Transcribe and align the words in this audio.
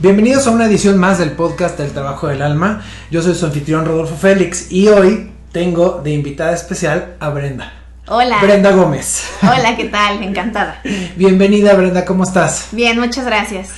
Bienvenidos 0.00 0.46
a 0.46 0.52
una 0.52 0.66
edición 0.66 0.96
más 0.96 1.18
del 1.18 1.32
podcast 1.32 1.76
del 1.76 1.90
Trabajo 1.90 2.28
del 2.28 2.40
Alma. 2.40 2.84
Yo 3.10 3.20
soy 3.20 3.34
su 3.34 3.46
anfitrión 3.46 3.84
Rodolfo 3.84 4.14
Félix 4.14 4.70
y 4.70 4.86
hoy 4.86 5.32
tengo 5.50 6.00
de 6.04 6.12
invitada 6.12 6.52
especial 6.52 7.16
a 7.18 7.30
Brenda. 7.30 7.72
Hola. 8.06 8.38
Brenda 8.40 8.70
Gómez. 8.70 9.24
Hola, 9.42 9.76
¿qué 9.76 9.86
tal? 9.86 10.22
Encantada. 10.22 10.80
Bienvenida 11.16 11.74
Brenda, 11.74 12.04
¿cómo 12.04 12.22
estás? 12.22 12.68
Bien, 12.70 12.96
muchas 13.00 13.26
gracias. 13.26 13.70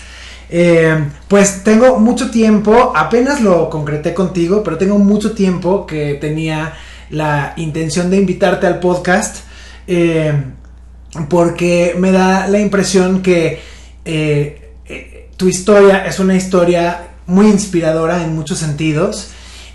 Eh, 0.51 1.03
pues 1.27 1.65
tengo 1.65 1.99
mucho 1.99 2.31
tiempo, 2.31 2.93
apenas 2.95 3.41
lo 3.41 3.71
concreté 3.71 4.13
contigo, 4.13 4.63
pero 4.63 4.77
tengo 4.77 4.99
mucho 4.99 5.33
tiempo 5.33 5.87
que 5.87 6.19
tenía 6.21 6.75
la 7.09 7.55
intención 7.57 8.11
de 8.11 8.19
invitarte 8.19 8.67
al 8.67 8.79
podcast 8.79 9.39
eh, 9.87 10.35
porque 11.31 11.95
me 11.99 12.13
da 12.13 12.47
la 12.47 12.61
impresión 12.61 13.23
que 13.23 13.59
eh, 14.05 14.60
tu 15.41 15.49
historia 15.49 16.05
es 16.05 16.19
una 16.19 16.37
historia 16.37 17.13
muy 17.25 17.47
inspiradora 17.47 18.23
en 18.23 18.35
muchos 18.35 18.59
sentidos. 18.59 19.31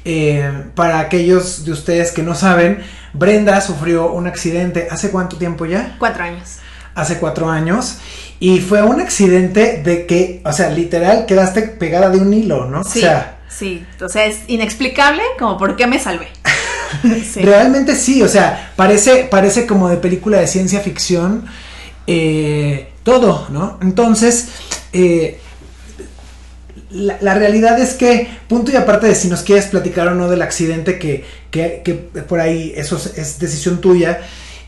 Eh, 0.06 0.48
para 0.76 1.00
aquellos 1.00 1.66
de 1.66 1.72
ustedes 1.72 2.12
que 2.12 2.22
no 2.22 2.36
saben, 2.36 2.84
Brenda 3.14 3.60
sufrió 3.62 4.12
un 4.12 4.28
accidente 4.28 4.88
hace 4.92 5.10
cuánto 5.10 5.38
tiempo 5.38 5.66
ya? 5.66 5.96
Cuatro 5.98 6.24
años. 6.24 6.58
Hace 6.94 7.18
cuatro 7.18 7.50
años. 7.50 7.98
Y 8.40 8.60
fue 8.60 8.84
un 8.84 9.02
accidente 9.02 9.82
de 9.84 10.06
que, 10.06 10.44
o 10.46 10.54
sea, 10.54 10.70
literal 10.70 11.26
quedaste 11.26 11.64
pegada 11.64 12.12
de 12.12 12.20
un 12.20 12.32
hilo, 12.32 12.68
¿no? 12.68 12.84
Sí, 12.84 13.00
O 13.00 13.02
sea, 13.02 13.40
sí. 13.50 13.84
O 14.00 14.08
sea, 14.08 14.26
es 14.26 14.42
inexplicable 14.46 15.24
como 15.40 15.58
por 15.58 15.76
qué 15.76 15.88
me 15.88 15.98
salvé. 15.98 16.28
Sí. 17.02 17.42
Realmente 17.42 17.96
sí, 17.96 18.22
o 18.22 18.28
sea, 18.28 18.72
parece, 18.76 19.28
parece 19.30 19.66
como 19.66 19.90
de 19.90 19.98
película 19.98 20.38
de 20.38 20.48
ciencia 20.48 20.80
ficción, 20.80 21.46
eh, 22.08 22.92
todo, 23.04 23.48
¿no? 23.50 23.80
Entonces, 23.82 24.50
eh, 24.94 25.42
la, 26.96 27.18
la 27.22 27.34
realidad 27.34 27.78
es 27.80 27.94
que, 27.94 28.28
punto 28.48 28.72
y 28.72 28.76
aparte 28.76 29.08
de 29.08 29.16
si 29.16 29.28
nos 29.28 29.44
quieres 29.44 29.66
platicar 29.68 30.08
o 30.08 30.16
no 30.16 30.30
del 30.30 30.42
accidente, 30.42 30.98
que, 30.98 31.24
que, 31.52 31.82
que 31.84 31.94
por 31.94 32.40
ahí 32.40 32.74
eso 32.76 32.96
es, 32.96 33.18
es 33.18 33.40
decisión 33.40 33.82
tuya, 33.82 34.22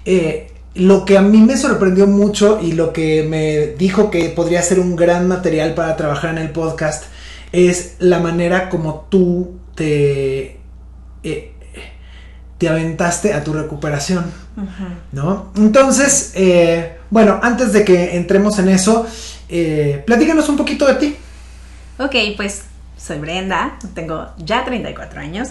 eh, 0.05 0.47
lo 0.75 1.05
que 1.05 1.17
a 1.17 1.21
mí 1.21 1.39
me 1.39 1.57
sorprendió 1.57 2.05
mucho 2.05 2.59
y 2.61 2.73
lo 2.73 2.93
que 2.93 3.23
me 3.23 3.75
dijo 3.77 4.11
que 4.11 4.29
podría 4.29 4.61
ser 4.61 4.79
un 4.79 4.95
gran 4.95 5.27
material 5.27 5.73
para 5.73 5.95
trabajar 5.95 6.31
en 6.31 6.37
el 6.39 6.51
podcast 6.51 7.05
es 7.51 7.95
la 7.99 8.19
manera 8.19 8.69
como 8.69 9.07
tú 9.09 9.57
te... 9.73 10.59
eh, 11.23 11.53
te 12.57 12.67
aventaste 12.67 13.33
a 13.33 13.43
tu 13.43 13.53
recuperación. 13.53 14.25
¿no? 15.11 15.51
Entonces, 15.55 16.31
eh, 16.33 16.97
bueno, 17.11 17.39
antes 17.43 17.71
de 17.71 17.85
que 17.85 18.15
entremos 18.17 18.57
en 18.57 18.69
eso, 18.69 19.05
platícanos 20.05 20.49
un 20.49 20.57
poquito 20.57 20.87
de 20.87 20.95
ti. 20.95 21.15
Ok, 21.99 22.15
pues 22.35 22.63
soy 22.97 23.17
Brenda, 23.17 23.77
tengo 23.93 24.27
ya 24.37 24.63
34 24.65 25.19
años 25.19 25.49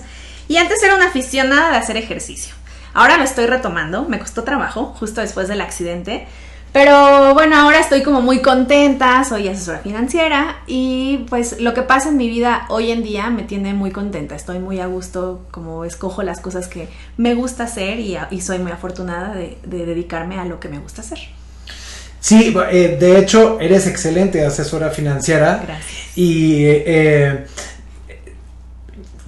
y 0.48 0.58
antes 0.58 0.82
era 0.82 0.94
una 0.94 1.08
aficionada 1.08 1.70
de 1.70 1.76
hacer 1.76 1.96
ejercicio. 1.96 2.54
Ahora 2.94 3.18
lo 3.18 3.24
estoy 3.24 3.46
retomando, 3.46 4.04
me 4.04 4.18
costó 4.18 4.44
trabajo 4.44 4.94
justo 4.98 5.20
después 5.20 5.48
del 5.48 5.60
accidente, 5.60 6.26
pero 6.72 7.34
bueno, 7.34 7.56
ahora 7.56 7.80
estoy 7.80 8.02
como 8.02 8.20
muy 8.20 8.42
contenta, 8.42 9.24
soy 9.24 9.48
asesora 9.48 9.78
financiera 9.78 10.58
y 10.66 11.26
pues 11.28 11.60
lo 11.60 11.74
que 11.74 11.82
pasa 11.82 12.10
en 12.10 12.16
mi 12.16 12.28
vida 12.28 12.66
hoy 12.68 12.90
en 12.90 13.02
día 13.02 13.28
me 13.30 13.42
tiene 13.42 13.74
muy 13.74 13.90
contenta, 13.90 14.34
estoy 14.34 14.58
muy 14.58 14.80
a 14.80 14.86
gusto, 14.86 15.46
como 15.50 15.84
escojo 15.84 16.22
las 16.22 16.40
cosas 16.40 16.68
que 16.68 16.88
me 17.16 17.34
gusta 17.34 17.64
hacer 17.64 17.98
y, 17.98 18.16
y 18.30 18.40
soy 18.40 18.58
muy 18.58 18.72
afortunada 18.72 19.34
de, 19.34 19.58
de 19.64 19.84
dedicarme 19.84 20.38
a 20.38 20.44
lo 20.44 20.60
que 20.60 20.68
me 20.68 20.78
gusta 20.78 21.00
hacer. 21.00 21.18
Sí, 22.26 22.52
eh, 22.72 22.96
de 22.98 23.18
hecho, 23.20 23.58
eres 23.60 23.86
excelente 23.86 24.44
asesora 24.44 24.90
financiera. 24.90 25.62
Gracias. 25.64 26.16
Y 26.16 26.64
eh, 26.66 27.44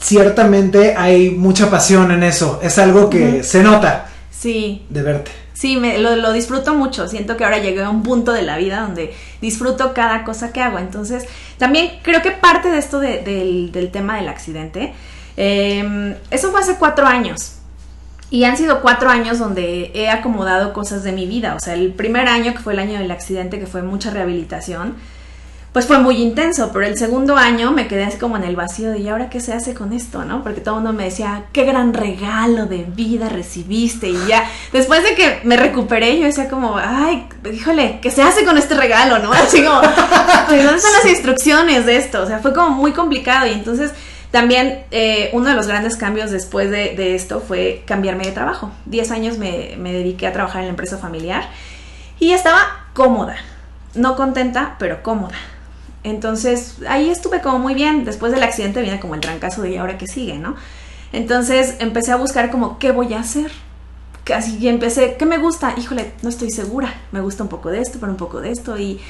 ciertamente 0.01 0.95
hay 0.97 1.31
mucha 1.31 1.71
pasión 1.71 2.11
en 2.11 2.23
eso. 2.23 2.61
Es 2.63 2.79
algo 2.79 3.09
que 3.11 3.43
se 3.45 3.63
nota 3.63 4.07
Sí, 4.31 4.85
de 4.89 5.03
verte. 5.03 5.31
Sí, 5.53 5.77
me, 5.77 5.99
lo, 5.99 6.15
lo 6.17 6.33
disfruto 6.33 6.75
mucho. 6.75 7.09
Siento 7.09 7.37
que 7.37 7.45
ahora 7.45 7.59
llegué 7.59 7.83
a 7.83 7.91
un 7.91 8.03
punto 8.05 8.33
de 8.33 8.43
la 8.43 8.57
vida 8.57 8.81
donde 8.81 9.13
disfruto 9.41 9.93
cada 9.95 10.23
cosa 10.25 10.53
que 10.53 10.61
hago. 10.61 10.79
Entonces, 10.79 11.25
también 11.59 11.91
creo 12.03 12.23
que 12.23 12.31
parte 12.31 12.69
de 12.71 12.79
esto 12.79 13.01
de- 13.01 13.23
del, 13.23 13.73
del 13.73 13.91
tema 13.91 14.17
del 14.17 14.29
accidente, 14.29 14.93
eh, 15.37 16.17
eso 16.31 16.53
fue 16.53 16.61
hace 16.61 16.75
cuatro 16.77 17.07
años. 17.07 17.55
Y 18.31 18.45
han 18.45 18.57
sido 18.57 18.81
cuatro 18.83 19.09
años 19.09 19.39
donde 19.39 19.91
he 19.95 20.11
acomodado 20.11 20.73
cosas 20.73 21.03
de 21.03 21.13
mi 21.13 21.27
vida. 21.27 21.55
O 21.55 21.61
sea, 21.61 21.75
el 21.75 21.93
primer 21.93 22.29
año, 22.29 22.53
que 22.53 22.59
fue 22.59 22.75
el 22.75 22.79
año 22.79 22.99
del 22.99 23.11
accidente, 23.11 23.59
que 23.59 23.67
fue 23.67 23.83
mucha 23.83 24.11
rehabilitación, 24.11 24.97
pues 25.73 25.87
fue 25.87 25.99
muy 25.99 26.17
intenso, 26.17 26.71
pero 26.73 26.87
el 26.87 26.97
segundo 26.97 27.37
año 27.37 27.73
me 27.73 27.87
quedé 27.89 28.05
así 28.05 28.17
como 28.17 28.37
en 28.37 28.43
el 28.43 28.57
vacío 28.57 28.91
de, 28.91 29.01
¿y 29.01 29.09
ahora 29.09 29.29
qué 29.29 29.39
se 29.39 29.53
hace 29.53 29.75
con 29.75 29.93
esto, 29.93 30.25
no? 30.25 30.43
Porque 30.43 30.61
todo 30.63 30.77
el 30.79 30.83
mundo 30.83 30.97
me 30.97 31.05
decía, 31.05 31.45
qué 31.53 31.65
gran 31.65 31.93
regalo 31.93 32.67
de 32.67 32.85
vida 32.85 33.29
recibiste, 33.29 34.09
y 34.09 34.19
ya, 34.27 34.45
después 34.73 35.05
de 35.05 35.15
que 35.15 35.41
me 35.45 35.59
recuperé, 35.59 36.19
yo 36.19 36.25
decía 36.25 36.49
como, 36.49 36.79
ay, 36.79 37.29
híjole, 37.53 37.99
¿qué 38.01 38.11
se 38.11 38.23
hace 38.23 38.45
con 38.45 38.57
este 38.57 38.75
regalo, 38.75 39.19
no? 39.19 39.31
Así 39.31 39.63
como, 39.63 39.81
"Ay, 39.83 40.63
¿dónde 40.63 40.79
están 40.79 40.93
las 40.95 41.07
instrucciones 41.07 41.85
de 41.85 41.97
esto? 41.97 42.23
O 42.23 42.27
sea, 42.27 42.39
fue 42.39 42.55
como 42.55 42.71
muy 42.71 42.93
complicado, 42.93 43.47
y 43.47 43.53
entonces 43.53 43.93
también 44.31 44.85
eh, 44.91 45.31
uno 45.33 45.49
de 45.49 45.55
los 45.55 45.67
grandes 45.67 45.97
cambios 45.97 46.31
después 46.31 46.71
de, 46.71 47.15
esto 47.15 47.41
fue 47.41 47.83
cambiarme 47.87 48.25
de 48.25 48.33
trabajo. 48.33 48.71
Diez 48.85 49.11
años 49.11 49.39
me, 49.39 49.77
dediqué 49.77 50.27
a 50.27 50.33
trabajar 50.33 50.61
en 50.61 50.67
la 50.67 50.71
empresa 50.71 50.99
familiar, 50.99 51.49
y 52.21 52.33
estaba 52.33 52.89
cómoda, 52.95 53.37
no 53.95 54.17
contenta, 54.17 54.77
pero 54.79 55.03
cómoda. 55.03 55.37
Entonces 56.05 56.77
ahí 56.89 57.11
estuve 57.11 57.41
como 57.41 57.59
muy 57.59 57.75
bien. 57.75 58.05
Después 58.05 58.33
del 58.33 58.43
accidente 58.43 58.83
viene 58.83 59.01
como 59.01 59.15
el 59.15 59.21
trancazo 59.21 59.63
de 59.63 59.71
¿y 59.71 59.77
ahora 59.77 59.99
qué 59.99 60.07
sigue, 60.07 60.35
no? 60.39 60.57
Entonces 61.13 61.77
empecé 61.79 62.13
a 62.13 62.17
buscar 62.17 62.51
como 62.51 62.79
qué 62.79 62.93
voy 62.93 63.15
a 63.15 63.21
hacer. 63.21 63.51
Casi 64.25 64.59
y 64.59 64.69
empecé, 64.69 65.17
¿qué 65.17 65.27
me 65.27 65.39
gusta? 65.39 65.75
Híjole, 65.77 66.13
no 66.23 66.29
estoy 66.29 66.51
segura. 66.51 66.93
Me 67.13 67.21
gusta 67.21 67.43
un 67.45 67.49
poco 67.49 67.71
de 67.71 67.81
esto, 67.81 67.99
pero 67.99 68.13
un 68.13 68.19
poco 68.19 68.41
de 68.41 68.51
esto. 68.51 68.79
Y, 68.79 69.01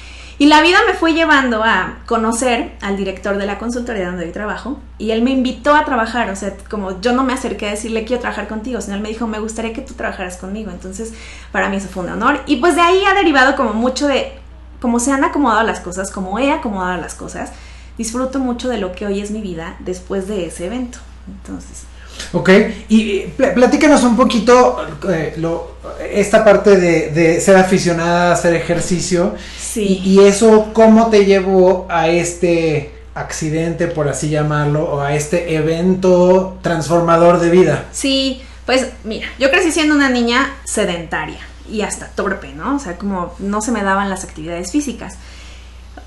y 0.40 0.46
la 0.46 0.62
vida 0.62 0.78
me 0.86 0.94
fue 0.94 1.14
llevando 1.14 1.64
a 1.64 1.98
conocer 2.06 2.76
al 2.80 2.96
director 2.96 3.38
de 3.38 3.46
la 3.46 3.58
consultoría 3.58 4.06
donde 4.06 4.24
hoy 4.24 4.30
trabajo. 4.30 4.78
Y 4.96 5.10
él 5.10 5.22
me 5.22 5.32
invitó 5.32 5.74
a 5.74 5.84
trabajar. 5.84 6.30
O 6.30 6.36
sea, 6.36 6.54
como 6.70 7.00
yo 7.00 7.12
no 7.12 7.24
me 7.24 7.32
acerqué 7.32 7.66
a 7.66 7.70
decirle 7.70 8.04
quiero 8.04 8.20
trabajar 8.20 8.46
contigo, 8.46 8.80
sino 8.80 8.94
él 8.94 9.02
me 9.02 9.08
dijo, 9.08 9.26
me 9.26 9.40
gustaría 9.40 9.72
que 9.72 9.80
tú 9.80 9.94
trabajaras 9.94 10.36
conmigo. 10.36 10.70
Entonces, 10.70 11.12
para 11.50 11.68
mí 11.68 11.76
eso 11.76 11.88
fue 11.88 12.04
un 12.04 12.10
honor. 12.10 12.40
Y 12.46 12.56
pues 12.56 12.76
de 12.76 12.82
ahí 12.82 13.02
ha 13.04 13.14
derivado 13.14 13.56
como 13.56 13.72
mucho 13.72 14.06
de 14.06 14.32
como 14.80 15.00
se 15.00 15.10
han 15.10 15.24
acomodado 15.24 15.66
las 15.66 15.80
cosas, 15.80 16.12
como 16.12 16.38
he 16.38 16.52
acomodado 16.52 17.00
las 17.00 17.14
cosas, 17.14 17.50
disfruto 17.96 18.38
mucho 18.38 18.68
de 18.68 18.78
lo 18.78 18.92
que 18.92 19.06
hoy 19.06 19.20
es 19.20 19.32
mi 19.32 19.40
vida 19.40 19.74
después 19.80 20.28
de 20.28 20.46
ese 20.46 20.66
evento. 20.66 20.98
Entonces, 21.26 21.87
Ok, 22.32 22.50
y 22.88 23.20
pl- 23.36 23.52
platícanos 23.52 24.02
un 24.04 24.16
poquito 24.16 24.84
eh, 25.10 25.34
lo- 25.38 25.78
esta 26.12 26.44
parte 26.44 26.76
de, 26.76 27.10
de 27.10 27.40
ser 27.40 27.56
aficionada 27.56 28.30
a 28.30 28.32
hacer 28.34 28.54
ejercicio. 28.54 29.34
sí. 29.58 30.00
Y, 30.04 30.20
y 30.20 30.26
eso, 30.26 30.70
¿cómo 30.72 31.08
te 31.08 31.24
llevó 31.24 31.86
a 31.90 32.08
este 32.08 32.92
accidente, 33.14 33.86
por 33.88 34.08
así 34.08 34.28
llamarlo, 34.30 34.84
o 34.84 35.00
a 35.00 35.14
este 35.14 35.54
evento 35.56 36.58
transformador 36.62 37.40
de 37.40 37.50
vida? 37.50 37.84
Sí, 37.92 38.42
pues 38.66 38.86
mira, 39.04 39.26
yo 39.38 39.50
crecí 39.50 39.72
siendo 39.72 39.94
una 39.94 40.08
niña 40.10 40.54
sedentaria 40.64 41.38
y 41.70 41.82
hasta 41.82 42.06
torpe, 42.08 42.52
¿no? 42.54 42.76
O 42.76 42.78
sea, 42.78 42.96
como 42.96 43.34
no 43.38 43.60
se 43.60 43.72
me 43.72 43.82
daban 43.82 44.08
las 44.10 44.24
actividades 44.24 44.70
físicas. 44.72 45.16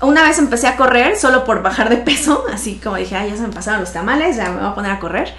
Una 0.00 0.22
vez 0.24 0.38
empecé 0.38 0.66
a 0.66 0.76
correr 0.76 1.16
solo 1.16 1.44
por 1.44 1.62
bajar 1.62 1.88
de 1.88 1.96
peso, 1.98 2.44
así 2.52 2.80
como 2.82 2.96
dije, 2.96 3.14
ay, 3.16 3.30
ya 3.30 3.36
se 3.36 3.42
me 3.42 3.52
pasaron 3.52 3.80
los 3.80 3.92
tamales, 3.92 4.36
ya 4.36 4.50
me 4.50 4.60
voy 4.60 4.68
a 4.70 4.74
poner 4.74 4.90
a 4.92 4.98
correr. 4.98 5.32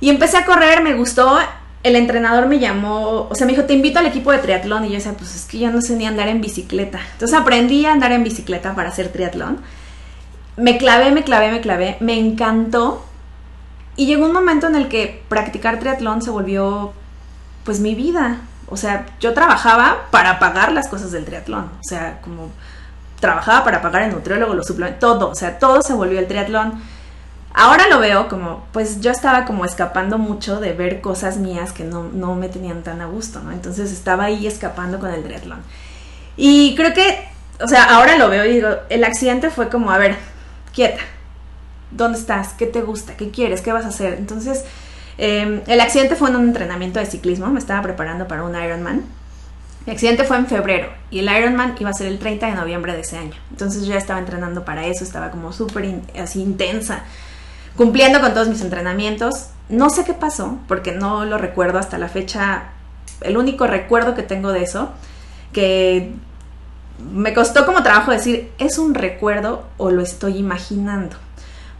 Y 0.00 0.10
empecé 0.10 0.36
a 0.36 0.44
correr, 0.44 0.82
me 0.82 0.94
gustó, 0.94 1.38
el 1.82 1.96
entrenador 1.96 2.46
me 2.46 2.58
llamó, 2.58 3.28
o 3.30 3.34
sea, 3.34 3.46
me 3.46 3.52
dijo, 3.52 3.64
te 3.64 3.74
invito 3.74 3.98
al 3.98 4.06
equipo 4.06 4.32
de 4.32 4.38
triatlón. 4.38 4.84
Y 4.84 4.88
yo 4.88 4.94
decía, 4.94 5.12
pues 5.12 5.34
es 5.34 5.44
que 5.44 5.58
yo 5.58 5.70
no 5.70 5.80
sé 5.80 5.96
ni 5.96 6.06
andar 6.06 6.28
en 6.28 6.40
bicicleta. 6.40 7.00
Entonces 7.12 7.38
aprendí 7.38 7.86
a 7.86 7.92
andar 7.92 8.12
en 8.12 8.24
bicicleta 8.24 8.74
para 8.74 8.88
hacer 8.88 9.08
triatlón. 9.08 9.60
Me 10.56 10.78
clavé, 10.78 11.12
me 11.12 11.22
clavé, 11.22 11.50
me 11.50 11.60
clavé, 11.60 11.96
me 12.00 12.18
encantó. 12.18 13.04
Y 13.94 14.06
llegó 14.06 14.26
un 14.26 14.32
momento 14.32 14.66
en 14.66 14.74
el 14.74 14.88
que 14.88 15.22
practicar 15.28 15.78
triatlón 15.78 16.22
se 16.22 16.30
volvió, 16.30 16.92
pues, 17.64 17.80
mi 17.80 17.94
vida. 17.94 18.40
O 18.68 18.76
sea, 18.76 19.06
yo 19.20 19.32
trabajaba 19.32 20.08
para 20.10 20.38
pagar 20.38 20.72
las 20.72 20.88
cosas 20.88 21.12
del 21.12 21.24
triatlón. 21.24 21.70
O 21.80 21.84
sea, 21.84 22.20
como 22.20 22.50
trabajaba 23.20 23.64
para 23.64 23.80
pagar 23.80 24.02
el 24.02 24.12
nutriólogo, 24.12 24.54
los 24.54 24.66
suplementos, 24.66 25.00
todo. 25.00 25.30
O 25.30 25.34
sea, 25.34 25.58
todo 25.58 25.82
se 25.82 25.94
volvió 25.94 26.18
el 26.18 26.26
triatlón. 26.26 26.82
Ahora 27.54 27.88
lo 27.88 27.98
veo 28.00 28.28
como, 28.28 28.66
pues 28.72 29.00
yo 29.00 29.10
estaba 29.10 29.46
como 29.46 29.64
escapando 29.64 30.18
mucho 30.18 30.60
de 30.60 30.72
ver 30.72 31.00
cosas 31.00 31.38
mías 31.38 31.72
que 31.72 31.84
no, 31.84 32.04
no 32.04 32.34
me 32.34 32.48
tenían 32.48 32.82
tan 32.82 33.00
a 33.00 33.06
gusto, 33.06 33.40
¿no? 33.40 33.50
Entonces 33.52 33.92
estaba 33.92 34.24
ahí 34.24 34.46
escapando 34.46 34.98
con 34.98 35.10
el 35.10 35.22
triatlón. 35.22 35.62
Y 36.36 36.74
creo 36.74 36.92
que, 36.92 37.26
o 37.60 37.66
sea, 37.66 37.84
ahora 37.84 38.18
lo 38.18 38.28
veo 38.28 38.44
y 38.44 38.54
digo, 38.54 38.68
el 38.90 39.04
accidente 39.04 39.48
fue 39.48 39.70
como, 39.70 39.90
a 39.90 39.96
ver, 39.96 40.16
quieta, 40.74 41.00
¿dónde 41.90 42.18
estás? 42.18 42.52
¿Qué 42.52 42.66
te 42.66 42.82
gusta? 42.82 43.16
¿Qué 43.16 43.30
quieres? 43.30 43.62
¿Qué 43.62 43.72
vas 43.72 43.86
a 43.86 43.88
hacer? 43.88 44.14
Entonces, 44.14 44.64
eh, 45.18 45.62
el 45.66 45.80
accidente 45.80 46.14
fue 46.14 46.28
en 46.28 46.36
un 46.36 46.44
entrenamiento 46.48 47.00
de 47.00 47.06
ciclismo, 47.06 47.46
me 47.46 47.58
estaba 47.58 47.82
preparando 47.82 48.28
para 48.28 48.42
un 48.42 48.54
Ironman. 48.54 49.04
Mi 49.86 49.92
accidente 49.92 50.24
fue 50.24 50.36
en 50.36 50.46
febrero 50.46 50.88
y 51.10 51.20
el 51.20 51.30
Ironman 51.30 51.76
iba 51.78 51.90
a 51.90 51.92
ser 51.92 52.08
el 52.08 52.18
30 52.18 52.46
de 52.46 52.52
noviembre 52.54 52.92
de 52.92 53.00
ese 53.00 53.18
año. 53.18 53.34
Entonces 53.50 53.86
yo 53.86 53.92
ya 53.92 53.98
estaba 53.98 54.18
entrenando 54.18 54.64
para 54.64 54.84
eso, 54.84 55.04
estaba 55.04 55.30
como 55.30 55.52
súper 55.52 56.02
así 56.20 56.42
intensa, 56.42 57.04
cumpliendo 57.76 58.20
con 58.20 58.34
todos 58.34 58.48
mis 58.48 58.60
entrenamientos. 58.60 59.48
No 59.68 59.90
sé 59.90 60.04
qué 60.04 60.14
pasó, 60.14 60.58
porque 60.68 60.92
no 60.92 61.24
lo 61.24 61.38
recuerdo 61.38 61.78
hasta 61.78 61.98
la 61.98 62.08
fecha. 62.08 62.64
El 63.20 63.36
único 63.36 63.66
recuerdo 63.66 64.14
que 64.14 64.22
tengo 64.22 64.52
de 64.52 64.62
eso, 64.62 64.90
que 65.52 66.12
me 67.12 67.34
costó 67.34 67.66
como 67.66 67.82
trabajo 67.82 68.10
decir, 68.10 68.50
¿es 68.58 68.78
un 68.78 68.94
recuerdo 68.94 69.64
o 69.76 69.90
lo 69.90 70.02
estoy 70.02 70.38
imaginando? 70.38 71.16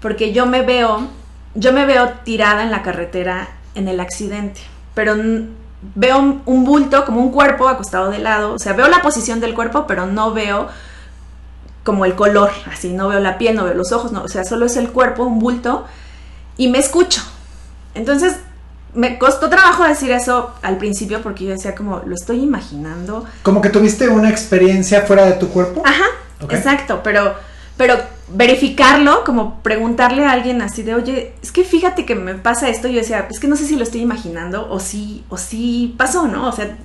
Porque 0.00 0.32
yo 0.32 0.46
me 0.46 0.62
veo, 0.62 1.08
yo 1.54 1.72
me 1.72 1.86
veo 1.86 2.10
tirada 2.24 2.62
en 2.62 2.70
la 2.70 2.82
carretera 2.82 3.48
en 3.74 3.88
el 3.88 4.00
accidente, 4.00 4.60
pero 4.94 5.14
veo 5.94 6.40
un, 6.44 6.64
bulto 6.64 7.04
como 7.04 7.20
un 7.20 7.30
cuerpo 7.30 7.68
acostado 7.68 8.10
de 8.10 8.18
lado, 8.18 8.54
o 8.54 8.58
sea, 8.58 8.72
veo 8.72 8.88
la 8.88 9.02
posición 9.02 9.40
del 9.40 9.54
cuerpo, 9.54 9.86
pero 9.86 10.06
no 10.06 10.32
veo 10.32 10.68
como 11.86 12.04
el 12.04 12.16
color, 12.16 12.50
así, 12.70 12.92
no 12.92 13.08
veo 13.08 13.20
la 13.20 13.38
piel, 13.38 13.54
no 13.54 13.64
veo 13.64 13.74
los 13.74 13.92
ojos, 13.92 14.10
no, 14.10 14.24
o 14.24 14.28
sea, 14.28 14.44
solo 14.44 14.66
es 14.66 14.76
el 14.76 14.90
cuerpo, 14.90 15.22
un 15.22 15.38
bulto, 15.38 15.86
y 16.56 16.66
me 16.66 16.78
escucho. 16.78 17.22
Entonces, 17.94 18.34
me 18.92 19.18
costó 19.18 19.48
trabajo 19.48 19.84
decir 19.84 20.10
eso 20.10 20.52
al 20.62 20.78
principio 20.78 21.22
porque 21.22 21.44
yo 21.44 21.50
decía 21.52 21.76
como, 21.76 22.02
lo 22.04 22.14
estoy 22.16 22.42
imaginando. 22.42 23.24
Como 23.42 23.62
que 23.62 23.68
tuviste 23.68 24.08
una 24.08 24.30
experiencia 24.30 25.02
fuera 25.02 25.26
de 25.26 25.34
tu 25.34 25.48
cuerpo. 25.48 25.82
Ajá, 25.86 26.06
exacto, 26.50 27.02
pero, 27.04 27.34
pero 27.76 27.96
verificarlo, 28.28 29.22
como 29.24 29.60
preguntarle 29.60 30.24
a 30.24 30.32
alguien 30.32 30.62
así 30.62 30.82
de, 30.82 30.96
oye, 30.96 31.34
es 31.40 31.52
que 31.52 31.62
fíjate 31.62 32.04
que 32.04 32.16
me 32.16 32.34
pasa 32.34 32.68
esto, 32.68 32.88
yo 32.88 32.98
decía, 32.98 33.28
es 33.30 33.38
que 33.38 33.46
no 33.46 33.54
sé 33.54 33.64
si 33.64 33.76
lo 33.76 33.84
estoy 33.84 34.00
imaginando 34.00 34.68
o 34.68 34.80
sí, 34.80 35.24
o 35.28 35.36
sí 35.36 35.94
pasó, 35.96 36.26
¿no? 36.26 36.48
O 36.48 36.52
sea, 36.52 36.76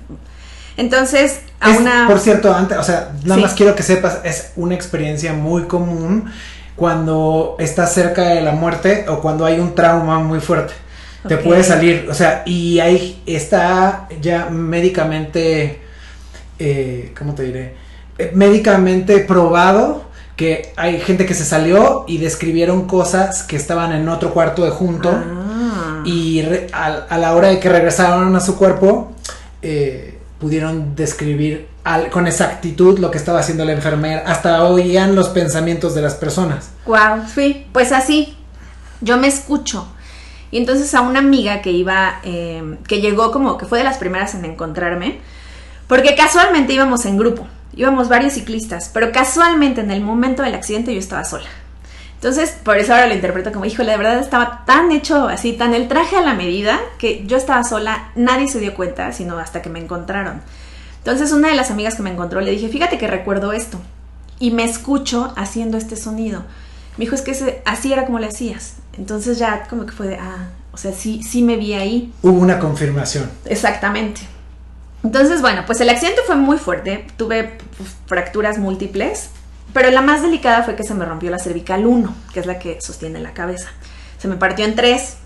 entonces, 0.76 1.40
a 1.60 1.70
una... 1.70 2.06
Por 2.06 2.18
cierto, 2.18 2.54
antes, 2.54 2.78
o 2.78 2.82
sea, 2.82 3.12
nada 3.24 3.40
más 3.40 3.54
quiero 3.54 3.74
que 3.74 3.82
sepas, 3.82 4.20
es 4.24 4.52
una 4.56 4.74
experiencia 4.74 5.32
muy 5.32 5.64
común 5.64 6.30
cuando 6.76 7.56
estás 7.58 7.92
cerca 7.92 8.28
de 8.28 8.40
la 8.40 8.52
muerte 8.52 9.04
o 9.08 9.20
cuando 9.20 9.44
hay 9.44 9.60
un 9.60 9.74
trauma 9.74 10.18
muy 10.18 10.40
fuerte. 10.40 10.74
Te 11.28 11.36
puede 11.36 11.62
salir, 11.62 12.08
o 12.10 12.14
sea, 12.14 12.42
y 12.46 12.80
ahí 12.80 13.22
está 13.26 14.08
ya 14.20 14.46
médicamente, 14.50 15.80
eh, 16.58 17.14
¿cómo 17.16 17.34
te 17.34 17.44
diré? 17.44 17.76
Eh, 18.18 18.32
médicamente 18.34 19.18
probado 19.20 20.04
que 20.36 20.72
hay 20.76 20.98
gente 20.98 21.24
que 21.24 21.34
se 21.34 21.44
salió 21.44 22.04
y 22.08 22.18
describieron 22.18 22.88
cosas 22.88 23.44
que 23.44 23.54
estaban 23.54 23.92
en 23.92 24.08
otro 24.08 24.34
cuarto 24.34 24.64
de 24.64 24.70
junto 24.70 25.10
ah. 25.10 26.02
y 26.04 26.44
a, 26.72 27.18
la 27.18 27.34
hora 27.36 27.48
de 27.48 27.60
que 27.60 27.68
regresaron 27.68 28.34
a 28.34 28.40
su 28.40 28.56
cuerpo 28.56 29.12
eh, 29.62 30.11
pudieron 30.42 30.96
describir 30.96 31.68
con 32.10 32.26
exactitud 32.26 32.98
lo 32.98 33.12
que 33.12 33.18
estaba 33.18 33.38
haciendo 33.38 33.64
la 33.64 33.72
enfermera, 33.72 34.24
hasta 34.26 34.64
oían 34.64 35.14
los 35.14 35.28
pensamientos 35.28 35.94
de 35.94 36.02
las 36.02 36.16
personas. 36.16 36.72
Wow, 36.84 37.24
sí, 37.32 37.66
pues 37.72 37.92
así, 37.92 38.36
yo 39.00 39.18
me 39.18 39.28
escucho. 39.28 39.86
Y 40.50 40.58
entonces 40.58 40.92
a 40.94 41.00
una 41.00 41.20
amiga 41.20 41.62
que 41.62 41.70
iba, 41.70 42.20
eh, 42.24 42.76
que 42.88 43.00
llegó 43.00 43.30
como 43.30 43.56
que 43.56 43.66
fue 43.66 43.78
de 43.78 43.84
las 43.84 43.98
primeras 43.98 44.34
en 44.34 44.44
encontrarme, 44.44 45.20
porque 45.86 46.16
casualmente 46.16 46.72
íbamos 46.72 47.06
en 47.06 47.16
grupo 47.16 47.46
íbamos 47.74 48.08
varios 48.08 48.34
ciclistas, 48.34 48.90
pero 48.92 49.12
casualmente 49.12 49.80
en 49.80 49.90
el 49.90 50.00
momento 50.00 50.42
del 50.42 50.54
accidente 50.54 50.92
yo 50.92 51.00
estaba 51.00 51.24
sola. 51.24 51.48
Entonces, 52.22 52.54
por 52.62 52.78
eso 52.78 52.94
ahora 52.94 53.08
lo 53.08 53.14
interpreto 53.14 53.50
como, 53.50 53.64
híjole, 53.64 53.90
de 53.90 53.98
verdad 53.98 54.20
estaba 54.20 54.62
tan 54.64 54.92
hecho 54.92 55.26
así, 55.26 55.54
tan 55.54 55.74
el 55.74 55.88
traje 55.88 56.16
a 56.16 56.20
la 56.20 56.34
medida, 56.34 56.78
que 56.96 57.24
yo 57.26 57.36
estaba 57.36 57.64
sola, 57.64 58.12
nadie 58.14 58.46
se 58.46 58.60
dio 58.60 58.74
cuenta, 58.74 59.10
sino 59.10 59.38
hasta 59.38 59.60
que 59.60 59.68
me 59.68 59.80
encontraron. 59.80 60.40
Entonces, 60.98 61.32
una 61.32 61.48
de 61.48 61.56
las 61.56 61.72
amigas 61.72 61.96
que 61.96 62.04
me 62.04 62.12
encontró 62.12 62.40
le 62.40 62.52
dije, 62.52 62.68
fíjate 62.68 62.96
que 62.96 63.08
recuerdo 63.08 63.52
esto, 63.52 63.80
y 64.38 64.52
me 64.52 64.62
escucho 64.62 65.32
haciendo 65.36 65.76
este 65.76 65.96
sonido. 65.96 66.44
Me 66.96 67.06
dijo, 67.06 67.16
es 67.16 67.22
que 67.22 67.60
así 67.64 67.92
era 67.92 68.06
como 68.06 68.20
le 68.20 68.28
hacías. 68.28 68.74
Entonces 68.96 69.40
ya 69.40 69.66
como 69.68 69.84
que 69.84 69.90
fue 69.90 70.06
de, 70.06 70.14
ah, 70.14 70.50
o 70.70 70.76
sea, 70.76 70.92
sí, 70.92 71.24
sí 71.24 71.42
me 71.42 71.56
vi 71.56 71.74
ahí. 71.74 72.12
Hubo 72.22 72.38
una 72.38 72.60
confirmación. 72.60 73.28
Exactamente. 73.46 74.20
Entonces, 75.02 75.40
bueno, 75.40 75.64
pues 75.66 75.80
el 75.80 75.88
accidente 75.88 76.20
fue 76.24 76.36
muy 76.36 76.58
fuerte, 76.58 77.04
tuve 77.16 77.58
pues, 77.76 77.96
fracturas 78.06 78.58
múltiples, 78.58 79.30
pero 79.72 79.90
la 79.90 80.02
más 80.02 80.22
delicada 80.22 80.62
fue 80.62 80.76
que 80.76 80.82
se 80.82 80.94
me 80.94 81.04
rompió 81.04 81.30
la 81.30 81.38
cervical 81.38 81.86
1, 81.86 82.14
que 82.32 82.40
es 82.40 82.46
la 82.46 82.58
que 82.58 82.80
sostiene 82.80 83.20
la 83.20 83.32
cabeza. 83.32 83.68
Se 84.18 84.28
me 84.28 84.36
partió 84.36 84.64
en 84.64 84.74
tres 84.74 85.16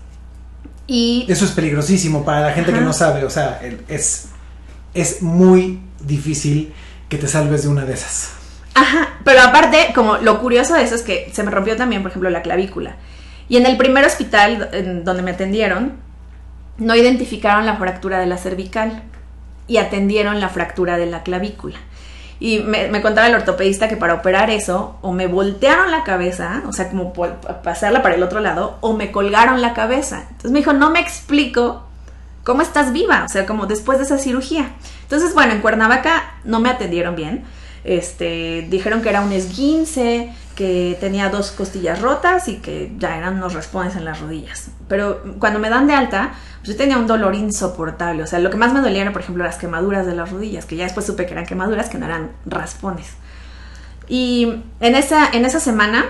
y... 0.87 1.25
Eso 1.27 1.45
es 1.45 1.51
peligrosísimo 1.51 2.23
para 2.23 2.41
la 2.41 2.51
gente 2.51 2.73
que 2.73 2.81
no 2.81 2.93
sabe, 2.93 3.25
o 3.25 3.29
sea, 3.29 3.59
es, 3.87 4.29
es 4.93 5.21
muy 5.21 5.81
difícil 5.99 6.73
que 7.09 7.17
te 7.17 7.27
salves 7.27 7.63
de 7.63 7.69
una 7.69 7.85
de 7.85 7.93
esas. 7.93 8.31
Ajá, 8.73 9.17
pero 9.23 9.41
aparte, 9.41 9.91
como 9.93 10.17
lo 10.17 10.39
curioso 10.39 10.75
de 10.75 10.83
eso 10.83 10.95
es 10.95 11.01
que 11.01 11.29
se 11.33 11.43
me 11.43 11.51
rompió 11.51 11.75
también, 11.75 12.03
por 12.03 12.11
ejemplo, 12.11 12.29
la 12.29 12.41
clavícula. 12.41 12.95
Y 13.49 13.57
en 13.57 13.65
el 13.65 13.77
primer 13.77 14.05
hospital 14.05 14.69
en 14.71 15.03
donde 15.03 15.23
me 15.23 15.31
atendieron, 15.31 15.93
no 16.77 16.95
identificaron 16.95 17.65
la 17.65 17.75
fractura 17.77 18.19
de 18.19 18.27
la 18.27 18.37
cervical 18.37 19.03
y 19.67 19.77
atendieron 19.77 20.39
la 20.39 20.49
fractura 20.49 20.97
de 20.97 21.07
la 21.07 21.23
clavícula. 21.23 21.77
Y 22.39 22.59
me, 22.59 23.01
contaba 23.01 23.27
el 23.27 23.35
ortopedista 23.35 23.87
que 23.87 23.97
para 23.97 24.13
operar 24.13 24.49
eso, 24.49 24.97
o 25.01 25.11
me 25.11 25.27
voltearon 25.27 25.89
la 25.91 26.03
cabeza, 26.03 26.63
o 26.67 26.73
sea, 26.73 26.89
como 26.89 27.13
pasarla 27.63 28.03
para 28.03 28.15
el 28.15 28.23
otro 28.23 28.39
lado, 28.39 28.77
o 28.81 28.93
me 28.93 29.11
colgaron 29.11 29.61
la 29.61 29.73
cabeza. 29.73 30.25
Entonces 30.29 30.51
me 30.51 30.59
dijo, 30.59 30.73
no 30.73 30.91
me 30.91 30.99
explico 30.99 31.83
cómo 32.43 32.61
estás 32.61 32.93
viva, 32.93 33.23
o 33.25 33.29
sea, 33.29 33.45
como 33.45 33.65
después 33.65 33.97
de 33.97 34.05
esa 34.05 34.17
cirugía. 34.19 34.71
Entonces, 35.03 35.33
bueno, 35.33 35.53
en 35.53 35.61
Cuernavaca 35.61 36.35
no 36.43 36.59
me 36.59 36.69
atendieron 36.69 37.15
bien. 37.15 37.43
Este, 37.83 38.67
dijeron 38.69 39.01
que 39.01 39.09
era 39.09 39.21
un 39.21 39.31
esguince, 39.31 40.31
que 40.57 40.97
tenía 40.99 41.29
dos 41.29 41.51
costillas 41.51 42.01
rotas 42.01 42.47
y 42.47 42.55
que 42.55 42.91
ya 42.97 43.15
eran 43.15 43.35
unos 43.35 43.53
raspones 43.53 43.95
en 43.95 44.03
las 44.03 44.19
rodillas. 44.19 44.69
Pero 44.87 45.21
cuando 45.37 45.59
me 45.59 45.69
dan 45.69 45.85
de 45.85 45.93
alta, 45.93 46.33
yo 46.63 46.75
tenía 46.75 46.97
un 46.97 47.05
dolor 47.05 47.35
insoportable. 47.35 48.23
O 48.23 48.27
sea, 48.27 48.39
lo 48.39 48.49
que 48.49 48.57
más 48.57 48.73
me 48.73 48.81
dolía 48.81 49.03
era, 49.03 49.13
por 49.13 49.21
ejemplo, 49.21 49.43
las 49.43 49.57
quemaduras 49.59 50.07
de 50.07 50.15
las 50.15 50.31
rodillas, 50.31 50.65
que 50.65 50.75
ya 50.75 50.85
después 50.85 51.05
supe 51.05 51.27
que 51.27 51.33
eran 51.33 51.45
quemaduras, 51.45 51.89
que 51.89 51.99
no 51.99 52.07
eran 52.07 52.31
raspones. 52.47 53.11
Y 54.07 54.63
en 54.79 54.95
esa, 54.95 55.29
en 55.31 55.45
esa 55.45 55.59
semana, 55.59 56.05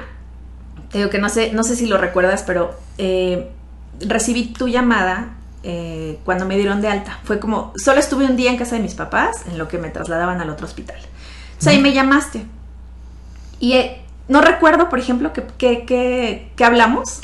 te 0.91 0.99
digo 0.99 1.09
que 1.09 1.19
no 1.19 1.27
sé, 1.27 1.51
no 1.51 1.65
sé 1.65 1.75
si 1.75 1.85
lo 1.85 1.97
recuerdas, 1.97 2.44
pero 2.47 2.73
eh, 2.97 3.51
recibí 3.99 4.53
tu 4.53 4.69
llamada 4.69 5.33
eh, 5.63 6.19
cuando 6.23 6.45
me 6.45 6.55
dieron 6.55 6.80
de 6.80 6.87
alta. 6.87 7.19
Fue 7.25 7.37
como, 7.37 7.73
solo 7.75 7.99
estuve 7.99 8.23
un 8.23 8.37
día 8.37 8.49
en 8.49 8.56
casa 8.56 8.77
de 8.77 8.81
mis 8.81 8.95
papás, 8.95 9.44
en 9.51 9.57
lo 9.57 9.68
que 9.68 9.77
me 9.77 9.89
trasladaban 9.89 10.39
al 10.39 10.49
otro 10.49 10.68
hospital. 10.68 11.01
O 11.59 11.61
sea, 11.61 11.73
ahí 11.73 11.81
me 11.81 11.92
llamaste. 11.92 12.45
Y 13.59 13.73
eh, 13.73 14.06
no 14.28 14.42
recuerdo, 14.42 14.90
por 14.90 15.00
ejemplo, 15.00 15.31
que, 15.57 16.52
hablamos. 16.62 17.22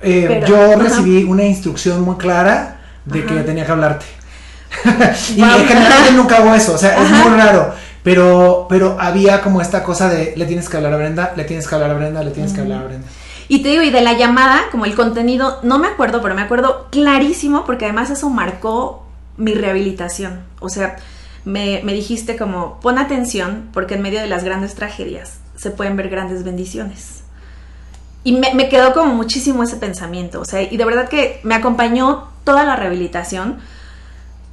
Eh, 0.00 0.44
yo 0.46 0.76
recibí 0.76 1.24
una 1.24 1.44
instrucción 1.44 2.02
muy 2.02 2.16
clara 2.16 2.80
de 3.04 3.24
que 3.24 3.34
tenía 3.40 3.66
que 3.66 3.72
hablarte. 3.72 4.06
y 5.36 5.40
en 5.40 5.66
general 5.66 6.16
nunca 6.16 6.36
hago 6.36 6.54
eso, 6.54 6.74
o 6.74 6.78
sea, 6.78 7.02
es 7.02 7.10
muy 7.10 7.36
raro. 7.36 7.74
Pero, 8.02 8.66
pero 8.70 8.96
había 8.98 9.42
como 9.42 9.60
esta 9.60 9.82
cosa 9.82 10.08
de 10.08 10.34
le 10.36 10.46
tienes 10.46 10.68
que 10.68 10.76
hablar 10.76 10.94
a 10.94 10.96
Brenda, 10.96 11.32
le 11.36 11.44
tienes 11.44 11.66
que 11.66 11.74
hablar 11.74 11.90
a 11.90 11.94
Brenda, 11.94 12.22
le 12.22 12.30
tienes 12.30 12.52
que 12.52 12.60
hablar 12.60 12.82
a 12.82 12.84
Brenda. 12.84 13.06
Y 13.48 13.62
te 13.62 13.70
digo, 13.70 13.82
y 13.82 13.90
de 13.90 14.02
la 14.02 14.12
llamada, 14.12 14.60
como 14.70 14.84
el 14.84 14.94
contenido, 14.94 15.58
no 15.62 15.78
me 15.78 15.88
acuerdo, 15.88 16.22
pero 16.22 16.34
me 16.34 16.42
acuerdo 16.42 16.88
clarísimo 16.90 17.64
porque 17.64 17.86
además 17.86 18.10
eso 18.10 18.30
marcó 18.30 19.06
mi 19.36 19.54
rehabilitación. 19.54 20.40
O 20.60 20.68
sea, 20.68 20.96
me, 21.44 21.80
me 21.82 21.92
dijiste 21.92 22.36
como, 22.36 22.78
pon 22.80 22.98
atención 22.98 23.68
porque 23.72 23.94
en 23.94 24.02
medio 24.02 24.20
de 24.20 24.26
las 24.26 24.44
grandes 24.44 24.74
tragedias 24.74 25.40
se 25.58 25.70
pueden 25.70 25.96
ver 25.96 26.08
grandes 26.08 26.44
bendiciones. 26.44 27.18
Y 28.24 28.32
me, 28.32 28.68
quedó 28.68 28.92
como 28.94 29.14
muchísimo 29.14 29.62
ese 29.62 29.76
pensamiento, 29.76 30.40
o 30.40 30.44
sea, 30.44 30.62
y 30.62 30.76
de 30.76 30.84
verdad 30.84 31.08
que 31.08 31.40
me 31.44 31.54
acompañó 31.54 32.28
toda 32.44 32.64
la 32.64 32.76
rehabilitación, 32.76 33.58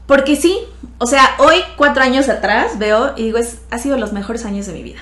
porque 0.08 0.36
sí, 0.36 0.60
o 0.98 1.08
sea, 1.08 1.32
hoy, 1.40 1.56
cuatro 1.78 2.04
años 2.04 2.30
atrás, 2.30 2.78
veo 2.78 3.14
y 3.18 3.24
digo, 3.24 3.38
es, 3.38 3.58
ha 3.72 3.78
sido 3.80 3.98
los 3.98 4.14
mejores 4.14 4.46
años 4.46 4.68
de 4.68 4.74
mi 4.74 4.84
vida. 4.84 5.00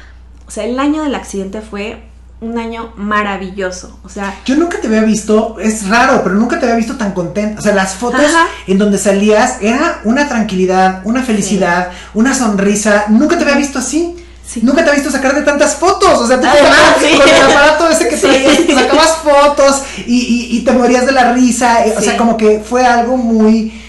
O 0.48 0.51
sea, 0.51 0.63
el 0.65 0.79
año 0.79 1.03
del 1.03 1.13
accidente 1.13 1.62
fue 1.62 2.03
un 2.43 2.57
año 2.57 2.93
maravilloso. 2.95 4.00
O 4.03 4.10
sea. 4.10 4.36
Yo 4.45 4.55
nunca 4.55 4.79
te 4.79 4.88
había 4.88 5.01
visto, 5.01 5.57
es 5.60 5.88
raro, 5.88 6.22
pero 6.24 6.36
nunca 6.36 6.60
te 6.60 6.65
había 6.65 6.77
visto 6.77 6.95
tan 6.95 7.13
contenta. 7.13 7.60
O 7.60 7.62
sea, 7.63 7.74
las 7.74 7.95
fotos 7.95 8.22
en 8.67 8.77
donde 8.77 8.98
salías 8.98 9.62
era 9.62 10.01
una 10.03 10.27
tranquilidad, 10.27 11.01
una 11.05 11.22
felicidad, 11.22 11.91
una 12.13 12.33
sonrisa. 12.33 13.05
Nunca 13.10 13.38
te 13.38 13.43
había 13.43 13.57
visto 13.57 13.79
así. 13.79 14.23
Nunca 14.62 14.84
te 14.84 14.92
he 14.92 14.96
visto 14.96 15.10
sacar 15.10 15.34
de 15.34 15.42
tantas 15.42 15.76
fotos. 15.76 16.20
O 16.20 16.28
sea, 16.28 16.40
tú 16.40 16.48
con 16.48 17.30
el 17.30 17.42
aparato 17.52 17.90
ese 17.90 18.08
que 18.08 18.18
traías, 18.18 18.58
sacabas 18.74 19.18
fotos 19.18 19.84
y, 20.06 20.62
te 20.66 20.72
morías 20.72 21.06
de 21.06 21.12
la 21.12 21.34
risa. 21.34 21.86
Eh, 21.86 21.96
o 21.98 22.02
sea, 22.02 22.18
como 22.18 22.38
que 22.38 22.60
fue 22.60 22.86
algo 22.86 23.18
muy, 23.18 23.82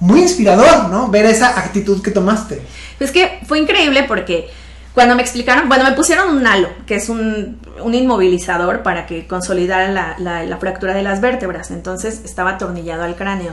muy 0.00 0.20
inspirador, 0.20 0.88
¿no? 0.88 1.08
Ver 1.08 1.26
esa 1.26 1.58
actitud 1.58 2.02
que 2.02 2.10
tomaste. 2.10 2.62
Es 3.00 3.10
que 3.10 3.40
fue 3.46 3.58
increíble 3.58 4.04
porque 4.04 4.48
cuando 4.96 5.14
me 5.14 5.22
explicaron, 5.22 5.68
bueno, 5.68 5.84
me 5.84 5.92
pusieron 5.92 6.34
un 6.34 6.46
halo, 6.46 6.68
que 6.86 6.96
es 6.96 7.08
un, 7.08 7.58
inmovilizador 7.92 8.82
para 8.82 9.06
que 9.06 9.26
consolidara 9.26 9.88
la, 9.88 10.44
la, 10.44 10.56
fractura 10.56 10.94
de 10.94 11.02
las 11.02 11.20
vértebras. 11.20 11.70
Entonces 11.70 12.22
estaba 12.24 12.52
atornillado 12.52 13.04
al 13.04 13.14
cráneo. 13.14 13.52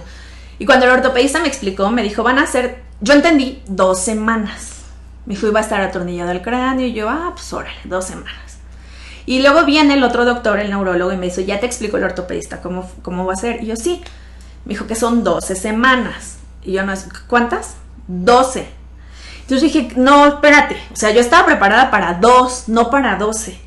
Y 0.58 0.66
cuando 0.66 0.86
el 0.86 0.92
ortopedista 0.92 1.40
me 1.40 1.48
explicó, 1.48 1.90
me 1.90 2.04
dijo, 2.04 2.24
van 2.24 2.40
a 2.40 2.48
ser, 2.48 2.82
yo 3.02 3.14
entendí, 3.14 3.62
dos 3.68 4.00
semanas. 4.00 4.73
Me 5.26 5.36
dijo, 5.36 5.48
iba 5.48 5.60
a 5.60 5.64
estar 5.64 5.82
atornillado 5.82 6.32
el 6.32 6.42
cráneo 6.42 6.86
y 6.86 6.94
yo, 6.94 7.10
ah, 7.10 7.32
pues 7.34 7.52
órale, 7.54 7.78
dos 7.86 8.06
semanas. 8.06 8.58
Y 9.26 9.42
luego 9.42 9.64
viene 9.64 9.94
el 9.94 10.04
otro 10.04 10.26
doctor, 10.26 10.60
el 10.60 10.70
neurólogo, 10.70 11.14
y 11.14 11.18
me 11.18 11.28
dice, 11.28 11.46
ya 11.46 11.60
te 11.60 11.66
explico 11.66 11.98
el 11.98 12.04
ortopedista 12.04 12.62
cómo, 12.62 12.90
cómo 13.02 13.26
va 13.26 13.34
a 13.34 13.38
ser. 13.38 13.64
Y 13.64 13.68
yo, 13.68 13.76
sí. 13.76 14.02
Me 14.66 14.74
dijo 14.74 14.86
que 14.86 14.96
son 14.96 15.24
12 15.24 15.56
semanas. 15.56 16.38
Y 16.62 16.74
yo, 16.74 16.86
no, 16.86 16.94
¿cuántas? 17.28 17.76
12. 18.08 18.68
Entonces 19.42 19.74
dije, 19.74 19.90
no, 19.96 20.26
espérate. 20.28 20.78
O 20.92 20.96
sea, 20.96 21.12
yo 21.12 21.22
estaba 21.22 21.46
preparada 21.46 21.90
para 21.92 22.16
dos, 22.16 22.68
no 22.68 22.90
para 22.90 23.16
12. 23.16 23.60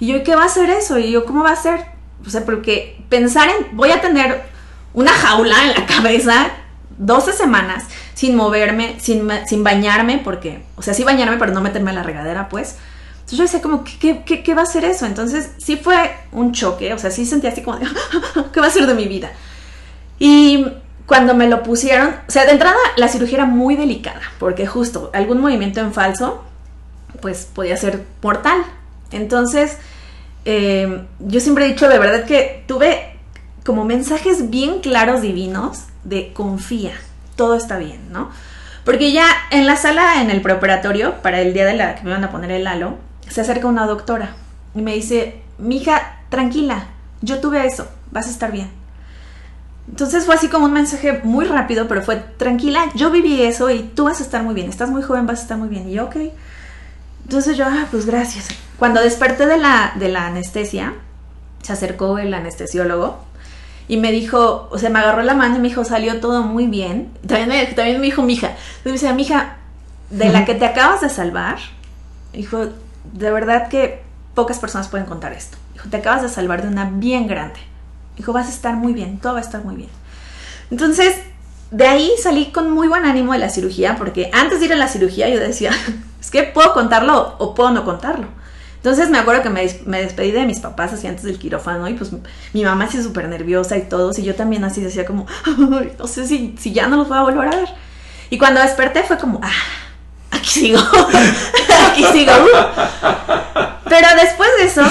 Y 0.00 0.06
yo, 0.08 0.22
¿qué 0.24 0.34
va 0.34 0.44
a 0.44 0.48
ser 0.48 0.70
eso? 0.70 0.98
Y 0.98 1.12
yo, 1.12 1.24
¿cómo 1.24 1.44
va 1.44 1.52
a 1.52 1.56
ser? 1.56 1.86
O 2.26 2.30
sea, 2.30 2.44
porque 2.44 3.02
pensar 3.08 3.48
en, 3.48 3.76
voy 3.76 3.90
a 3.90 4.00
tener 4.00 4.42
una 4.92 5.12
jaula 5.12 5.62
en 5.64 5.80
la 5.80 5.86
cabeza 5.86 6.48
12 6.98 7.32
semanas 7.32 7.84
sin 8.14 8.36
moverme, 8.36 8.96
sin, 8.98 9.28
sin 9.46 9.62
bañarme, 9.64 10.20
porque, 10.22 10.62
o 10.76 10.82
sea, 10.82 10.94
sí 10.94 11.04
bañarme, 11.04 11.36
pero 11.36 11.52
no 11.52 11.60
meterme 11.60 11.90
en 11.90 11.96
la 11.96 12.02
regadera, 12.02 12.48
pues 12.48 12.76
entonces 13.24 13.38
yo 13.38 13.44
decía 13.44 13.62
como, 13.62 13.84
¿qué, 13.84 14.22
qué, 14.22 14.54
va 14.54 14.62
a 14.62 14.66
ser 14.66 14.84
eso? 14.84 15.06
Entonces 15.06 15.52
sí 15.56 15.76
fue 15.76 16.14
un 16.30 16.52
choque, 16.52 16.92
o 16.92 16.98
sea, 16.98 17.10
sí 17.10 17.24
sentía 17.24 17.50
así 17.50 17.62
como, 17.62 17.78
¿qué 18.52 18.60
va 18.60 18.66
a 18.66 18.70
ser 18.70 18.86
de 18.86 18.92
mi 18.92 19.08
vida? 19.08 19.32
Y 20.18 20.66
cuando 21.06 21.34
me 21.34 21.48
lo 21.48 21.62
pusieron, 21.62 22.14
o 22.28 22.30
sea, 22.30 22.44
de 22.44 22.52
entrada 22.52 22.76
la 22.96 23.08
cirugía 23.08 23.38
era 23.38 23.46
muy 23.46 23.76
delicada, 23.76 24.20
porque 24.38 24.66
justo 24.66 25.10
algún 25.14 25.40
movimiento 25.40 25.80
en 25.80 25.94
falso, 25.94 26.44
pues 27.22 27.48
podía 27.52 27.78
ser 27.78 28.04
mortal. 28.20 28.62
Entonces, 29.10 29.78
eh, 30.44 31.06
yo 31.20 31.40
siempre 31.40 31.64
he 31.64 31.68
dicho 31.68 31.88
de 31.88 31.98
verdad 31.98 32.26
que 32.26 32.62
tuve 32.68 33.16
como 33.64 33.86
mensajes 33.86 34.50
bien 34.50 34.80
claros, 34.80 35.22
divinos, 35.22 35.84
de 36.04 36.34
confía, 36.34 36.92
todo 37.36 37.54
está 37.54 37.78
bien, 37.78 38.12
¿no? 38.12 38.30
Porque 38.84 39.12
ya 39.12 39.26
en 39.50 39.66
la 39.66 39.76
sala, 39.76 40.20
en 40.20 40.30
el 40.30 40.42
preoperatorio, 40.42 41.22
para 41.22 41.40
el 41.40 41.54
día 41.54 41.64
de 41.64 41.74
la 41.74 41.94
que 41.94 42.02
me 42.02 42.10
iban 42.10 42.24
a 42.24 42.30
poner 42.30 42.50
el 42.50 42.66
halo, 42.66 42.98
se 43.28 43.40
acerca 43.40 43.66
una 43.66 43.86
doctora 43.86 44.34
y 44.74 44.82
me 44.82 44.94
dice, 44.94 45.42
mija, 45.58 46.18
tranquila, 46.28 46.88
yo 47.22 47.40
tuve 47.40 47.66
eso, 47.66 47.88
vas 48.10 48.26
a 48.26 48.30
estar 48.30 48.52
bien. 48.52 48.70
Entonces 49.88 50.24
fue 50.24 50.34
así 50.34 50.48
como 50.48 50.66
un 50.66 50.72
mensaje 50.72 51.20
muy 51.24 51.44
rápido, 51.44 51.88
pero 51.88 52.02
fue 52.02 52.16
tranquila, 52.16 52.90
yo 52.94 53.10
viví 53.10 53.42
eso 53.42 53.70
y 53.70 53.82
tú 53.82 54.04
vas 54.04 54.20
a 54.20 54.22
estar 54.22 54.42
muy 54.42 54.54
bien, 54.54 54.68
estás 54.68 54.90
muy 54.90 55.02
joven, 55.02 55.26
vas 55.26 55.40
a 55.40 55.42
estar 55.42 55.58
muy 55.58 55.68
bien. 55.68 55.88
Y 55.88 55.94
yo, 55.94 56.04
ok. 56.04 56.16
Entonces 57.24 57.56
yo, 57.56 57.64
ah, 57.66 57.86
pues 57.90 58.06
gracias. 58.06 58.48
Cuando 58.78 59.00
desperté 59.00 59.46
de 59.46 59.58
la, 59.58 59.92
de 59.96 60.08
la 60.08 60.26
anestesia, 60.26 60.94
se 61.62 61.72
acercó 61.72 62.18
el 62.18 62.32
anestesiólogo 62.34 63.24
y 63.88 63.96
me 63.96 64.12
dijo, 64.12 64.68
o 64.70 64.78
sea, 64.78 64.90
me 64.90 64.98
agarró 64.98 65.22
la 65.22 65.34
mano 65.34 65.56
y 65.56 65.58
me 65.58 65.68
dijo, 65.68 65.84
salió 65.84 66.20
todo 66.20 66.42
muy 66.42 66.66
bien. 66.66 67.12
También 67.26 67.48
me, 67.48 67.66
también 67.66 68.00
me 68.00 68.06
dijo, 68.06 68.22
mija, 68.22 68.52
me 68.84 68.92
dice, 68.92 69.12
mija, 69.12 69.56
de 70.10 70.30
la 70.30 70.44
que 70.44 70.54
te 70.54 70.64
acabas 70.64 71.00
de 71.00 71.08
salvar, 71.08 71.58
dijo, 72.32 72.66
de 73.12 73.30
verdad 73.30 73.68
que 73.68 74.02
pocas 74.34 74.58
personas 74.58 74.88
pueden 74.88 75.06
contar 75.06 75.32
esto. 75.32 75.58
Dijo, 75.72 75.88
te 75.88 75.98
acabas 75.98 76.22
de 76.22 76.28
salvar 76.28 76.62
de 76.62 76.68
una 76.68 76.90
bien 76.90 77.26
grande. 77.26 77.60
Dijo, 78.16 78.32
vas 78.32 78.46
a 78.46 78.50
estar 78.50 78.74
muy 78.74 78.92
bien, 78.92 79.18
todo 79.18 79.34
va 79.34 79.40
a 79.40 79.42
estar 79.42 79.64
muy 79.64 79.76
bien. 79.76 79.90
Entonces, 80.70 81.16
de 81.70 81.86
ahí 81.86 82.12
salí 82.22 82.52
con 82.52 82.70
muy 82.70 82.88
buen 82.88 83.04
ánimo 83.04 83.32
de 83.32 83.38
la 83.38 83.50
cirugía, 83.50 83.96
porque 83.96 84.30
antes 84.32 84.60
de 84.60 84.66
ir 84.66 84.72
a 84.72 84.76
la 84.76 84.88
cirugía 84.88 85.28
yo 85.28 85.40
decía, 85.40 85.72
es 86.20 86.30
que 86.30 86.44
puedo 86.44 86.72
contarlo 86.72 87.34
o 87.38 87.54
puedo 87.54 87.70
no 87.70 87.84
contarlo. 87.84 88.28
Entonces 88.84 89.08
me 89.08 89.16
acuerdo 89.16 89.42
que 89.42 89.48
me, 89.48 89.98
despedí 90.02 90.30
de 90.30 90.44
mis 90.44 90.60
papás 90.60 90.92
así 90.92 91.06
antes 91.06 91.24
del 91.24 91.38
quirófano 91.38 91.88
y 91.88 91.94
pues 91.94 92.10
mi 92.52 92.64
mamá 92.66 92.84
así 92.84 93.02
súper 93.02 93.26
nerviosa 93.30 93.78
y 93.78 93.88
todo, 93.88 94.10
y 94.14 94.22
yo 94.22 94.34
también 94.34 94.62
así 94.62 94.82
decía 94.82 95.06
como, 95.06 95.24
no 95.98 96.06
sé 96.06 96.26
si, 96.26 96.54
si 96.58 96.74
ya 96.74 96.86
no 96.86 96.98
los 96.98 97.08
voy 97.08 97.16
a 97.16 97.22
volver 97.22 97.48
a 97.48 97.56
ver. 97.56 97.68
Y 98.28 98.36
cuando 98.36 98.60
desperté 98.60 99.02
fue 99.02 99.16
como, 99.16 99.40
ah, 99.42 99.50
aquí 100.32 100.50
sigo, 100.50 100.78
aquí 101.90 102.04
sigo. 102.12 102.32
Pero 103.88 104.08
después 104.20 104.50
de 104.58 104.64
eso, 104.66 104.82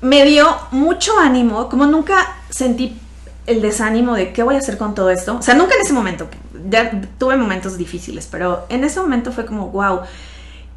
me 0.00 0.24
dio 0.24 0.56
mucho 0.70 1.12
ánimo, 1.18 1.68
como 1.68 1.84
nunca 1.84 2.26
sentí 2.48 2.98
el 3.44 3.60
desánimo 3.60 4.14
de 4.14 4.32
qué 4.32 4.42
voy 4.42 4.54
a 4.54 4.60
hacer 4.60 4.78
con 4.78 4.94
todo 4.94 5.10
esto. 5.10 5.36
O 5.36 5.42
sea, 5.42 5.54
nunca 5.54 5.74
en 5.74 5.82
ese 5.82 5.92
momento, 5.92 6.26
ya 6.70 6.90
tuve 7.18 7.36
momentos 7.36 7.76
difíciles, 7.76 8.26
pero 8.32 8.64
en 8.70 8.82
ese 8.82 8.98
momento 8.98 9.30
fue 9.30 9.44
como, 9.44 9.68
wow. 9.68 10.00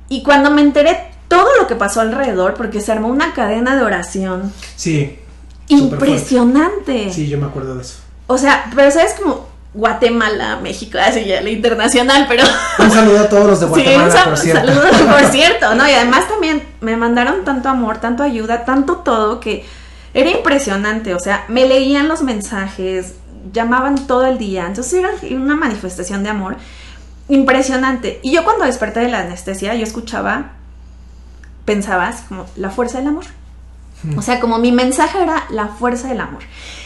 Y 0.10 0.24
cuando 0.24 0.52
me 0.52 0.62
enteré 0.62 1.13
todo 1.34 1.50
lo 1.60 1.68
que 1.68 1.76
pasó 1.76 2.02
alrededor, 2.02 2.54
porque 2.54 2.80
se 2.80 2.92
armó 2.92 3.08
una 3.08 3.34
cadena 3.34 3.76
de 3.76 3.84
oración. 3.84 4.54
Sí. 4.76 5.20
Impresionante. 5.68 7.12
Sí, 7.12 7.28
yo 7.28 7.38
me 7.40 7.48
acuerdo 7.48 7.76
de 7.76 7.82
eso. 7.82 7.96
O 8.28 8.38
sea, 8.38 8.70
pero 8.76 8.92
sabes 8.92 9.16
como 9.16 9.48
Guatemala, 9.74 10.60
México, 10.62 11.00
así 11.02 11.26
ya 11.26 11.42
la 11.42 11.50
internacional, 11.50 12.26
pero... 12.30 12.44
Un 12.78 12.92
saludo 12.92 13.20
a 13.22 13.30
todos 13.30 13.48
los 13.48 13.60
de 13.60 13.66
Guatemala, 13.66 14.12
sí, 14.12 14.18
un 14.18 14.24
por 14.26 14.38
cierto. 14.38 14.68
saludo, 14.68 15.12
por 15.12 15.26
cierto, 15.32 15.76
¿no? 15.76 15.90
Y 15.90 15.94
además 15.94 16.28
también 16.30 16.64
me 16.82 16.96
mandaron 16.96 17.44
tanto 17.44 17.70
amor, 17.70 17.98
tanto 17.98 18.22
ayuda, 18.22 18.66
tanto 18.66 18.98
todo, 18.98 19.40
que 19.40 19.66
era 20.14 20.30
impresionante, 20.30 21.16
o 21.16 21.20
sea, 21.20 21.46
me 21.48 21.66
leían 21.66 22.08
los 22.08 22.22
mensajes, 22.22 23.16
llamaban 23.52 24.06
todo 24.06 24.28
el 24.28 24.38
día, 24.38 24.68
entonces 24.68 24.94
era 24.94 25.10
una 25.36 25.56
manifestación 25.56 26.22
de 26.24 26.30
amor 26.30 26.58
impresionante. 27.30 28.20
Y 28.22 28.32
yo 28.32 28.44
cuando 28.44 28.66
desperté 28.66 29.00
de 29.00 29.10
la 29.10 29.22
anestesia, 29.22 29.74
yo 29.74 29.84
escuchaba, 29.84 30.52
pensabas 31.66 32.22
como 32.28 32.46
la 32.56 32.70
fuerza 32.70 33.00
del 33.00 33.08
amor. 33.08 33.26
O 34.18 34.22
sea, 34.22 34.42
como 34.42 34.58
mi 34.58 34.74
mensaje 34.74 35.22
era 35.22 35.46
la 35.50 35.68
fuerza 35.68 36.10
del 36.10 36.20
amor. 36.20 36.42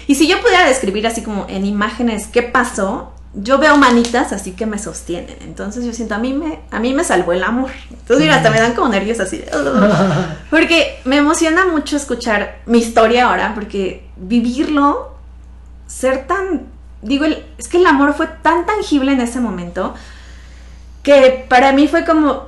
Y 0.05 0.15
si 0.15 0.27
yo 0.27 0.39
pudiera 0.39 0.67
describir 0.67 1.07
así 1.07 1.23
como 1.23 1.47
en 1.49 1.65
imágenes 1.65 2.27
qué 2.27 2.43
pasó, 2.43 3.11
yo 3.33 3.57
veo 3.57 3.77
manitas 3.77 4.31
así 4.33 4.51
que 4.51 4.65
me 4.65 4.79
sostienen. 4.79 5.37
Entonces 5.41 5.85
yo 5.85 5.93
siento, 5.93 6.15
a 6.15 6.17
mí 6.17 6.33
me, 6.33 6.59
a 6.71 6.79
mí 6.79 6.93
me 6.93 7.03
salvó 7.03 7.33
el 7.33 7.43
amor. 7.43 7.71
Entonces 7.89 8.19
mira, 8.19 8.35
hasta 8.35 8.49
me 8.49 8.59
dan 8.59 8.73
como 8.73 8.89
nervios 8.89 9.19
así. 9.19 9.43
porque 10.49 10.99
me 11.05 11.17
emociona 11.17 11.65
mucho 11.65 11.97
escuchar 11.97 12.59
mi 12.65 12.79
historia 12.79 13.29
ahora, 13.29 13.53
porque 13.53 14.07
vivirlo, 14.15 15.15
ser 15.87 16.27
tan, 16.27 16.67
digo, 17.01 17.25
es 17.57 17.67
que 17.67 17.77
el 17.77 17.85
amor 17.85 18.13
fue 18.13 18.27
tan 18.27 18.65
tangible 18.65 19.11
en 19.11 19.21
ese 19.21 19.39
momento, 19.39 19.93
que 21.03 21.45
para 21.47 21.71
mí 21.73 21.87
fue 21.87 22.05
como, 22.05 22.47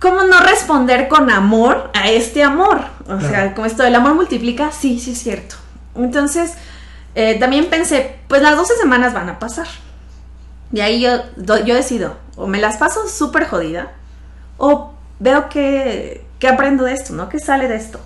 ¿cómo 0.00 0.24
no 0.24 0.40
responder 0.40 1.08
con 1.08 1.30
amor 1.30 1.90
a 1.94 2.10
este 2.10 2.42
amor? 2.42 2.80
O 3.06 3.20
sea, 3.20 3.54
como 3.54 3.66
esto, 3.66 3.84
el 3.84 3.94
amor 3.94 4.14
multiplica, 4.14 4.72
sí, 4.72 4.98
sí 4.98 5.12
es 5.12 5.18
cierto. 5.18 5.56
Entonces, 5.94 6.54
eh, 7.14 7.38
también 7.38 7.66
pensé, 7.66 8.16
pues 8.26 8.42
las 8.42 8.56
12 8.56 8.76
semanas 8.76 9.12
van 9.12 9.28
a 9.28 9.38
pasar. 9.38 9.68
Y 10.72 10.80
ahí 10.80 11.00
yo, 11.00 11.10
yo 11.36 11.74
decido, 11.74 12.16
o 12.36 12.46
me 12.46 12.60
las 12.60 12.78
paso 12.78 13.08
súper 13.08 13.46
jodida, 13.46 13.92
o 14.56 14.94
veo 15.18 15.48
que, 15.48 16.24
que 16.38 16.48
aprendo 16.48 16.84
de 16.84 16.94
esto, 16.94 17.12
¿no? 17.12 17.28
Que 17.28 17.38
sale 17.38 17.68
de 17.68 17.76
esto. 17.76 18.00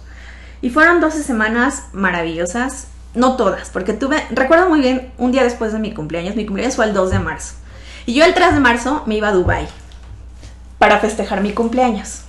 Y 0.63 0.71
fueron 0.71 1.01
12 1.01 1.23
semanas 1.23 1.85
maravillosas, 1.93 2.89
no 3.15 3.37
todas, 3.37 3.69
porque 3.69 3.93
tuve, 3.93 4.27
recuerdo 4.31 4.69
muy 4.69 4.81
bien, 4.81 5.13
un 5.19 5.31
día 5.31 5.45
después 5.45 5.73
de 5.73 5.79
mi 5.79 5.93
cumpleaños, 5.93 6.35
mi 6.35 6.47
cumpleaños 6.47 6.75
fue 6.75 6.87
el 6.87 6.95
2 6.95 7.11
de 7.11 7.19
marzo. 7.19 7.55
Y 8.07 8.15
yo 8.15 8.25
el 8.25 8.35
3 8.35 8.55
de 8.55 8.61
marzo 8.61 9.03
me 9.07 9.17
iba 9.17 9.29
a 9.29 9.33
Dubai 9.33 9.69
para 10.85 11.01
festejar 11.01 11.41
mi 11.41 11.53
cumpleaños. 11.53 12.25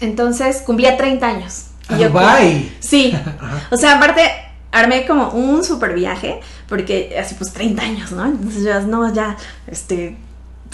Entonces 0.00 0.60
cumplía 0.66 0.96
30 0.96 1.24
años. 1.24 1.66
Y 1.88 2.00
yo, 2.00 2.08
Dubai. 2.08 2.72
Sí. 2.80 3.16
o 3.70 3.76
sea, 3.76 3.98
aparte 3.98 4.28
armé 4.72 5.06
como 5.06 5.28
un 5.28 5.62
super 5.62 5.94
viaje 5.94 6.40
porque 6.68 7.16
así 7.16 7.36
pues 7.36 7.52
30 7.52 7.80
años, 7.80 8.10
¿no? 8.10 8.26
Entonces 8.26 8.64
ya 8.64 8.80
no, 8.80 9.14
ya 9.14 9.36
este 9.68 10.16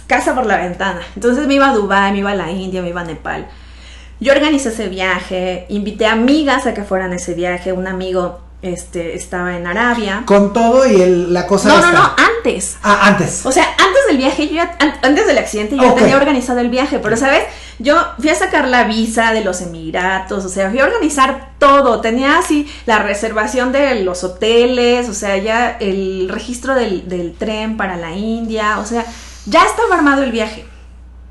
casa 0.06 0.34
por 0.34 0.46
la 0.46 0.56
ventana. 0.56 1.02
Entonces 1.14 1.46
me 1.46 1.56
iba 1.56 1.68
a 1.68 1.75
Dubai, 1.75 2.12
me 2.12 2.20
iba 2.20 2.30
a 2.30 2.34
la 2.34 2.50
India, 2.50 2.80
me 2.80 2.88
iba 2.88 3.02
a 3.02 3.04
Nepal. 3.04 3.46
Yo 4.18 4.32
organizé 4.32 4.70
ese 4.70 4.88
viaje, 4.88 5.66
invité 5.68 6.06
amigas 6.06 6.64
a 6.64 6.72
que 6.72 6.84
fueran 6.84 7.12
a 7.12 7.16
ese 7.16 7.34
viaje, 7.34 7.75
un 7.75 7.88
amigo 7.88 8.40
este, 8.62 9.14
estaba 9.14 9.57
en 9.57 9.67
Arabia. 9.67 10.23
Con 10.26 10.52
todo 10.52 10.87
y 10.87 11.00
el, 11.00 11.33
la 11.33 11.47
cosa. 11.47 11.69
No, 11.69 11.81
no, 11.81 11.93
no, 11.93 12.14
antes. 12.38 12.76
Ah, 12.83 13.09
antes. 13.09 13.45
O 13.47 13.52
sea, 13.52 13.64
antes 13.64 14.07
del 14.09 14.19
viaje, 14.19 14.49
yo 14.49 14.57
ya, 14.57 14.76
antes 15.02 15.26
del 15.26 15.38
accidente, 15.38 15.76
yo 15.76 15.95
tenía 15.95 16.17
organizado 16.17 16.61
el 16.61 16.69
viaje, 16.69 16.99
pero 16.99 17.17
¿sabes? 17.17 17.45
Yo 17.79 17.97
fui 18.19 18.29
a 18.29 18.35
sacar 18.35 18.69
la 18.69 18.85
visa 18.85 19.33
de 19.33 19.43
los 19.43 19.62
Emiratos, 19.62 20.45
o 20.45 20.49
sea, 20.49 20.69
fui 20.71 20.81
a 20.81 20.85
organizar 20.85 21.52
todo. 21.59 22.00
Tenía 22.00 22.38
así 22.38 22.71
la 22.87 22.99
reservación 22.99 23.73
de 23.73 24.05
los 24.05 24.25
hoteles, 24.25 25.09
o 25.09 25.14
sea, 25.14 25.37
ya 25.38 25.76
el 25.81 26.29
registro 26.29 26.75
del, 26.75 27.09
del 27.09 27.33
tren 27.35 27.76
para 27.76 27.97
la 27.97 28.12
India, 28.12 28.79
o 28.79 28.85
sea, 28.85 29.07
ya 29.47 29.64
estaba 29.64 29.95
armado 29.95 30.23
el 30.23 30.33
viaje. 30.33 30.69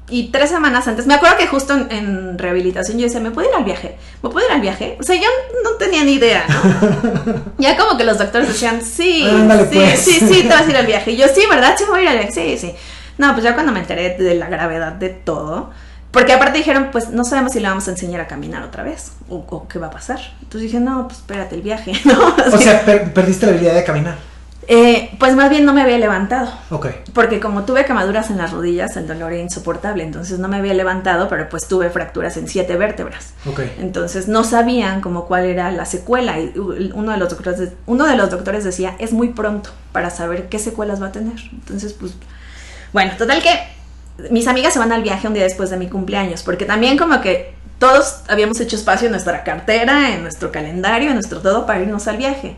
Y 0.10 0.30
tres 0.30 0.50
semanas 0.50 0.88
antes, 0.88 1.06
me 1.08 1.14
acuerdo 1.14 1.38
que 1.38 1.48
justo 1.48 1.74
en, 1.74 2.38
rehabilitación 2.38 2.98
yo 2.98 3.06
decía, 3.06 3.20
¿me 3.20 3.32
puedo 3.32 3.50
ir 3.50 3.56
al 3.56 3.64
viaje? 3.64 3.98
¿Me 4.24 4.30
puedo 4.30 4.46
ir 4.46 4.52
al 4.52 4.62
viaje? 4.62 4.98
O 5.00 5.04
sea, 5.04 5.16
yo 5.16 5.28
no 5.64 5.72
tenía 5.72 6.04
ni 6.04 6.14
idea, 6.14 6.46
¿no? 6.48 7.54
ya 7.58 7.78
como 7.78 7.98
que 7.98 8.04
los 8.04 8.18
doctores 8.18 8.48
decían, 8.48 8.82
sí, 8.82 9.24
sí, 9.24 9.68
pues. 9.72 10.00
sí, 10.00 10.20
sí, 10.20 10.42
te 10.44 10.50
vas 10.50 10.68
a 10.68 10.70
ir 10.70 10.78
al 10.78 10.86
viaje. 10.88 11.12
Y 11.12 11.18
yo, 11.18 11.26
sí, 11.28 11.44
¿verdad? 11.50 11.76
Sí, 11.78 11.84
voy 11.88 12.00
a 12.00 12.04
ir 12.04 12.08
al 12.10 12.18
viaje. 12.18 12.32
Sí, 12.32 12.58
sí. 12.58 12.76
No, 13.18 13.34
pues 13.34 13.44
ya 13.44 13.54
cuando 13.54 13.72
me 13.72 13.80
enteré 13.80 14.16
de 14.18 14.36
la 14.36 14.48
gravedad 14.48 14.94
de 14.94 15.10
todo, 15.10 15.72
porque 16.12 16.34
aparte 16.34 16.58
dijeron, 16.58 16.90
pues 16.92 17.10
no 17.10 17.24
sabemos 17.24 17.52
si 17.52 17.60
le 17.60 17.68
vamos 17.68 17.88
a 17.88 17.92
enseñar 17.92 18.22
a 18.22 18.28
caminar 18.28 18.64
otra 18.64 18.84
vez 18.84 19.12
o, 19.30 19.68
qué 19.68 19.78
va 19.78 19.88
a 19.88 19.92
pasar. 19.92 20.20
Entonces 20.42 20.72
dije, 20.72 20.80
no, 20.80 21.08
pues 21.08 21.20
espérate 21.20 21.56
el 21.56 21.62
viaje, 21.62 21.94
¿no? 22.06 22.36
o 22.52 22.58
sea, 22.58 22.84
perdiste 23.14 23.46
la 23.46 23.52
habilidad 23.52 23.76
de 23.76 23.84
caminar. 23.84 24.29
Eh, 24.72 25.10
pues 25.18 25.34
más 25.34 25.50
bien 25.50 25.66
no 25.66 25.74
me 25.74 25.82
había 25.82 25.98
levantado. 25.98 26.52
Ok. 26.70 26.90
Porque 27.16 27.40
como 27.40 27.66
tuve 27.66 27.86
quemaduras 27.86 28.30
en 28.30 28.38
las 28.38 28.52
rodillas, 28.52 28.96
el 28.98 29.08
dolor 29.08 29.34
era 29.34 29.42
insoportable. 29.42 30.04
Entonces 30.04 30.38
no 30.38 30.48
me 30.48 30.58
había 30.58 30.76
levantado, 30.76 31.28
pero 31.28 31.50
pues 31.50 31.68
tuve 31.68 31.90
fracturas 31.90 32.38
en 32.38 32.48
siete 32.48 32.78
vértebras. 32.78 33.34
Ok. 33.48 33.62
Entonces 33.80 34.28
no 34.28 34.44
sabían 34.44 35.02
como 35.02 35.26
cuál 35.26 35.46
era 35.46 35.72
la 35.72 35.86
secuela. 35.86 36.40
Y 36.40 36.54
uno 36.94 37.12
de 37.12 37.18
los 37.18 37.30
doctores, 37.30 37.72
uno 37.88 38.06
de 38.06 38.16
los 38.16 38.30
doctores 38.30 38.64
decía, 38.64 38.96
es 39.00 39.12
muy 39.12 39.30
pronto 39.30 39.72
para 39.92 40.12
saber 40.12 40.50
qué 40.50 40.60
secuelas 40.60 41.02
va 41.02 41.08
a 41.08 41.12
tener. 41.12 41.40
Entonces, 41.52 41.94
pues, 41.94 42.14
bueno, 42.94 43.14
total 43.18 43.42
que 43.42 44.30
mis 44.30 44.48
amigas 44.48 44.74
se 44.74 44.78
van 44.78 44.92
al 44.92 45.02
viaje 45.02 45.28
un 45.28 45.34
día 45.34 45.44
después 45.44 45.72
de 45.72 45.78
mi 45.78 45.90
cumpleaños. 45.90 46.44
Porque 46.44 46.66
también 46.66 46.96
como 46.96 47.22
que 47.22 47.56
todos 47.80 48.22
habíamos 48.28 48.60
hecho 48.60 48.76
espacio 48.76 49.08
en 49.08 49.14
nuestra 49.14 49.44
cartera, 49.44 50.14
en 50.14 50.22
nuestro 50.22 50.52
calendario, 50.52 51.08
en 51.08 51.16
nuestro 51.16 51.40
todo 51.42 51.66
para 51.66 51.82
irnos 51.82 52.08
al 52.08 52.18
viaje 52.18 52.56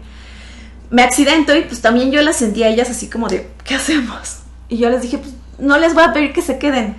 me 0.91 1.03
accidento 1.03 1.55
y 1.55 1.61
pues 1.61 1.81
también 1.81 2.11
yo 2.11 2.21
las 2.21 2.35
sentía 2.35 2.67
a 2.67 2.69
ellas 2.69 2.89
así 2.89 3.09
como 3.09 3.27
de, 3.27 3.49
¿qué 3.63 3.75
hacemos? 3.75 4.39
Y 4.69 4.77
yo 4.77 4.89
les 4.89 5.01
dije, 5.01 5.17
pues 5.17 5.33
no 5.57 5.77
les 5.77 5.93
voy 5.93 6.03
a 6.03 6.13
pedir 6.13 6.33
que 6.33 6.41
se 6.41 6.59
queden. 6.59 6.95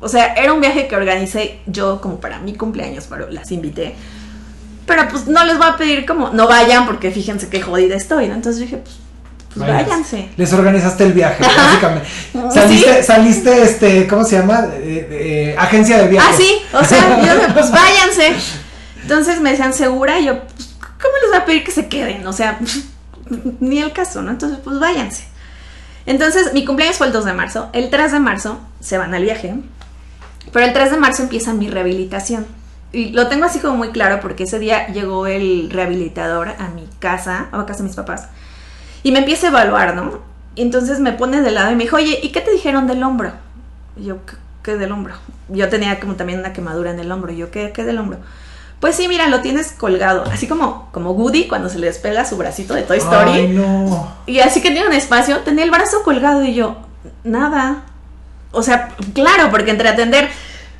O 0.00 0.08
sea, 0.08 0.34
era 0.34 0.52
un 0.52 0.60
viaje 0.60 0.86
que 0.86 0.94
organicé 0.94 1.60
yo 1.66 2.00
como 2.00 2.20
para 2.20 2.38
mi 2.38 2.54
cumpleaños, 2.54 3.06
pero 3.08 3.28
las 3.30 3.50
invité. 3.50 3.94
Pero 4.86 5.08
pues 5.08 5.26
no 5.26 5.44
les 5.44 5.58
voy 5.58 5.66
a 5.66 5.76
pedir 5.76 6.06
como, 6.06 6.30
no 6.30 6.46
vayan 6.46 6.86
porque 6.86 7.10
fíjense 7.10 7.48
qué 7.48 7.60
jodida 7.60 7.96
estoy, 7.96 8.28
¿no? 8.28 8.34
Entonces 8.34 8.60
dije, 8.60 8.76
pues, 8.76 8.96
pues 9.54 9.68
váyanse. 9.68 10.28
Les 10.36 10.52
organizaste 10.52 11.04
el 11.04 11.12
viaje, 11.14 11.42
básicamente. 11.42 12.08
Saliste, 12.54 13.02
saliste, 13.02 13.62
este, 13.62 14.06
¿cómo 14.06 14.24
se 14.24 14.38
llama? 14.38 14.66
agencia 15.58 15.98
de 15.98 16.08
viajes. 16.08 16.30
Ah, 16.30 16.36
sí, 16.36 16.62
o 16.72 16.84
sea, 16.84 17.22
yo 17.48 17.54
pues 17.54 17.70
váyanse. 17.70 18.34
Entonces 19.02 19.40
me 19.40 19.50
decían, 19.50 19.72
¿segura? 19.72 20.20
Y 20.20 20.26
yo, 20.26 20.40
pues, 20.40 20.76
¿cómo 20.78 21.14
les 21.22 21.30
voy 21.30 21.38
a 21.38 21.44
pedir 21.44 21.64
que 21.64 21.72
se 21.72 21.88
queden? 21.88 22.26
O 22.26 22.32
sea, 22.32 22.58
ni 23.60 23.78
el 23.78 23.92
caso, 23.92 24.22
¿no? 24.22 24.30
Entonces, 24.30 24.58
pues 24.62 24.78
váyanse. 24.78 25.24
Entonces, 26.06 26.52
mi 26.54 26.64
cumpleaños 26.64 26.96
fue 26.96 27.08
el 27.08 27.12
2 27.12 27.24
de 27.24 27.32
marzo. 27.34 27.68
El 27.72 27.90
3 27.90 28.12
de 28.12 28.20
marzo 28.20 28.58
se 28.80 28.96
van 28.96 29.14
al 29.14 29.22
viaje. 29.22 29.54
Pero 30.52 30.64
el 30.64 30.72
3 30.72 30.92
de 30.92 30.96
marzo 30.96 31.22
empieza 31.22 31.52
mi 31.52 31.68
rehabilitación. 31.68 32.46
Y 32.92 33.10
lo 33.10 33.28
tengo 33.28 33.44
así 33.44 33.58
como 33.58 33.76
muy 33.76 33.90
claro 33.90 34.20
porque 34.20 34.44
ese 34.44 34.58
día 34.58 34.88
llegó 34.88 35.26
el 35.26 35.70
rehabilitador 35.70 36.48
a 36.58 36.68
mi 36.68 36.88
casa, 36.98 37.48
a 37.52 37.66
casa 37.66 37.78
de 37.78 37.88
mis 37.88 37.96
papás, 37.96 38.28
y 39.02 39.12
me 39.12 39.18
empieza 39.18 39.48
a 39.48 39.50
evaluar, 39.50 39.94
¿no? 39.94 40.20
Y 40.54 40.62
entonces 40.62 40.98
me 40.98 41.12
pone 41.12 41.42
de 41.42 41.50
lado 41.50 41.70
y 41.70 41.76
me 41.76 41.84
dijo, 41.84 41.96
oye, 41.96 42.18
¿y 42.22 42.30
qué 42.30 42.40
te 42.40 42.50
dijeron 42.50 42.86
del 42.86 43.02
hombro? 43.02 43.32
Y 43.96 44.04
yo, 44.04 44.18
¿qué, 44.62 44.76
del 44.76 44.90
hombro? 44.92 45.14
Yo 45.48 45.68
tenía 45.68 46.00
como 46.00 46.14
también 46.16 46.40
una 46.40 46.52
quemadura 46.52 46.90
en 46.90 46.98
el 46.98 47.12
hombro. 47.12 47.30
Y 47.30 47.36
yo, 47.36 47.50
¿qué, 47.50 47.72
qué 47.72 47.84
del 47.84 47.98
hombro? 47.98 48.18
Pues 48.80 48.94
sí, 48.94 49.08
mira, 49.08 49.26
lo 49.26 49.40
tienes 49.40 49.72
colgado, 49.72 50.24
así 50.30 50.46
como, 50.46 50.88
como 50.92 51.10
Woody 51.10 51.48
cuando 51.48 51.68
se 51.68 51.78
le 51.78 51.88
despega 51.88 52.24
su 52.24 52.36
bracito 52.36 52.74
de 52.74 52.82
Toy 52.82 52.98
Story. 52.98 53.32
Ay, 53.32 53.48
no. 53.48 54.14
Y 54.26 54.38
así 54.38 54.62
que 54.62 54.68
tenía 54.68 54.86
un 54.86 54.92
espacio, 54.92 55.38
tenía 55.40 55.64
el 55.64 55.70
brazo 55.70 56.04
colgado 56.04 56.44
y 56.44 56.54
yo, 56.54 56.76
nada. 57.24 57.82
O 58.52 58.62
sea, 58.62 58.90
claro, 59.14 59.50
porque 59.50 59.72
entre 59.72 59.88
atender 59.88 60.28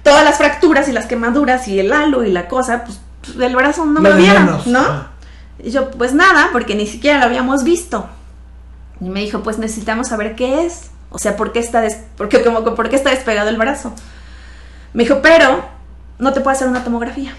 todas 0.05 0.25
las 0.25 0.39
fracturas 0.39 0.89
y 0.89 0.93
las 0.93 1.07
quemaduras 1.07 1.67
y 1.67 1.81
el 1.81 1.93
halo 1.93 2.25
y 2.25 2.31
la 2.31 2.47
cosa, 2.47 2.85
pues 2.85 3.01
el 3.41 3.57
brazo 3.57 3.85
no 3.85 4.01
me 4.01 4.11
lo 4.11 4.17
vieron, 4.17 4.61
¿no? 4.67 4.81
Ah. 4.81 5.09
Y 5.59 5.73
yo, 5.73 5.91
pues 5.91 6.15
nada, 6.15 6.51
porque 6.53 6.77
ni 6.77 6.87
siquiera 6.87 7.19
lo 7.19 7.25
habíamos 7.25 7.65
visto. 7.65 8.09
Y 9.01 9.09
me 9.09 9.21
dijo, 9.21 9.43
pues 9.43 9.59
necesitamos 9.59 10.07
saber 10.07 10.37
qué 10.37 10.65
es. 10.65 10.91
O 11.11 11.19
sea, 11.19 11.37
¿por 11.37 11.51
qué 11.51 11.59
está, 11.59 11.83
porque, 12.17 12.45
como, 12.45 12.63
¿por 12.63 12.89
qué 12.91 12.95
está 12.95 13.11
despegado 13.11 13.49
el 13.49 13.57
brazo? 13.57 13.93
Me 14.93 15.03
dijo, 15.03 15.19
pero 15.21 15.65
no 16.21 16.33
te 16.33 16.41
puedo 16.41 16.55
hacer 16.55 16.69
una 16.69 16.85
tomografía 16.85 17.35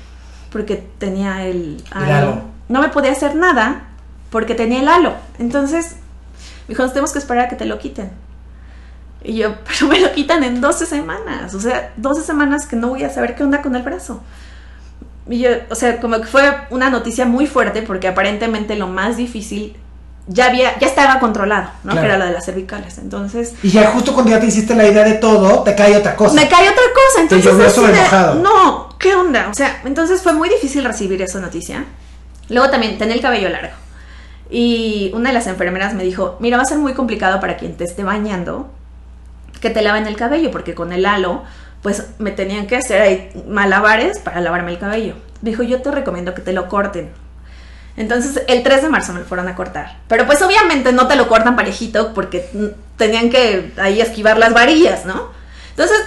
porque 0.51 0.83
tenía 0.97 1.45
el 1.45 1.83
halo. 1.91 2.41
No 2.67 2.81
me 2.81 2.89
podía 2.89 3.11
hacer 3.11 3.35
nada 3.35 3.83
porque 4.29 4.55
tenía 4.55 4.81
el 4.81 4.87
halo. 4.87 5.13
Entonces, 5.39 5.95
me 6.67 6.75
dijo, 6.75 6.87
tenemos 6.89 7.13
que 7.13 7.19
esperar 7.19 7.45
a 7.45 7.49
que 7.49 7.55
te 7.55 7.65
lo 7.65 7.79
quiten. 7.79 8.11
Y 9.23 9.35
yo, 9.35 9.55
pero 9.67 9.87
me 9.87 9.99
lo 9.99 10.11
quitan 10.11 10.43
en 10.43 10.61
12 10.61 10.85
semanas. 10.85 11.53
O 11.53 11.59
sea, 11.59 11.93
12 11.97 12.23
semanas 12.23 12.67
que 12.67 12.75
no 12.75 12.89
voy 12.89 13.03
a 13.03 13.09
saber 13.09 13.35
qué 13.35 13.43
onda 13.43 13.61
con 13.61 13.75
el 13.75 13.83
brazo. 13.83 14.21
Y 15.27 15.39
yo, 15.39 15.49
o 15.69 15.75
sea, 15.75 15.99
como 15.99 16.17
que 16.17 16.27
fue 16.27 16.41
una 16.69 16.89
noticia 16.89 17.25
muy 17.25 17.45
fuerte 17.45 17.83
porque 17.83 18.07
aparentemente 18.07 18.75
lo 18.75 18.87
más 18.87 19.17
difícil 19.17 19.75
ya 20.27 20.45
había, 20.45 20.77
ya 20.79 20.87
estaba 20.87 21.19
controlado, 21.19 21.69
¿no? 21.83 21.93
Que 21.93 22.05
era 22.05 22.17
lo 22.17 22.25
de 22.25 22.31
las 22.31 22.45
cervicales. 22.45 22.97
Entonces. 22.99 23.53
Y 23.63 23.69
ya 23.69 23.91
justo 23.91 24.13
cuando 24.13 24.31
ya 24.31 24.39
te 24.39 24.47
hiciste 24.47 24.75
la 24.75 24.87
idea 24.87 25.03
de 25.03 25.15
todo, 25.15 25.63
te 25.63 25.75
cae 25.75 25.95
otra 25.97 26.15
cosa. 26.15 26.35
Me 26.35 26.47
cae 26.47 26.69
otra 26.69 26.83
cosa. 26.93 27.21
Entonces. 27.21 27.45
Te 27.45 27.51
llovió 27.51 27.69
sobre 27.69 28.41
No, 28.41 28.88
¿qué 28.99 29.15
onda? 29.15 29.47
O 29.49 29.53
sea, 29.53 29.81
entonces 29.85 30.21
fue 30.21 30.33
muy 30.33 30.49
difícil 30.49 30.83
recibir 30.83 31.21
esa 31.21 31.39
noticia. 31.39 31.85
Luego 32.49 32.69
también 32.69 32.97
tenía 32.97 33.15
el 33.15 33.21
cabello 33.21 33.49
largo. 33.49 33.73
Y 34.51 35.11
una 35.13 35.29
de 35.29 35.33
las 35.33 35.47
enfermeras 35.47 35.93
me 35.93 36.03
dijo, 36.03 36.37
mira, 36.39 36.57
va 36.57 36.63
a 36.63 36.65
ser 36.65 36.77
muy 36.77 36.93
complicado 36.93 37.39
para 37.39 37.57
quien 37.57 37.77
te 37.77 37.83
esté 37.85 38.03
bañando 38.03 38.69
que 39.61 39.69
te 39.69 39.81
laven 39.81 40.07
el 40.07 40.15
cabello, 40.15 40.51
porque 40.51 40.73
con 40.73 40.93
el 40.93 41.05
halo, 41.05 41.43
pues 41.81 42.07
me 42.17 42.31
tenían 42.31 42.67
que 42.67 42.77
hacer 42.77 43.01
ahí 43.01 43.43
malabares 43.47 44.19
para 44.19 44.41
lavarme 44.41 44.71
el 44.71 44.79
cabello. 44.79 45.15
Me 45.41 45.51
dijo, 45.51 45.63
yo 45.63 45.81
te 45.81 45.91
recomiendo 45.91 46.33
que 46.33 46.41
te 46.41 46.53
lo 46.53 46.67
corten. 46.67 47.11
Entonces 47.97 48.43
el 48.47 48.63
3 48.63 48.83
de 48.83 48.89
marzo 48.89 49.13
me 49.13 49.19
lo 49.19 49.25
fueron 49.25 49.47
a 49.49 49.55
cortar. 49.55 49.97
Pero 50.07 50.25
pues 50.25 50.41
obviamente 50.41 50.93
no 50.93 51.07
te 51.07 51.15
lo 51.15 51.27
cortan 51.27 51.55
parejito 51.55 52.13
porque 52.13 52.49
tenían 52.97 53.29
que 53.29 53.73
ahí 53.77 53.99
esquivar 53.99 54.37
las 54.37 54.53
varillas, 54.53 55.05
¿no? 55.05 55.29
Entonces, 55.71 55.97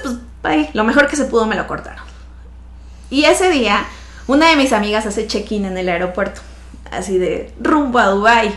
pues, 0.41 0.75
lo 0.75 0.85
mejor 0.85 1.07
que 1.09 1.17
se 1.17 1.25
pudo 1.25 1.47
me 1.47 1.55
lo 1.55 1.67
cortaron. 1.67 2.12
Y 3.13 3.27
ese 3.27 3.51
día, 3.51 3.85
una 4.27 4.49
de 4.49 4.57
mis 4.57 4.73
amigas 4.73 5.05
hace 5.05 5.27
check-in 5.27 5.67
en 5.67 5.77
el 5.77 5.91
aeropuerto, 5.91 6.41
así 6.91 7.19
de 7.19 7.53
rumbo 7.61 7.99
a 7.99 8.07
Dubai. 8.07 8.51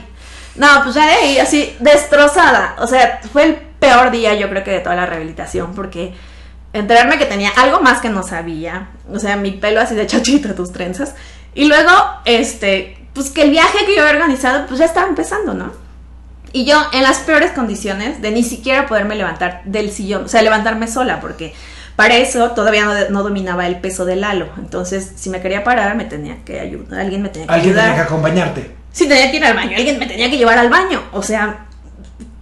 No, 0.55 0.67
pues 0.81 0.95
ya 0.95 1.07
de 1.07 1.11
ahí, 1.11 1.39
así 1.39 1.75
destrozada. 1.81 2.77
O 2.79 2.87
sea, 2.87 3.19
fue 3.33 3.43
el 3.43 3.55
peor 3.55 4.11
día, 4.11 4.33
yo 4.35 4.47
creo 4.49 4.63
que 4.63 4.71
de 4.71 4.79
toda 4.79 4.95
la 4.95 5.07
rehabilitación, 5.07 5.75
porque 5.75 6.13
enterarme 6.71 7.17
que 7.17 7.25
tenía 7.25 7.49
algo 7.57 7.81
más 7.81 7.99
que 7.99 8.07
no 8.07 8.23
sabía. 8.23 8.91
O 9.11 9.19
sea, 9.19 9.35
mi 9.35 9.51
pelo 9.51 9.81
así 9.81 9.93
de 9.93 10.07
chachito, 10.07 10.55
tus 10.55 10.71
trenzas. 10.71 11.15
Y 11.53 11.65
luego, 11.65 11.91
este, 12.23 12.97
pues 13.11 13.31
que 13.31 13.41
el 13.41 13.49
viaje 13.49 13.85
que 13.85 13.93
yo 13.93 14.03
había 14.03 14.13
organizado, 14.13 14.67
pues 14.67 14.79
ya 14.79 14.85
estaba 14.85 15.09
empezando, 15.09 15.53
¿no? 15.53 15.73
Y 16.53 16.63
yo 16.63 16.81
en 16.93 17.03
las 17.03 17.17
peores 17.17 17.51
condiciones 17.51 18.21
de 18.21 18.31
ni 18.31 18.41
siquiera 18.41 18.87
poderme 18.87 19.15
levantar 19.15 19.63
del 19.65 19.91
sillón, 19.91 20.23
o 20.23 20.27
sea, 20.29 20.41
levantarme 20.41 20.87
sola, 20.87 21.19
porque 21.19 21.53
para 21.95 22.17
eso 22.17 22.51
todavía 22.51 23.07
no, 23.09 23.23
dominaba 23.23 23.67
el 23.67 23.79
peso 23.79 24.05
del 24.05 24.23
halo. 24.23 24.47
Entonces, 24.57 25.13
si 25.15 25.29
me 25.29 25.41
quería 25.41 25.63
parar, 25.63 25.95
me 25.95 26.05
tenía 26.05 26.43
que 26.43 26.59
ayudar. 26.59 26.99
Alguien 26.99 27.21
me 27.21 27.29
tenía 27.29 27.47
que 27.47 27.53
¿Alguien 27.53 27.71
ayudar. 27.71 27.89
tenía 27.91 28.03
que 28.03 28.07
acompañarte. 28.07 28.75
Sí, 28.91 29.07
tenía 29.07 29.31
que 29.31 29.37
ir 29.37 29.45
al 29.45 29.55
baño. 29.55 29.77
Alguien 29.77 29.99
me 29.99 30.05
tenía 30.05 30.29
que 30.29 30.37
llevar 30.37 30.57
al 30.57 30.69
baño. 30.69 31.01
O 31.13 31.23
sea, 31.23 31.67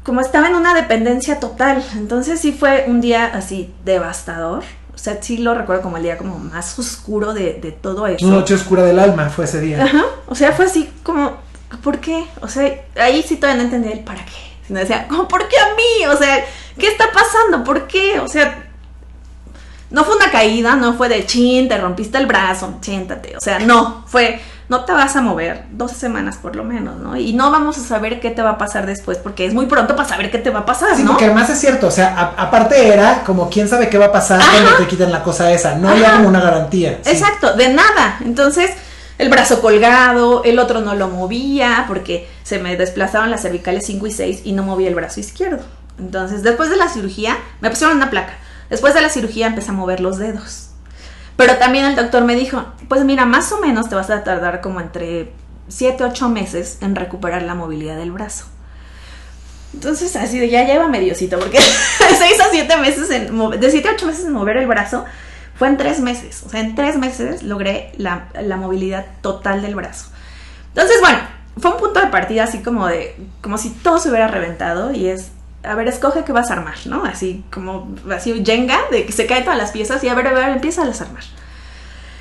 como 0.03 0.21
estaba 0.21 0.47
en 0.47 0.55
una 0.55 0.73
dependencia 0.73 1.39
total. 1.39 1.83
Entonces, 1.93 2.39
sí 2.39 2.51
fue 2.51 2.85
un 2.87 2.99
día 2.99 3.25
así 3.25 3.73
devastador. 3.85 4.63
O 4.93 4.97
sea, 4.97 5.21
sí 5.21 5.37
lo 5.37 5.53
recuerdo 5.53 5.81
como 5.83 5.97
el 5.97 6.03
día 6.03 6.17
como 6.17 6.39
más 6.39 6.77
oscuro 6.79 7.33
de, 7.33 7.53
de 7.61 7.71
todo 7.71 8.07
eso. 8.07 8.25
Una 8.25 8.37
noche 8.37 8.55
oscura 8.55 8.83
del 8.83 8.99
alma 8.99 9.29
fue 9.29 9.45
ese 9.45 9.59
día. 9.59 9.83
Ajá. 9.83 10.03
O 10.27 10.35
sea, 10.35 10.51
fue 10.53 10.65
así 10.65 10.89
como, 11.03 11.37
¿por 11.83 11.99
qué? 11.99 12.25
O 12.41 12.47
sea, 12.47 12.73
ahí 12.95 13.23
sí 13.23 13.35
todavía 13.35 13.61
no 13.61 13.65
entendía 13.65 13.91
el 13.91 13.99
para 13.99 14.23
qué. 14.25 14.31
Sino 14.65 14.79
decía, 14.79 15.07
¿por 15.07 15.47
qué 15.47 15.57
a 15.57 15.75
mí? 15.75 16.07
O 16.07 16.17
sea, 16.17 16.43
¿qué 16.77 16.87
está 16.87 17.05
pasando? 17.11 17.63
¿Por 17.63 17.87
qué? 17.87 18.19
O 18.19 18.27
sea, 18.27 18.72
no 19.93 20.03
fue 20.03 20.15
una 20.15 20.31
caída, 20.31 20.75
no 20.75 20.95
fue 20.95 21.07
de 21.07 21.23
chin, 21.25 21.69
te 21.69 21.77
rompiste 21.77 22.17
el 22.17 22.25
brazo, 22.25 22.79
siéntate. 22.81 23.37
O 23.37 23.39
sea, 23.39 23.59
no, 23.59 24.03
fue, 24.07 24.41
no 24.67 24.85
te 24.85 24.91
vas 24.91 25.15
a 25.15 25.21
mover 25.21 25.65
12 25.69 25.93
semanas 25.93 26.37
por 26.37 26.55
lo 26.55 26.63
menos, 26.63 26.97
¿no? 26.97 27.15
Y 27.15 27.33
no 27.33 27.51
vamos 27.51 27.77
a 27.77 27.81
saber 27.81 28.19
qué 28.19 28.31
te 28.31 28.41
va 28.41 28.51
a 28.51 28.57
pasar 28.57 28.87
después, 28.87 29.19
porque 29.19 29.45
es 29.45 29.53
muy 29.53 29.67
pronto 29.67 29.95
para 29.95 30.09
saber 30.09 30.31
qué 30.31 30.39
te 30.39 30.49
va 30.49 30.61
a 30.61 30.65
pasar, 30.65 30.95
sí, 30.95 31.03
¿no? 31.03 31.11
porque 31.11 31.25
además 31.25 31.51
es 31.51 31.59
cierto, 31.59 31.87
o 31.87 31.91
sea, 31.91 32.33
aparte 32.35 32.87
era 32.87 33.23
como 33.23 33.51
quién 33.51 33.69
sabe 33.69 33.87
qué 33.87 33.99
va 33.99 34.07
a 34.07 34.11
pasar 34.11 34.41
cuando 34.41 34.77
te 34.77 34.87
quiten 34.87 35.11
la 35.11 35.21
cosa 35.21 35.51
esa, 35.51 35.75
no 35.75 35.89
había 35.89 36.13
como 36.13 36.29
una 36.29 36.41
garantía. 36.41 36.99
Exacto, 37.05 37.55
de 37.55 37.69
nada. 37.69 38.17
Entonces, 38.25 38.71
el 39.19 39.29
brazo 39.29 39.61
colgado, 39.61 40.43
el 40.43 40.57
otro 40.57 40.81
no 40.81 40.95
lo 40.95 41.07
movía, 41.07 41.85
porque 41.87 42.27
se 42.41 42.57
me 42.57 42.77
desplazaban 42.77 43.29
las 43.29 43.43
cervicales 43.43 43.85
5 43.85 44.07
y 44.07 44.11
6 44.11 44.41
y 44.43 44.53
no 44.53 44.63
movía 44.63 44.87
el 44.87 44.95
brazo 44.95 45.19
izquierdo. 45.19 45.63
Entonces, 45.99 46.41
después 46.41 46.71
de 46.71 46.77
la 46.77 46.89
cirugía, 46.89 47.37
me 47.61 47.69
pusieron 47.69 47.97
una 47.97 48.09
placa. 48.09 48.39
Después 48.73 48.95
de 48.95 49.01
la 49.01 49.09
cirugía 49.09 49.45
empecé 49.45 49.69
a 49.69 49.73
mover 49.73 49.99
los 49.99 50.17
dedos. 50.17 50.69
Pero 51.37 51.57
también 51.57 51.85
el 51.85 51.95
doctor 51.95 52.23
me 52.23 52.35
dijo, 52.35 52.65
pues 52.87 53.03
mira, 53.05 53.23
más 53.23 53.51
o 53.51 53.59
menos 53.59 53.87
te 53.87 53.93
vas 53.93 54.09
a 54.09 54.23
tardar 54.23 54.61
como 54.61 54.81
entre 54.81 55.31
7, 55.67 56.03
8 56.03 56.29
meses 56.29 56.79
en 56.81 56.95
recuperar 56.95 57.43
la 57.43 57.53
movilidad 57.53 57.97
del 57.97 58.11
brazo. 58.11 58.45
Entonces, 59.75 60.15
así 60.15 60.39
de 60.39 60.49
ya 60.49 60.65
lleva 60.65 60.87
mediocito, 60.87 61.37
porque 61.37 61.59
6 62.17 62.41
a 62.41 62.45
7 62.49 62.77
meses, 62.77 63.11
en, 63.11 63.59
de 63.59 63.69
7 63.69 63.89
a 63.89 63.91
8 63.91 64.07
meses 64.07 64.25
en 64.25 64.33
mover 64.33 64.57
el 64.57 64.65
brazo, 64.65 65.05
fue 65.53 65.67
en 65.67 65.77
3 65.77 65.99
meses. 65.99 66.41
O 66.43 66.49
sea, 66.49 66.59
en 66.59 66.73
3 66.73 66.97
meses 66.97 67.43
logré 67.43 67.91
la, 67.97 68.29
la 68.41 68.57
movilidad 68.57 69.05
total 69.21 69.61
del 69.61 69.75
brazo. 69.75 70.07
Entonces, 70.69 70.99
bueno, 70.99 71.19
fue 71.59 71.69
un 71.69 71.77
punto 71.77 71.99
de 71.99 72.07
partida 72.07 72.45
así 72.45 72.63
como 72.63 72.87
de, 72.87 73.15
como 73.41 73.59
si 73.59 73.69
todo 73.69 73.99
se 73.99 74.09
hubiera 74.09 74.29
reventado 74.29 74.91
y 74.91 75.09
es, 75.09 75.29
a 75.63 75.75
ver, 75.75 75.87
escoge 75.87 76.23
qué 76.23 76.31
vas 76.31 76.51
a 76.51 76.53
armar, 76.53 76.75
¿no? 76.85 77.05
Así 77.05 77.43
como, 77.51 77.95
así 78.11 78.43
Jenga, 78.45 78.79
de 78.91 79.05
que 79.05 79.11
se 79.11 79.25
caen 79.25 79.43
todas 79.43 79.57
las 79.57 79.71
piezas 79.71 80.03
y 80.03 80.09
a 80.09 80.13
ver, 80.13 80.27
a 80.27 80.33
ver, 80.33 80.49
empieza 80.49 80.81
a 80.81 80.85
armar. 80.85 81.23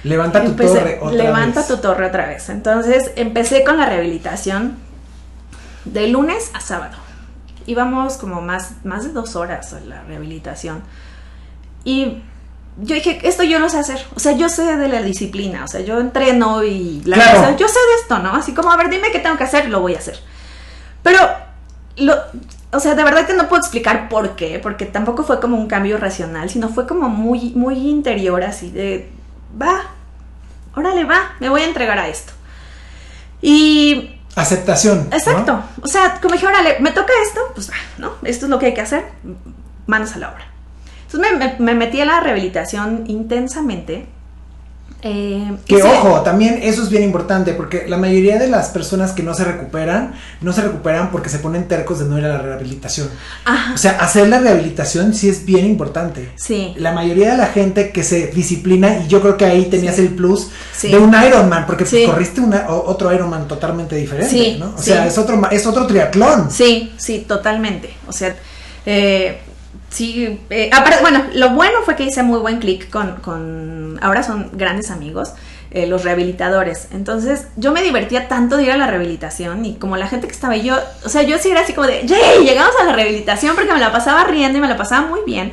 Levanta 0.05 0.45
tu 0.45 0.53
torre 0.55 0.99
otra 1.01 1.17
Levanta 1.17 1.67
tu 1.67 1.77
torre 1.77 2.07
otra 2.07 2.27
vez. 2.27 2.49
Entonces 2.49 3.13
empecé 3.17 3.65
con 3.65 3.79
la 3.79 3.87
rehabilitación 3.87 4.77
de 5.85 6.09
lunes 6.09 6.51
a 6.55 6.61
sábado. 6.61 6.97
Íbamos 7.67 8.17
como 8.17 8.41
más, 8.41 8.85
más 8.85 9.05
de 9.05 9.11
dos 9.11 9.37
horas 9.37 9.73
a 9.73 9.81
la 9.81 10.03
rehabilitación. 10.03 10.83
Y 11.85 12.23
yo 12.79 12.95
dije, 12.95 13.21
esto 13.23 13.45
yo 13.45 13.59
lo 13.59 13.69
sé 13.69 13.79
hacer. 13.79 14.05
O 14.17 14.21
sea, 14.21 14.33
yo 14.33 14.49
sé 14.49 14.77
de 14.77 14.89
la 14.89 15.03
disciplina. 15.03 15.65
O 15.65 15.69
sea, 15.69 15.81
yo 15.81 16.01
entreno 16.01 16.65
y 16.65 17.03
la 17.05 17.17
Claro. 17.17 17.57
yo 17.57 17.69
sé 17.69 17.79
de 17.79 18.01
esto, 18.03 18.19
¿no? 18.19 18.35
Así 18.35 18.55
como, 18.55 18.73
a 18.73 18.77
ver, 18.77 18.89
dime 18.91 19.13
qué 19.13 19.21
tengo 19.21 19.37
que 19.37 19.45
hacer, 19.45 19.69
lo 19.69 19.81
voy 19.81 19.95
a 19.95 19.99
hacer. 19.99 20.19
Pero, 21.03 21.21
lo, 21.97 22.17
o 22.73 22.81
sea, 22.81 22.95
de 22.95 23.05
verdad 23.05 23.27
que 23.27 23.35
no 23.35 23.49
puedo 23.49 23.61
explicar 23.61 24.09
por 24.09 24.35
qué, 24.37 24.59
porque 24.59 24.87
tampoco 24.87 25.23
fue 25.25 25.41
como 25.41 25.57
un 25.57 25.67
cambio 25.69 25.99
racional, 25.99 26.49
sino 26.51 26.69
fue 26.69 26.87
como 26.87 27.09
muy, 27.09 27.53
muy 27.55 27.77
interior, 27.89 28.43
así 28.43 28.71
de, 28.71 29.11
va, 29.61 29.83
órale, 30.75 31.05
va, 31.05 31.33
me 31.41 31.49
voy 31.49 31.61
a 31.63 31.67
entregar 31.67 31.99
a 31.99 32.09
esto. 32.09 32.33
Y 33.41 34.17
Aceptación. 34.35 35.09
¿no? 35.11 35.17
Exacto. 35.17 35.63
O 35.83 35.87
sea, 35.87 36.19
como 36.21 36.33
dije, 36.35 36.47
órale, 36.47 36.77
me 36.81 36.93
toca 36.93 37.13
esto, 37.27 37.41
pues 37.55 37.71
va, 37.71 37.75
¿no? 37.99 38.13
Esto 38.23 38.47
es 38.47 38.51
lo 38.51 38.59
que 38.59 38.67
hay 38.67 38.75
que 38.75 38.81
hacer, 38.81 39.05
manos 39.87 40.15
a 40.15 40.19
la 40.19 40.31
obra. 40.31 40.47
Entonces 41.07 41.33
me, 41.33 41.39
me- 41.39 41.57
me 41.59 41.75
metí 41.75 42.01
a 42.01 42.07
la 42.07 42.21
rehabilitación 42.21 43.05
intensamente. 43.09 44.07
Eh, 45.05 45.57
Que 45.67 45.83
ojo, 45.83 46.21
también 46.21 46.61
eso 46.63 46.81
es 46.81 46.89
bien 46.89 47.03
importante 47.03 47.55
porque 47.55 47.87
la 47.89 47.97
mayoría 47.97 48.39
de 48.39 48.47
las 48.47 48.69
personas 48.69 49.11
que 49.11 49.25
no 49.25 49.35
se 49.35 49.43
recuperan, 49.45 50.15
no 50.41 50.53
se 50.53 50.63
recuperan 50.63 51.11
porque 51.11 51.29
se 51.29 51.41
ponen 51.41 51.67
tercos 51.67 51.99
de 51.99 52.05
no 52.05 52.19
ir 52.19 52.25
a 52.25 52.29
la 52.29 52.39
rehabilitación. 52.39 53.09
Ajá, 53.45 53.75
O 53.75 53.79
sea, 53.79 53.93
hacer 54.01 54.29
la 54.29 54.39
rehabilitación 54.39 55.13
sí 55.13 55.29
es 55.29 55.45
bien 55.45 55.67
importante. 55.67 56.31
sí, 56.37 56.73
La 56.77 56.93
mayoría 56.93 57.33
de 57.33 57.37
la 57.37 57.47
gente 57.47 57.91
que 57.91 58.05
se 58.05 58.29
disciplina, 58.29 58.99
y 59.05 59.09
yo 59.09 59.21
creo 59.21 59.37
que 59.37 59.45
ahí 59.45 59.65
tenías 59.67 59.97
Sí. 59.97 60.03
el 60.03 60.11
plus 60.11 60.49
Sí. 60.73 60.89
de 60.93 60.99
un 60.99 61.13
Ironman, 61.13 61.67
porque 61.67 61.85
pues, 61.85 62.07
corriste 62.07 62.41
una, 62.41 62.67
otro 62.69 63.13
Ironman 63.13 63.49
totalmente 63.49 63.97
diferente, 63.97 64.31
Sí, 64.31 64.57
¿no? 64.61 64.73
O 64.79 64.81
sea, 64.83 65.05
es 65.07 65.19
otro, 65.19 65.41
es 65.51 65.67
otro 65.67 65.87
triatlón. 65.89 66.49
sí, 66.51 66.93
sí, 66.97 67.25
totalmente. 67.27 67.91
O 68.07 68.13
sea, 68.13 68.37
eh, 68.87 69.41
sí, 69.93 70.41
eh, 70.51 70.71
bueno, 71.01 71.25
lo 71.35 71.51
bueno 71.51 71.79
fue 71.85 71.95
que 71.95 72.05
hice 72.05 72.23
muy 72.23 72.41
buen 72.41 72.59
clic 72.59 72.91
con, 72.91 73.17
con, 73.17 73.99
ahora 74.03 74.23
son 74.23 74.51
grandes 74.55 74.91
amigos. 74.91 75.35
eh, 75.75 75.87
los 75.87 76.05
rehabilitadores. 76.05 76.89
Entonces, 76.93 77.47
yo 77.57 77.73
me 77.73 77.83
divertía 77.83 78.29
tanto 78.29 78.59
de 78.59 78.65
ir 78.65 78.73
a 78.73 78.77
la 78.77 78.87
rehabilitación 78.87 79.65
y 79.65 79.77
como 79.77 79.97
la 79.97 80.07
gente 80.07 80.27
que 80.27 80.33
estaba 80.35 80.55
yo, 80.57 80.77
o 81.05 81.09
sea, 81.09 81.23
yo 81.23 81.39
sí 81.39 81.51
era 81.51 81.63
así 81.63 81.73
como 81.73 81.87
de. 81.87 82.03
Llegamos 82.45 82.75
a 82.79 82.85
la 82.85 82.93
rehabilitación 82.93 83.55
porque 83.55 83.73
me 83.73 83.81
la 83.81 83.91
pasaba 83.91 84.25
riendo 84.25 84.59
y 84.59 84.61
me 84.61 84.69
la 84.69 84.77
pasaba 84.77 85.07
muy 85.07 85.21
bien. 85.25 85.53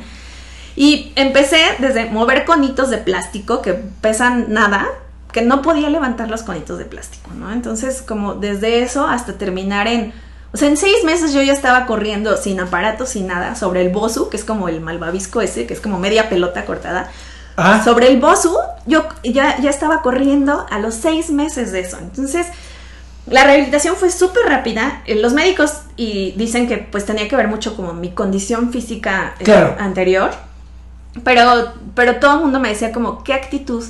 Y 0.76 1.12
empecé 1.16 1.62
desde 1.78 2.04
mover 2.04 2.44
conitos 2.44 2.90
de 2.90 2.98
plástico 2.98 3.62
que 3.62 3.72
pesan 3.72 4.52
nada, 4.52 4.86
que 5.32 5.40
no 5.40 5.62
podía 5.62 5.88
levantar 5.88 6.28
los 6.28 6.42
conitos 6.42 6.78
de 6.78 6.84
plástico, 6.84 7.30
¿no? 7.34 7.50
Entonces, 7.50 8.02
como 8.02 8.34
desde 8.34 8.82
eso 8.82 9.06
hasta 9.06 9.38
terminar 9.38 9.88
en, 9.88 10.12
o 10.52 10.56
sea, 10.56 10.68
en 10.68 10.76
seis 10.76 11.04
meses 11.04 11.32
yo 11.32 11.42
ya 11.42 11.52
estaba 11.52 11.86
corriendo 11.86 12.36
sin 12.36 12.58
aparatos, 12.60 13.10
sin 13.10 13.26
nada, 13.26 13.54
sobre 13.54 13.82
el 13.82 13.90
Bosu, 13.90 14.28
que 14.28 14.36
es 14.36 14.44
como 14.44 14.68
el 14.68 14.80
malvavisco 14.80 15.40
ese, 15.40 15.66
que 15.66 15.74
es 15.74 15.80
como 15.80 15.98
media 15.98 16.28
pelota 16.28 16.64
cortada. 16.64 17.10
Ajá. 17.56 17.84
Sobre 17.84 18.08
el 18.08 18.20
Bosu, 18.20 18.56
yo 18.86 19.06
ya, 19.22 19.58
ya 19.60 19.70
estaba 19.70 20.02
corriendo 20.02 20.66
a 20.70 20.78
los 20.78 20.94
seis 20.94 21.30
meses 21.30 21.72
de 21.72 21.80
eso. 21.80 21.98
Entonces, 21.98 22.46
la 23.26 23.44
rehabilitación 23.44 23.96
fue 23.96 24.10
súper 24.10 24.44
rápida. 24.46 25.02
Eh, 25.06 25.16
Los 25.16 25.34
médicos 25.34 25.72
y 25.96 26.32
dicen 26.32 26.66
que 26.66 26.78
pues 26.78 27.04
tenía 27.06 27.28
que 27.28 27.36
ver 27.36 27.48
mucho 27.48 27.76
como 27.76 27.92
mi 27.92 28.10
condición 28.10 28.72
física 28.72 29.34
eh, 29.38 29.44
Claro. 29.44 29.76
anterior. 29.78 30.30
Pero, 31.24 31.72
pero 31.94 32.16
todo 32.16 32.34
el 32.36 32.40
mundo 32.40 32.60
me 32.60 32.70
decía 32.70 32.92
como, 32.92 33.22
¿qué 33.24 33.34
actitud? 33.34 33.84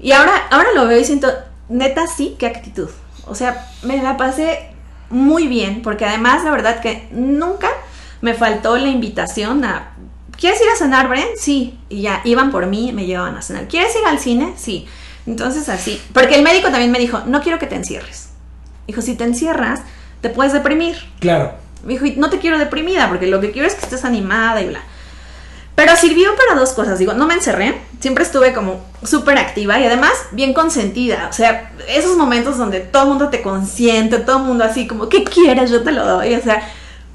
Y 0.00 0.12
ahora, 0.12 0.32
ahora 0.50 0.68
lo 0.74 0.86
veo 0.86 0.98
y 0.98 1.04
siento, 1.04 1.32
neta 1.68 2.06
sí, 2.06 2.36
qué 2.38 2.46
actitud. 2.46 2.88
O 3.26 3.34
sea, 3.34 3.68
me 3.82 4.02
la 4.02 4.16
pasé 4.16 4.73
muy 5.14 5.46
bien, 5.46 5.82
porque 5.82 6.04
además 6.04 6.44
la 6.44 6.50
verdad 6.50 6.80
que 6.80 7.08
nunca 7.12 7.70
me 8.20 8.34
faltó 8.34 8.76
la 8.76 8.88
invitación 8.88 9.64
a, 9.64 9.92
¿quieres 10.36 10.60
ir 10.60 10.68
a 10.68 10.76
cenar, 10.76 11.08
Bren? 11.08 11.28
Sí. 11.36 11.78
Y 11.88 12.02
ya, 12.02 12.20
iban 12.24 12.50
por 12.50 12.66
mí, 12.66 12.92
me 12.92 13.06
llevaban 13.06 13.36
a 13.36 13.42
cenar. 13.42 13.68
¿Quieres 13.68 13.94
ir 13.94 14.06
al 14.06 14.18
cine? 14.18 14.54
Sí. 14.56 14.86
Entonces 15.26 15.68
así, 15.68 16.00
porque 16.12 16.34
el 16.34 16.42
médico 16.42 16.68
también 16.68 16.90
me 16.90 16.98
dijo, 16.98 17.20
no 17.26 17.40
quiero 17.40 17.58
que 17.58 17.66
te 17.66 17.76
encierres. 17.76 18.30
Dijo, 18.86 19.00
si 19.00 19.14
te 19.14 19.24
encierras, 19.24 19.80
te 20.20 20.28
puedes 20.28 20.52
deprimir. 20.52 20.96
Claro. 21.20 21.52
Me 21.84 21.94
dijo, 21.94 22.06
"Y 22.06 22.16
no 22.16 22.28
te 22.30 22.38
quiero 22.38 22.58
deprimida, 22.58 23.08
porque 23.08 23.26
lo 23.26 23.40
que 23.40 23.50
quiero 23.50 23.68
es 23.68 23.74
que 23.74 23.82
estés 23.84 24.04
animada 24.04 24.60
y 24.60 24.68
bla. 24.68 24.80
Pero 25.74 25.96
sirvió 25.96 26.30
para 26.36 26.58
dos 26.58 26.70
cosas. 26.72 26.98
Digo, 27.00 27.14
no 27.14 27.26
me 27.26 27.34
encerré, 27.34 27.80
siempre 28.00 28.22
estuve 28.22 28.52
como 28.52 28.80
súper 29.02 29.38
activa 29.38 29.78
y 29.80 29.84
además 29.86 30.12
bien 30.30 30.54
consentida. 30.54 31.26
O 31.28 31.32
sea, 31.32 31.72
esos 31.88 32.16
momentos 32.16 32.56
donde 32.58 32.78
todo 32.80 33.02
el 33.04 33.08
mundo 33.08 33.28
te 33.28 33.42
consiente, 33.42 34.18
todo 34.18 34.38
el 34.38 34.44
mundo 34.44 34.62
así 34.64 34.86
como, 34.86 35.08
¿qué 35.08 35.24
quieres? 35.24 35.70
Yo 35.70 35.82
te 35.82 35.90
lo 35.90 36.06
doy. 36.06 36.34
O 36.34 36.40
sea, 36.42 36.62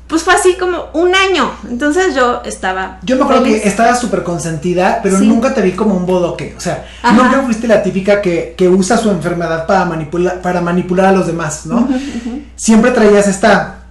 pues 0.07 0.23
fue 0.23 0.33
así 0.33 0.55
como 0.57 0.85
un 0.93 1.15
año. 1.15 1.51
Entonces 1.69 2.13
yo 2.15 2.41
estaba. 2.43 2.97
Yo 3.03 3.15
me 3.15 3.23
acuerdo 3.23 3.43
feliz. 3.43 3.61
que 3.61 3.69
estabas 3.69 3.99
súper 4.01 4.23
consentida, 4.23 4.99
pero 5.03 5.19
Sí. 5.19 5.27
nunca 5.27 5.53
te 5.53 5.61
vi 5.61 5.71
como 5.71 5.95
un 5.95 6.05
bodoque. 6.05 6.53
O 6.57 6.59
sea, 6.59 6.85
Ajá. 7.01 7.15
nunca 7.15 7.41
fuiste 7.43 7.65
la 7.67 7.81
típica 7.81 8.21
que, 8.21 8.55
que 8.57 8.67
usa 8.67 8.97
su 8.97 9.09
enfermedad 9.09 9.67
para 9.67 9.85
manipular, 9.85 10.41
para 10.41 10.59
manipular 10.59 11.05
a 11.05 11.11
los 11.13 11.27
demás, 11.27 11.65
¿no? 11.65 11.87
Siempre 12.57 12.91
traías 12.91 13.27
esta, 13.27 13.83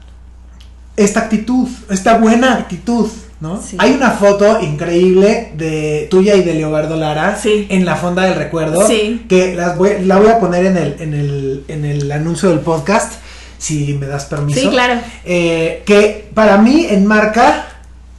esta 0.96 1.20
actitud, 1.20 1.68
esta 1.88 2.18
buena 2.18 2.54
actitud, 2.54 3.08
¿no? 3.40 3.62
Sí. 3.62 3.76
Hay 3.78 3.92
una 3.92 4.10
foto 4.12 4.60
increíble 4.60 5.52
de 5.56 6.08
tuya 6.10 6.34
y 6.34 6.42
de 6.42 6.54
Leobardo 6.54 6.96
Lara 6.96 7.36
Sí. 7.36 7.66
en 7.70 7.84
la 7.84 7.96
fonda 7.96 8.24
del 8.24 8.34
recuerdo. 8.34 8.86
Sí. 8.86 9.24
Que 9.28 9.54
las 9.54 9.76
voy- 9.78 10.04
la 10.04 10.16
voy 10.18 10.28
a 10.28 10.40
poner 10.40 10.66
en 10.66 10.76
el, 10.76 10.96
en 11.00 11.14
el, 11.14 11.64
en 11.68 11.84
el 11.84 12.10
anuncio 12.10 12.48
del 12.50 12.60
podcast, 12.60 13.14
si 13.58 13.94
me 13.94 14.06
das 14.06 14.24
permiso. 14.26 14.60
Sí, 14.60 14.68
claro. 14.68 15.00
Eh, 15.24 15.82
que 15.86 16.28
para 16.34 16.58
mí 16.58 16.86
enmarca 16.90 17.68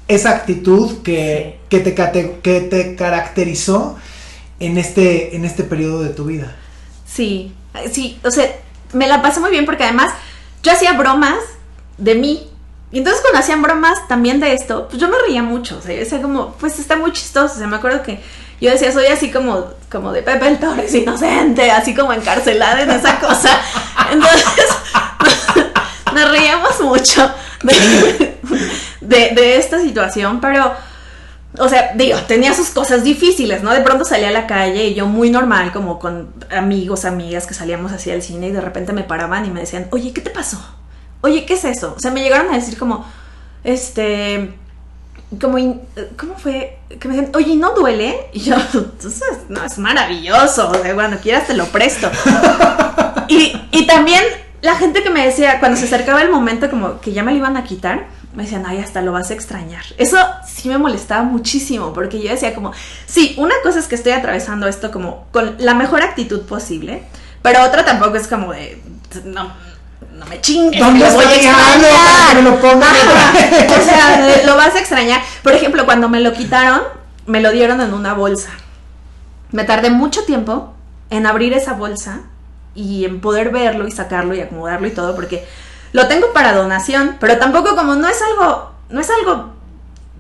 esa 0.08 0.32
actitud 0.32 1.01
que, 1.03 1.60
que, 1.69 1.79
te, 1.79 1.93
que 2.41 2.62
te 2.62 2.95
caracterizó 2.95 3.97
en 4.60 4.77
este, 4.77 5.36
en 5.36 5.45
este 5.45 5.63
periodo 5.63 6.01
de 6.01 6.10
tu 6.10 6.25
vida. 6.25 6.55
Sí, 7.05 7.53
sí, 7.91 8.17
o 8.23 8.32
sea, 8.32 8.45
me 8.93 9.08
la 9.08 9.21
pasé 9.21 9.39
muy 9.39 9.51
bien 9.51 9.65
porque 9.65 9.84
además 9.84 10.12
yo 10.63 10.71
hacía 10.71 10.93
bromas 10.93 11.38
de 11.97 12.15
mí. 12.15 12.47
Y 12.91 12.99
entonces 12.99 13.21
cuando 13.21 13.39
hacían 13.39 13.62
bromas 13.62 14.08
también 14.08 14.39
de 14.39 14.54
esto, 14.54 14.88
pues 14.88 14.99
yo 14.99 15.08
me 15.10 15.17
reía 15.25 15.43
mucho. 15.43 15.78
O 15.78 15.82
sea, 15.82 15.93
yo 15.93 15.99
decía 15.99 16.21
como, 16.21 16.54
pues 16.54 16.80
está 16.80 16.95
muy 16.95 17.12
chistoso. 17.12 17.54
O 17.56 17.58
sea, 17.58 17.67
me 17.67 17.75
acuerdo 17.75 18.02
que 18.02 18.19
yo 18.60 18.71
decía, 18.71 18.91
soy 18.91 19.06
así 19.06 19.32
como, 19.32 19.67
como 19.91 20.12
de 20.12 20.23
Pepe 20.23 20.47
el 20.47 20.60
Torres, 20.60 20.93
inocente, 20.93 21.71
así 21.71 21.93
como 21.93 22.13
encarcelada 22.13 22.82
en 22.82 22.91
esa 22.91 23.19
cosa. 23.19 23.49
Entonces, 24.12 24.43
nos 26.13 26.32
reíamos 26.32 26.80
mucho 26.82 27.32
de, 27.63 28.38
de, 29.02 29.30
de 29.36 29.58
esta 29.58 29.80
situación, 29.80 30.41
pero 30.41 30.73
o 31.58 31.67
sea, 31.67 31.93
digo, 31.95 32.17
tenía 32.28 32.54
sus 32.54 32.69
cosas 32.69 33.04
difíciles, 33.04 33.63
¿no? 33.63 33.71
De 33.71 33.82
pronto 33.82 34.06
salía 34.06 34.30
a 34.30 34.32
la 34.32 34.45
calle 34.45 34.88
y 34.88 34.93
yo 34.93 35.08
muy 35.08 35.30
normal, 35.30 35.71
como 35.71 35.97
con 35.99 36.34
amigos, 36.52 37.06
amigas 37.06 37.47
que 37.47 37.54
salíamos 37.54 37.91
hacia 37.91 38.13
el 38.13 38.21
cine 38.21 38.47
y 38.47 38.52
de 38.52 38.62
repente 38.62 38.93
me 38.93 39.04
paraban 39.04 39.45
y 39.45 39.49
me 39.49 39.62
decían, 39.62 39.88
oye, 39.91 40.13
¿qué 40.13 40.21
te 40.21 40.30
pasó? 40.30 40.60
Oye, 41.21 41.45
¿qué 41.45 41.53
es 41.55 41.65
eso? 41.65 41.93
O 41.97 41.99
sea, 41.99 42.12
me 42.12 42.21
llegaron 42.21 42.51
a 42.51 42.55
decir 42.55 42.77
como, 42.77 43.05
este, 43.63 44.53
como, 45.39 45.58
in- 45.58 45.82
¿cómo 46.17 46.36
fue? 46.38 46.79
Que 46.99 47.08
me 47.08 47.15
decían, 47.15 47.36
oye, 47.36 47.55
¿no 47.55 47.73
duele? 47.73 48.27
Y 48.34 48.39
yo, 48.41 48.55
entonces, 48.73 49.23
no, 49.49 49.63
es 49.63 49.77
maravilloso, 49.77 50.69
o 50.69 50.75
sea, 50.75 50.93
cuando 50.95 51.17
quieras 51.19 51.47
te 51.47 51.53
lo 51.55 51.65
presto. 51.65 52.10
y, 53.27 53.53
y 53.71 53.86
también 53.88 54.23
la 54.62 54.75
gente 54.75 55.03
que 55.03 55.10
me 55.10 55.25
decía, 55.25 55.60
cuando 55.60 55.77
se 55.77 55.86
acercaba 55.86 56.21
el 56.21 56.29
momento 56.32 56.69
como 56.69 56.99
que 57.01 57.12
ya 57.13 57.23
me 57.23 57.32
lo 57.32 57.38
iban 57.38 57.58
a 57.58 57.63
quitar, 57.63 58.08
me 58.34 58.43
decían, 58.43 58.63
ay, 58.65 58.79
hasta 58.79 59.01
lo 59.01 59.12
vas 59.12 59.32
a 59.32 59.34
extrañar. 59.34 59.84
Eso 59.97 60.17
sí 60.47 60.69
me 60.69 60.77
molestaba 60.77 61.23
muchísimo, 61.23 61.93
porque 61.93 62.21
yo 62.21 62.29
decía 62.29 62.53
como, 62.53 62.71
sí, 63.05 63.36
una 63.38 63.55
cosa 63.63 63.79
es 63.79 63.88
que 63.88 63.95
estoy 63.95 64.12
atravesando 64.13 64.67
esto 64.67 64.91
como 64.91 65.25
con 65.32 65.55
la 65.60 65.73
mejor 65.73 66.01
actitud 66.03 66.41
posible, 66.43 67.03
pero 67.41 67.63
otra 67.63 67.86
tampoco 67.86 68.17
es 68.17 68.27
como 68.27 68.51
de, 68.53 68.82
no, 69.25 69.51
no 70.19 70.25
me 70.25 70.39
chingues, 70.41 70.79
¿Dónde 70.79 71.05
lo 71.05 71.13
voy 71.13 71.25
a 71.25 72.29
que 72.29 72.36
me 72.36 72.41
lo 72.43 72.60
pongan? 72.60 72.84
Ajá. 72.89 73.34
O 73.79 73.84
sea, 73.84 74.41
lo 74.45 74.55
vas 74.55 74.75
a 74.75 74.79
extrañar. 74.79 75.21
Por 75.43 75.53
ejemplo, 75.53 75.86
cuando 75.86 76.10
me 76.10 76.19
lo 76.19 76.34
quitaron, 76.34 76.82
me 77.25 77.41
lo 77.41 77.51
dieron 77.51 77.82
en 77.82 77.93
una 77.93 78.13
bolsa. 78.13 78.51
Me 79.51 79.63
tardé 79.63 79.89
mucho 79.89 80.23
tiempo 80.25 80.73
en 81.10 81.25
abrir 81.25 81.53
esa 81.53 81.73
bolsa 81.73 82.21
y 82.75 83.05
en 83.05 83.19
poder 83.19 83.49
verlo 83.49 83.88
y 83.88 83.91
sacarlo 83.91 84.36
y 84.36 84.41
acomodarlo 84.41 84.88
y 84.88 84.91
todo, 84.91 85.15
porque 85.15 85.47
lo 85.91 86.08
tengo 86.08 86.34
para 86.34 86.53
donación, 86.53 87.17
pero 87.19 87.38
tampoco 87.38 87.75
como 87.75 87.95
no 87.95 88.08
es 88.08 88.21
algo, 88.21 88.71
no 88.89 88.99
es 89.01 89.10
algo 89.10 89.53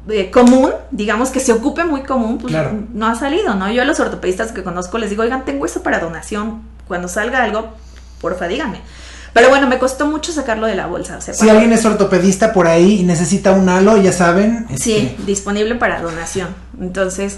eh, 0.09 0.31
común, 0.31 0.71
digamos 0.89 1.29
que 1.29 1.39
se 1.39 1.53
ocupe 1.53 1.83
muy 1.83 2.01
común, 2.01 2.39
pues 2.39 2.51
Claro. 2.53 2.71
no 2.93 3.05
ha 3.05 3.13
salido, 3.15 3.53
¿no? 3.53 3.69
Yo 3.71 3.83
a 3.83 3.85
los 3.85 3.99
ortopedistas 3.99 4.51
que 4.51 4.63
conozco 4.63 4.97
les 4.97 5.11
digo, 5.11 5.21
oigan, 5.21 5.45
tengo 5.45 5.65
eso 5.65 5.83
para 5.83 5.99
donación, 5.99 6.63
cuando 6.87 7.07
salga 7.07 7.43
algo, 7.43 7.69
porfa, 8.19 8.47
díganme. 8.47 8.81
Pero 9.33 9.49
bueno, 9.49 9.67
me 9.67 9.77
costó 9.77 10.07
mucho 10.07 10.31
sacarlo 10.31 10.67
de 10.67 10.75
la 10.75 10.87
bolsa, 10.87 11.17
o 11.17 11.21
sea, 11.21 11.33
Si 11.33 11.49
alguien 11.49 11.71
es 11.71 11.85
ortopedista 11.85 12.51
por 12.51 12.67
ahí 12.67 13.01
y 13.01 13.03
necesita 13.03 13.51
un 13.51 13.69
halo, 13.69 13.97
ya 13.97 14.11
saben. 14.11 14.67
Sí, 14.75 14.97
este, 14.97 15.23
disponible 15.23 15.75
para 15.75 16.01
donación. 16.01 16.49
Entonces, 16.79 17.37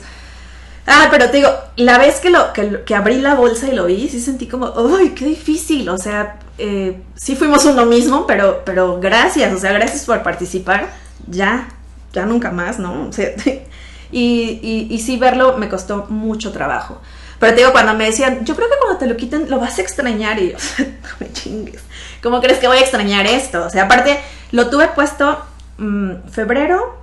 ah, 0.87 1.07
pero 1.11 1.29
te 1.29 1.37
digo, 1.37 1.49
la 1.75 1.97
vez 1.97 2.19
que 2.19 2.29
lo 2.29 2.53
que, 2.53 2.83
que 2.85 2.95
abrí 2.95 3.19
la 3.19 3.35
bolsa 3.35 3.67
y 3.67 3.75
lo 3.75 3.85
vi, 3.85 4.07
sí 4.07 4.21
sentí 4.21 4.47
como, 4.47 4.73
¡ay, 4.97 5.09
qué 5.09 5.25
difícil! 5.25 5.89
O 5.89 5.97
sea, 5.97 6.39
eh, 6.57 7.01
sí 7.15 7.35
fuimos 7.35 7.65
uno 7.65 7.85
mismo, 7.85 8.25
pero, 8.25 8.61
pero 8.65 8.99
gracias, 8.99 9.53
o 9.53 9.59
sea, 9.59 9.73
gracias 9.73 10.05
por 10.05 10.23
participar. 10.23 10.89
Ya, 11.27 11.69
ya 12.13 12.25
nunca 12.25 12.51
más, 12.51 12.79
¿no? 12.79 13.07
O 13.07 13.11
sea, 13.11 13.31
y, 14.11 14.59
y, 14.61 14.87
y 14.89 14.99
sí 14.99 15.17
verlo 15.17 15.57
me 15.57 15.67
costó 15.67 16.05
mucho 16.09 16.51
trabajo. 16.51 17.01
Pero 17.41 17.55
te 17.55 17.61
digo, 17.61 17.71
cuando 17.71 17.95
me 17.95 18.05
decían, 18.05 18.45
yo 18.45 18.55
creo 18.55 18.69
que 18.69 18.75
cuando 18.79 18.99
te 18.99 19.07
lo 19.07 19.17
quiten 19.17 19.49
lo 19.49 19.59
vas 19.59 19.79
a 19.79 19.81
extrañar 19.81 20.39
y 20.39 20.51
yo, 20.51 20.57
no 20.77 21.09
me 21.19 21.33
chingues. 21.33 21.81
¿Cómo 22.21 22.39
crees 22.39 22.59
que 22.59 22.67
voy 22.67 22.77
a 22.77 22.81
extrañar 22.81 23.25
esto? 23.25 23.65
O 23.65 23.69
sea, 23.71 23.85
aparte, 23.85 24.19
lo 24.51 24.69
tuve 24.69 24.89
puesto 24.89 25.43
mmm, 25.79 26.17
febrero, 26.31 27.01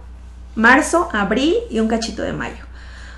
marzo, 0.55 1.09
abril 1.12 1.57
y 1.70 1.81
un 1.81 1.88
cachito 1.88 2.22
de 2.22 2.33
mayo. 2.33 2.64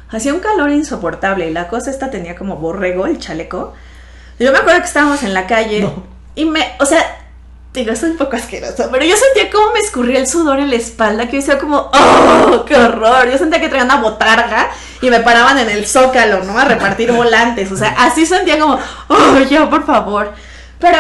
Hacía 0.09 0.33
un 0.33 0.41
calor 0.41 0.71
insoportable 0.71 1.51
y 1.51 1.53
la 1.53 1.69
cosa 1.69 1.91
esta 1.91 2.11
tenía 2.11 2.35
como 2.37 2.57
borrego 2.57 3.05
el 3.05 3.19
chaleco. 3.19 3.75
Yo 4.39 4.51
me 4.51 4.57
acuerdo 4.57 4.81
que 4.81 4.87
estábamos 4.87 5.23
en 5.23 5.35
la 5.35 5.47
calle 5.47 5.83
no. 5.83 6.03
y 6.35 6.47
me, 6.47 6.73
o 6.81 6.87
sea, 6.87 7.20
digo, 7.73 7.95
soy 7.95 8.11
un 8.11 8.17
poco 8.17 8.37
asqueroso, 8.37 8.89
pero 8.91 9.05
yo 9.05 9.15
sentía 9.17 9.51
como 9.51 9.73
me 9.73 9.81
escurría 9.81 10.19
el 10.19 10.27
sudor 10.27 10.59
en 10.59 10.71
la 10.71 10.77
espalda, 10.77 11.27
que 11.27 11.33
yo 11.33 11.39
decía 11.39 11.59
como, 11.59 11.91
¡oh, 11.93 12.65
qué 12.67 12.75
horror! 12.75 13.31
Yo 13.31 13.39
sentía 13.39 13.61
que 13.61 13.69
traía 13.69 13.85
una 13.85 14.01
botarga 14.01 14.71
y 15.01 15.11
me 15.11 15.21
paraban 15.21 15.59
en 15.59 15.71
el 15.71 15.87
zócalo, 15.87 16.43
¿no? 16.45 16.59
A 16.59 16.65
repartir 16.65 17.13
volantes, 17.13 17.71
o 17.71 17.77
sea, 17.77 17.95
así 17.99 18.27
sentía 18.27 18.59
como, 18.59 18.79
¡oh, 19.09 19.39
ya, 19.49 19.71
por 19.71 19.87
favor! 19.87 20.33
Pero 20.81 20.99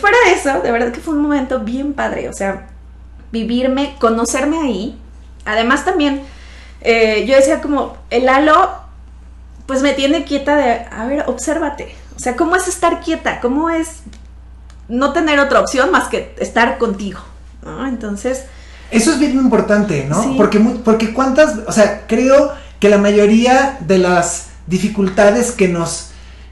fuera 0.00 0.16
de 0.26 0.32
eso, 0.32 0.60
de 0.60 0.72
verdad 0.72 0.90
que 0.90 1.00
fue 1.00 1.14
un 1.14 1.22
momento 1.22 1.60
bien 1.60 1.92
padre, 1.92 2.28
o 2.28 2.32
sea, 2.32 2.66
vivirme, 3.30 3.94
conocerme 4.00 4.58
ahí. 4.58 4.98
Además 5.44 5.84
también, 5.84 6.22
eh, 6.80 7.26
yo 7.26 7.36
decía 7.36 7.60
como, 7.60 7.96
el 8.10 8.28
halo, 8.28 8.70
pues 9.66 9.82
me 9.82 9.92
tiene 9.92 10.24
quieta 10.24 10.56
de, 10.56 10.86
a 10.90 11.06
ver, 11.06 11.24
obsérvate. 11.26 11.94
O 12.16 12.18
sea, 12.18 12.36
¿cómo 12.36 12.56
es 12.56 12.66
estar 12.66 13.00
quieta? 13.00 13.40
¿Cómo 13.40 13.70
es 13.70 14.02
no 14.88 15.12
tener 15.12 15.38
otra 15.40 15.60
opción 15.60 15.90
más 15.90 16.08
que 16.08 16.34
estar 16.38 16.78
contigo? 16.78 17.20
¿no? 17.64 17.86
Entonces... 17.86 18.44
Eso 18.90 19.12
es 19.12 19.18
bien 19.18 19.32
importante, 19.32 20.06
¿no? 20.08 20.22
Sí. 20.22 20.34
Porque, 20.36 20.58
porque 20.58 21.12
cuántas, 21.12 21.58
o 21.66 21.72
sea, 21.72 22.06
creo 22.06 22.52
que 22.80 22.88
la 22.88 22.96
mayoría 22.96 23.76
de 23.80 23.98
las 23.98 24.46
dificultades 24.66 25.52
que 25.52 25.68
nos 25.68 26.06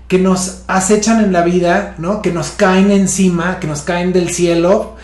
que 0.09 0.19
nos 0.19 0.63
acechan 0.69 1.23
en 1.25 1.33
la 1.33 1.43
vida, 1.43 1.95
¿no? 1.99 2.23
Que 2.23 2.31
nos 2.31 2.51
caen 2.51 2.91
encima, 2.91 3.59
que 3.59 3.67
nos 3.67 3.83
caen 3.83 4.13
del 4.13 4.33
cielo, 4.33 4.95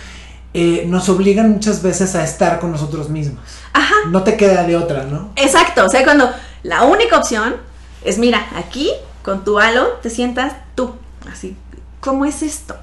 eh, 0.54 0.84
nos 0.86 1.08
obligan 1.08 1.50
muchas 1.50 1.82
veces 1.82 2.14
a 2.14 2.22
estar 2.22 2.60
con 2.60 2.70
nosotros 2.70 3.08
mismos. 3.08 3.40
Ajá. 3.72 3.94
No 4.10 4.22
te 4.22 4.36
queda 4.36 4.62
de 4.64 4.76
otra, 4.76 5.04
¿no? 5.04 5.32
Exacto. 5.34 5.86
O 5.86 5.88
sea, 5.88 6.04
cuando 6.04 6.30
la 6.62 6.84
única 6.84 7.18
opción 7.18 7.56
es, 8.04 8.18
mira, 8.18 8.46
aquí 8.54 8.90
con 9.22 9.44
tu 9.44 9.58
halo 9.58 9.88
te 10.02 10.10
sientas 10.10 10.52
tú. 10.76 10.94
Así, 11.30 11.56
¿cómo 12.00 12.24
es 12.24 12.42
esto? 12.42 12.76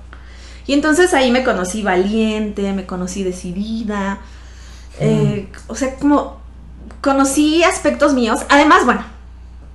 Y 0.70 0.74
entonces 0.74 1.16
ahí 1.16 1.32
me 1.32 1.44
conocí 1.44 1.82
valiente, 1.82 2.74
me 2.74 2.86
conocí 2.86 3.24
decidida. 3.24 4.20
Eh, 5.00 5.52
o 5.66 5.74
sea, 5.74 5.96
como 5.96 6.40
conocí 7.02 7.64
aspectos 7.64 8.14
míos. 8.14 8.42
Además, 8.50 8.86
bueno, 8.86 9.04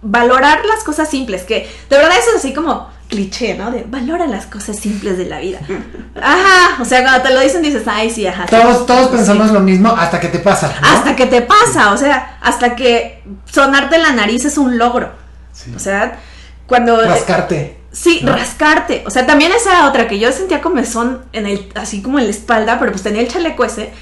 valorar 0.03 0.65
las 0.65 0.85
cosas 0.85 1.11
simples, 1.11 1.43
que 1.43 1.69
de 1.91 1.97
verdad 1.97 2.13
eso 2.17 2.31
es 2.31 2.37
así 2.37 2.55
como 2.55 2.89
cliché, 3.09 3.57
¿no? 3.57 3.73
De 3.73 3.83
valora 3.89 4.29
las 4.29 4.47
cosas 4.47 4.79
simples 4.79 5.19
de 5.19 5.25
la 5.25 5.41
vida. 5.41 5.59
Ajá, 6.23 6.81
o 6.81 6.85
sea, 6.85 7.03
cuando 7.03 7.23
te 7.23 7.35
lo 7.35 7.41
dicen 7.41 7.63
dices, 7.63 7.83
ay, 7.87 8.09
sí, 8.09 8.25
ajá. 8.29 8.47
Todos, 8.47 8.87
todos 8.87 9.09
pensamos 9.09 9.51
lo 9.51 9.59
mismo 9.59 9.89
hasta 9.89 10.21
que 10.21 10.29
te 10.29 10.39
pasa. 10.39 10.73
¿no? 10.81 10.89
Hasta 10.91 11.17
que 11.17 11.27
te 11.27 11.43
pasa, 11.43 11.91
o 11.93 11.97
sea, 11.97 12.39
hasta 12.41 12.77
que 12.77 13.21
sonarte 13.47 13.99
la 13.99 14.13
nariz 14.13 14.45
es 14.45 14.57
un 14.59 14.79
logro. 14.79 15.11
Sí. 15.53 15.73
O 15.75 15.81
sea, 15.81 16.21
cuando... 16.69 17.03
Rascarte. 17.03 17.83
Sí, 17.95 18.21
¿no? 18.23 18.33
rascarte. 18.33 19.05
O 19.07 19.11
sea, 19.11 19.25
también 19.25 19.53
esa 19.53 19.71
era 19.71 19.89
otra 19.89 20.09
que 20.09 20.19
yo 20.19 20.33
sentía 20.33 20.61
comezón 20.61 21.25
en 21.33 21.47
el, 21.47 21.73
así 21.77 22.03
como 22.03 22.19
en 22.19 22.25
la 22.25 22.31
espalda, 22.31 22.79
pero 22.79 22.91
pues 22.91 23.03
tenía 23.03 23.23
el 23.23 23.29
chaleco 23.29 23.65
ese. 23.65 23.93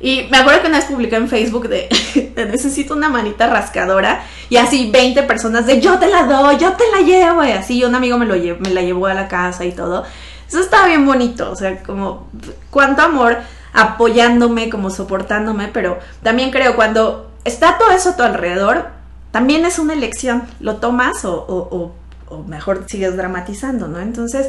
Y 0.00 0.26
me 0.30 0.38
acuerdo 0.38 0.62
que 0.62 0.68
una 0.68 0.78
vez 0.78 0.86
publiqué 0.86 1.16
en 1.16 1.28
Facebook 1.28 1.68
de, 1.68 1.88
de, 2.34 2.46
necesito 2.46 2.94
una 2.94 3.08
manita 3.08 3.46
rascadora 3.46 4.24
y 4.48 4.56
así 4.56 4.90
20 4.90 5.22
personas 5.24 5.66
de 5.66 5.80
yo 5.80 5.98
te 5.98 6.08
la 6.08 6.24
doy, 6.24 6.56
yo 6.56 6.72
te 6.72 6.84
la 6.92 7.06
llevo 7.06 7.44
y 7.44 7.52
así 7.52 7.84
un 7.84 7.94
amigo 7.94 8.18
me, 8.18 8.26
lo 8.26 8.34
llevo, 8.34 8.58
me 8.60 8.70
la 8.70 8.82
llevó 8.82 9.06
a 9.06 9.14
la 9.14 9.28
casa 9.28 9.64
y 9.64 9.72
todo. 9.72 10.04
Eso 10.48 10.60
estaba 10.60 10.86
bien 10.86 11.06
bonito, 11.06 11.50
o 11.50 11.56
sea, 11.56 11.82
como 11.82 12.28
cuánto 12.70 13.02
amor 13.02 13.38
apoyándome, 13.72 14.70
como 14.70 14.90
soportándome, 14.90 15.68
pero 15.68 15.98
también 16.22 16.50
creo 16.50 16.74
cuando 16.74 17.30
está 17.44 17.78
todo 17.78 17.90
eso 17.90 18.10
a 18.10 18.16
tu 18.16 18.22
alrededor, 18.22 18.88
también 19.30 19.64
es 19.64 19.78
una 19.78 19.94
elección, 19.94 20.42
lo 20.60 20.76
tomas 20.76 21.24
o, 21.24 21.34
o, 21.34 21.76
o, 21.76 21.94
o 22.32 22.44
mejor 22.44 22.84
sigues 22.88 23.16
dramatizando, 23.16 23.88
¿no? 23.88 24.00
Entonces, 24.00 24.48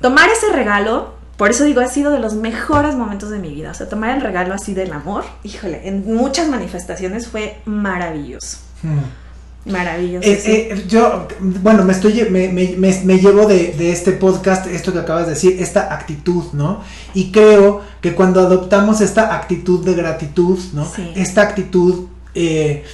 tomar 0.00 0.28
ese 0.30 0.52
regalo 0.52 1.14
por 1.36 1.50
eso 1.50 1.64
digo, 1.64 1.80
ha 1.80 1.88
sido 1.88 2.12
de 2.12 2.20
los 2.20 2.34
mejores 2.34 2.94
momentos 2.94 3.30
de 3.30 3.38
mi 3.38 3.52
vida. 3.52 3.72
O 3.72 3.74
sea, 3.74 3.88
tomar 3.88 4.16
el 4.16 4.22
regalo 4.22 4.54
así 4.54 4.72
del 4.72 4.92
amor, 4.92 5.24
híjole, 5.42 5.88
en 5.88 6.14
muchas 6.14 6.48
manifestaciones 6.48 7.26
fue 7.26 7.60
maravilloso. 7.64 8.58
Hmm. 8.82 9.70
Maravilloso. 9.70 10.28
Eh, 10.28 10.40
sí. 10.40 10.50
eh, 10.50 10.84
yo, 10.86 11.26
bueno, 11.40 11.84
me 11.84 11.92
estoy 11.92 12.26
me, 12.30 12.48
me, 12.48 12.74
me, 12.76 13.00
me 13.02 13.18
llevo 13.18 13.46
de, 13.46 13.72
de, 13.72 13.92
este 13.92 14.12
podcast 14.12 14.66
esto 14.66 14.92
que 14.92 14.98
acabas 14.98 15.24
de 15.26 15.32
decir, 15.32 15.56
esta 15.60 15.92
actitud, 15.92 16.44
¿no? 16.52 16.82
Y 17.14 17.32
creo 17.32 17.80
que 18.02 18.14
cuando 18.14 18.40
adoptamos 18.40 19.00
esta 19.00 19.34
actitud 19.34 19.84
de 19.84 19.94
gratitud, 19.94 20.58
¿no? 20.74 20.84
Sí. 20.84 21.12
Esta 21.16 21.42
actitud 21.42 22.08
eh, 22.34 22.84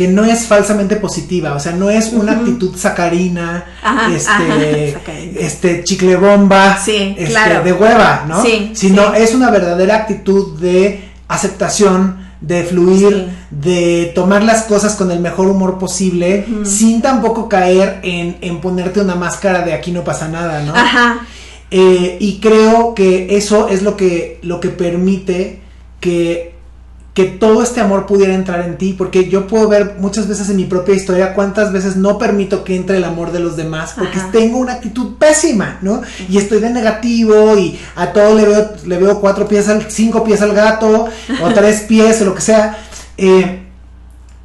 que 0.00 0.08
no 0.08 0.24
es 0.24 0.46
falsamente 0.46 0.96
positiva, 0.96 1.52
o 1.52 1.60
sea, 1.60 1.72
no 1.72 1.90
es 1.90 2.14
una 2.14 2.32
uh 2.32 2.36
-huh. 2.36 2.38
actitud 2.38 2.74
sacarina, 2.74 3.66
ajá, 3.82 4.10
este, 4.14 4.30
ajá, 4.30 4.92
sacarina. 4.98 5.40
este 5.40 5.84
chicle 5.84 6.16
bomba, 6.16 6.78
sí, 6.82 7.14
este, 7.18 7.26
claro. 7.26 7.62
de 7.62 7.74
hueva, 7.74 8.24
¿no? 8.26 8.42
Sí, 8.42 8.70
Sino 8.72 9.14
sí. 9.14 9.22
es 9.22 9.34
una 9.34 9.50
verdadera 9.50 9.96
actitud 9.96 10.58
de 10.58 11.04
aceptación, 11.28 12.16
de 12.40 12.64
fluir, 12.64 13.28
de 13.50 14.10
tomar 14.14 14.42
las 14.42 14.62
cosas 14.62 14.94
con 14.94 15.10
el 15.10 15.20
mejor 15.20 15.48
humor 15.48 15.78
posible, 15.78 16.46
uh 16.48 16.50
-huh. 16.50 16.64
sin 16.64 17.02
tampoco 17.02 17.46
caer 17.50 18.00
en, 18.02 18.38
en, 18.40 18.62
ponerte 18.62 19.02
una 19.02 19.16
máscara 19.16 19.66
de 19.66 19.74
aquí 19.74 19.92
no 19.92 20.02
pasa 20.02 20.28
nada, 20.28 20.62
¿no? 20.62 20.74
Ajá. 20.74 21.26
Eh, 21.70 22.16
y 22.20 22.40
creo 22.40 22.94
que 22.94 23.36
eso 23.36 23.68
es 23.68 23.82
lo 23.82 23.98
que, 23.98 24.38
lo 24.40 24.60
que 24.60 24.70
permite 24.70 25.60
que 26.00 26.54
que 27.14 27.24
todo 27.24 27.62
este 27.62 27.80
amor 27.80 28.06
pudiera 28.06 28.34
entrar 28.34 28.60
en 28.60 28.78
ti, 28.78 28.94
porque 28.96 29.28
yo 29.28 29.48
puedo 29.48 29.68
ver 29.68 29.96
muchas 29.98 30.28
veces 30.28 30.48
en 30.48 30.56
mi 30.56 30.64
propia 30.64 30.94
historia 30.94 31.34
cuántas 31.34 31.72
veces 31.72 31.96
no 31.96 32.18
permito 32.18 32.62
que 32.62 32.76
entre 32.76 32.98
el 32.98 33.04
amor 33.04 33.32
de 33.32 33.40
los 33.40 33.56
demás, 33.56 33.94
porque 33.98 34.18
Ajá. 34.18 34.30
tengo 34.30 34.58
una 34.58 34.74
actitud 34.74 35.16
pésima, 35.18 35.78
¿no? 35.82 36.02
Y 36.28 36.38
estoy 36.38 36.60
de 36.60 36.70
negativo 36.70 37.58
y 37.58 37.78
a 37.96 38.12
todo 38.12 38.36
le 38.36 38.44
veo, 38.44 38.70
le 38.86 38.98
veo 38.98 39.20
cuatro 39.20 39.48
pies 39.48 39.68
al, 39.68 39.90
cinco 39.90 40.22
pies 40.22 40.40
al 40.40 40.54
gato, 40.54 41.08
o 41.42 41.48
tres 41.54 41.80
pies, 41.80 42.22
o 42.22 42.26
lo 42.26 42.34
que 42.34 42.42
sea. 42.42 42.78
Eh, 43.16 43.66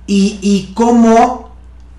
y, 0.08 0.40
y 0.42 0.74
cómo 0.74 1.56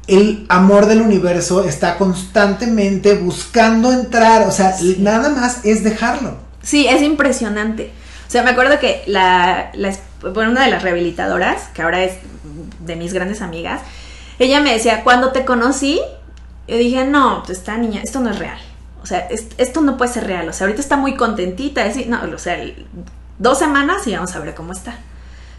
el 0.09 0.47
amor 0.49 0.87
del 0.87 1.01
universo 1.01 1.65
está 1.65 1.97
constantemente 1.97 3.15
buscando 3.15 3.93
entrar, 3.93 4.47
o 4.49 4.53
sea, 4.53 4.73
sí. 4.73 4.97
nada 4.99 5.31
más 5.31 5.65
es 5.65 5.85
dejarlo. 5.85 6.37
Sí, 6.63 6.87
es 6.89 7.03
impresionante. 7.03 7.93
O 8.27 8.31
sea, 8.31 8.43
me 8.43 8.51
acuerdo 8.51 8.81
que 8.81 9.03
la, 9.07 9.71
la 9.75 9.89
bueno, 10.21 10.51
una 10.51 10.65
de 10.65 10.71
las 10.71 10.83
rehabilitadoras, 10.83 11.69
que 11.69 11.83
ahora 11.83 12.03
es 12.03 12.19
de 12.81 12.97
mis 12.97 13.13
grandes 13.13 13.43
amigas, 13.43 13.83
ella 14.39 14.61
me 14.61 14.73
decía, 14.73 15.03
cuando 15.03 15.33
te 15.33 15.45
conocí, 15.45 16.01
yo 16.69 16.77
dije, 16.77 17.05
no, 17.05 17.43
pues 17.45 17.59
esta 17.59 17.77
niña, 17.77 18.01
esto 18.03 18.21
no 18.21 18.31
es 18.31 18.39
real. 18.39 18.59
O 19.03 19.07
sea, 19.07 19.21
es, 19.29 19.47
esto 19.57 19.81
no 19.81 19.97
puede 19.97 20.13
ser 20.13 20.27
real. 20.27 20.49
O 20.49 20.53
sea, 20.53 20.67
ahorita 20.67 20.81
está 20.81 20.97
muy 20.97 21.15
contentita. 21.15 21.87
Es, 21.87 22.07
no, 22.09 22.19
o 22.35 22.39
sea, 22.39 22.59
dos 23.39 23.59
semanas 23.59 24.07
y 24.07 24.15
vamos 24.15 24.35
a 24.35 24.41
ver 24.41 24.55
cómo 24.55 24.73
está. 24.73 24.99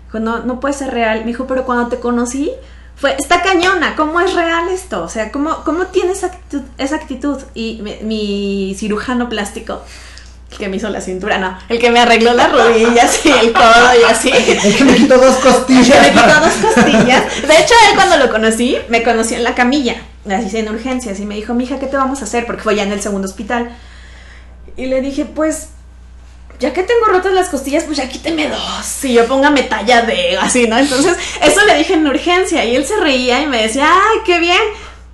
Dijo, 0.05 0.19
no, 0.19 0.39
no 0.39 0.59
puede 0.59 0.73
ser 0.73 0.93
real. 0.93 1.21
Me 1.21 1.27
dijo, 1.27 1.47
pero 1.47 1.65
cuando 1.65 1.87
te 1.87 1.99
conocí, 1.99 2.51
fue, 2.97 3.15
está 3.17 3.41
cañona, 3.41 3.95
¿cómo 3.95 4.19
es 4.19 4.33
real 4.33 4.67
esto? 4.69 5.01
O 5.01 5.07
sea, 5.07 5.31
¿cómo, 5.31 5.63
cómo 5.63 5.85
tiene 5.87 6.11
esa 6.11 6.27
actitud? 6.27 6.61
Esa 6.77 6.97
actitud? 6.97 7.41
Y 7.53 7.79
mi, 7.81 7.95
mi 8.01 8.75
cirujano 8.77 9.29
plástico 9.29 9.81
el 10.51 10.57
que 10.57 10.69
me 10.69 10.77
hizo 10.77 10.89
la 10.89 11.01
cintura, 11.01 11.37
no, 11.37 11.57
el 11.69 11.79
que 11.79 11.91
me 11.91 11.99
arregló 11.99 12.33
las 12.33 12.51
rodillas 12.51 13.25
y 13.25 13.29
el 13.29 13.53
codo 13.53 13.89
y 13.99 14.03
así. 14.09 14.31
El 14.63 14.75
que 14.75 14.83
me 14.83 14.95
quitó 14.95 15.17
dos 15.17 15.35
costillas. 15.37 15.89
El 15.89 16.05
que 16.05 16.11
me 16.11 16.23
quitó 16.23 16.39
dos 16.39 16.53
costillas. 16.53 17.41
De 17.47 17.53
hecho, 17.53 17.73
él 17.89 17.95
cuando 17.95 18.17
lo 18.17 18.29
conocí, 18.31 18.77
me 18.89 19.03
conocí 19.03 19.35
en 19.35 19.43
la 19.43 19.53
camilla, 19.55 19.95
así 20.29 20.57
en 20.57 20.69
urgencias, 20.69 21.19
y 21.19 21.25
me 21.25 21.35
dijo, 21.35 21.53
mija, 21.53 21.79
¿qué 21.79 21.87
te 21.87 21.97
vamos 21.97 22.21
a 22.21 22.25
hacer? 22.25 22.45
Porque 22.45 22.63
fue 22.63 22.75
ya 22.75 22.83
en 22.83 22.91
el 22.91 23.01
segundo 23.01 23.27
hospital. 23.27 23.75
Y 24.77 24.85
le 24.85 25.01
dije, 25.01 25.25
pues, 25.25 25.69
ya 26.59 26.73
que 26.73 26.83
tengo 26.83 27.05
rotas 27.07 27.33
las 27.33 27.49
costillas, 27.49 27.83
pues 27.83 27.97
ya 27.97 28.07
quíteme 28.07 28.49
dos. 28.49 29.03
Y 29.03 29.13
yo 29.13 29.27
póngame 29.27 29.63
talla 29.63 30.01
de, 30.03 30.37
así, 30.37 30.67
¿no? 30.67 30.77
Entonces, 30.77 31.17
eso 31.41 31.65
le 31.65 31.77
dije 31.77 31.93
en 31.93 32.07
urgencia, 32.07 32.63
y 32.65 32.75
él 32.75 32.85
se 32.85 32.95
reía 32.97 33.41
y 33.41 33.47
me 33.47 33.61
decía, 33.61 33.89
ay, 33.91 34.19
qué 34.25 34.39
bien 34.39 34.61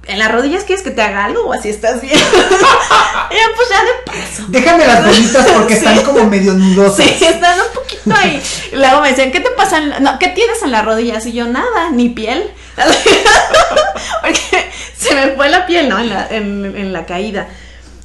en 0.06 0.20
las 0.20 0.32
rodillas 0.32 0.63
quieres 0.63 0.84
que 0.84 0.92
te 0.92 1.02
haga 1.02 1.26
algo 1.26 1.46
o 1.46 1.54
así 1.54 1.70
estás 1.70 2.02
bien. 2.02 2.16
y 2.18 2.20
yo, 2.20 3.56
pues 3.56 3.70
ya 3.70 3.84
de 3.84 3.92
paso. 4.06 4.44
Déjame 4.50 4.86
las 4.86 5.06
bolitas 5.06 5.52
porque 5.52 5.76
sí. 5.80 5.86
están 5.86 6.04
como 6.04 6.26
medio 6.26 6.54
nudosas. 6.54 7.06
Sí, 7.06 7.26
están 7.26 7.58
un 7.60 7.74
poquito 7.74 8.13
ahí. 8.16 8.42
Y 8.72 8.76
luego 8.76 9.02
me 9.02 9.10
decían, 9.10 9.32
¿qué 9.32 9.39
te 9.39 9.52
pasa? 9.52 9.78
En 9.78 10.04
no, 10.04 10.20
¿qué 10.20 10.30
tienes 10.30 10.62
en 10.62 10.72
las 10.72 10.84
rodillas? 10.84 11.26
Y 11.26 11.34
yo, 11.34 11.48
nada, 11.48 11.89
ni 11.92 12.10
piel. 12.10 12.52
porque 14.22 14.72
se 14.98 15.16
me 15.16 15.36
fue 15.36 15.50
la 15.50 15.66
piel, 15.66 15.88
¿no? 15.88 16.00
En 16.00 16.10
la, 16.10 16.28
en, 16.28 16.66
en 16.76 16.92
la 16.92 17.06
caída. 17.06 17.48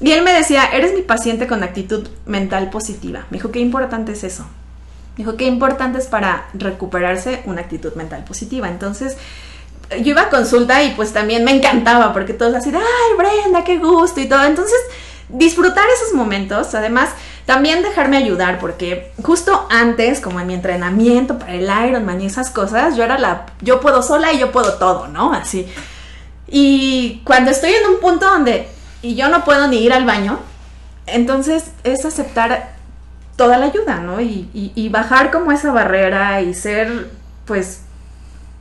Y 0.01 0.13
él 0.13 0.23
me 0.23 0.33
decía, 0.33 0.67
eres 0.73 0.95
mi 0.95 1.03
paciente 1.03 1.49
con 1.49 1.65
actitud 1.65 2.07
mental 2.27 2.71
positiva. 2.71 3.27
Me 3.31 3.39
dijo, 3.39 3.51
qué 3.51 3.59
importante 3.59 4.13
es 4.13 4.23
eso. 4.23 4.45
Me 5.17 5.25
dijo, 5.25 5.37
qué 5.37 5.47
importante 5.47 5.99
es 5.99 6.07
para 6.07 6.47
recuperarse 6.55 7.43
una 7.47 7.63
actitud 7.63 7.95
mental 7.95 8.23
positiva. 8.23 8.69
Entonces, 8.69 9.17
yo 9.91 10.11
iba 10.11 10.23
a 10.23 10.31
consulta 10.31 10.83
y 10.83 10.91
pues 10.93 11.13
también 11.13 11.45
me 11.45 11.53
encantaba 11.53 12.13
porque 12.13 12.35
todos 12.35 12.55
así 12.55 12.71
de, 12.71 12.79
ay, 12.79 13.17
Brenda, 13.17 13.65
qué 13.65 13.79
gusto 13.79 14.21
y 14.21 14.29
todo. 14.29 14.45
Entonces, 14.45 14.79
disfrutar 15.29 15.85
esos 15.89 16.15
momentos, 16.15 16.75
además, 16.75 17.11
también 17.47 17.83
dejarme 17.83 18.19
ayudar 18.19 18.59
porque 18.59 19.13
justo 19.23 19.67
antes, 19.71 20.21
como 20.21 20.41
en 20.41 20.47
mi 20.47 20.55
entrenamiento 20.55 21.39
para 21.39 21.55
el 21.55 21.71
Ironman 21.89 22.21
y 22.21 22.27
esas 22.27 22.51
cosas, 22.51 22.97
yo 22.97 23.05
era 23.05 23.19
la, 23.19 23.47
yo 23.63 23.81
puedo 23.81 24.03
sola 24.03 24.33
y 24.33 24.39
yo 24.39 24.53
puedo 24.53 24.75
todo, 24.75 25.09
¿no? 25.09 25.33
Así. 25.33 25.67
Y 26.47 27.23
cuando 27.25 27.51
estoy 27.51 27.73
en 27.73 27.87
un 27.87 28.01
punto 28.01 28.27
donde 28.27 28.69
y 29.01 29.15
yo 29.15 29.29
no 29.29 29.45
puedo 29.45 29.69
ni 29.69 29.79
ir 29.79 29.93
al 29.93 30.05
baño, 30.05 30.39
entonces 31.07 31.71
es 31.85 32.05
aceptar 32.05 32.75
toda 33.37 33.57
la 33.57 33.67
ayuda, 33.67 34.01
¿no? 34.01 34.21
Y, 34.21 34.51
y 34.53 34.89
bajar 34.91 35.31
como 35.31 35.53
esa 35.53 35.73
barrera 35.73 36.43
y 36.43 36.53
ser, 36.53 37.09
pues, 37.47 37.83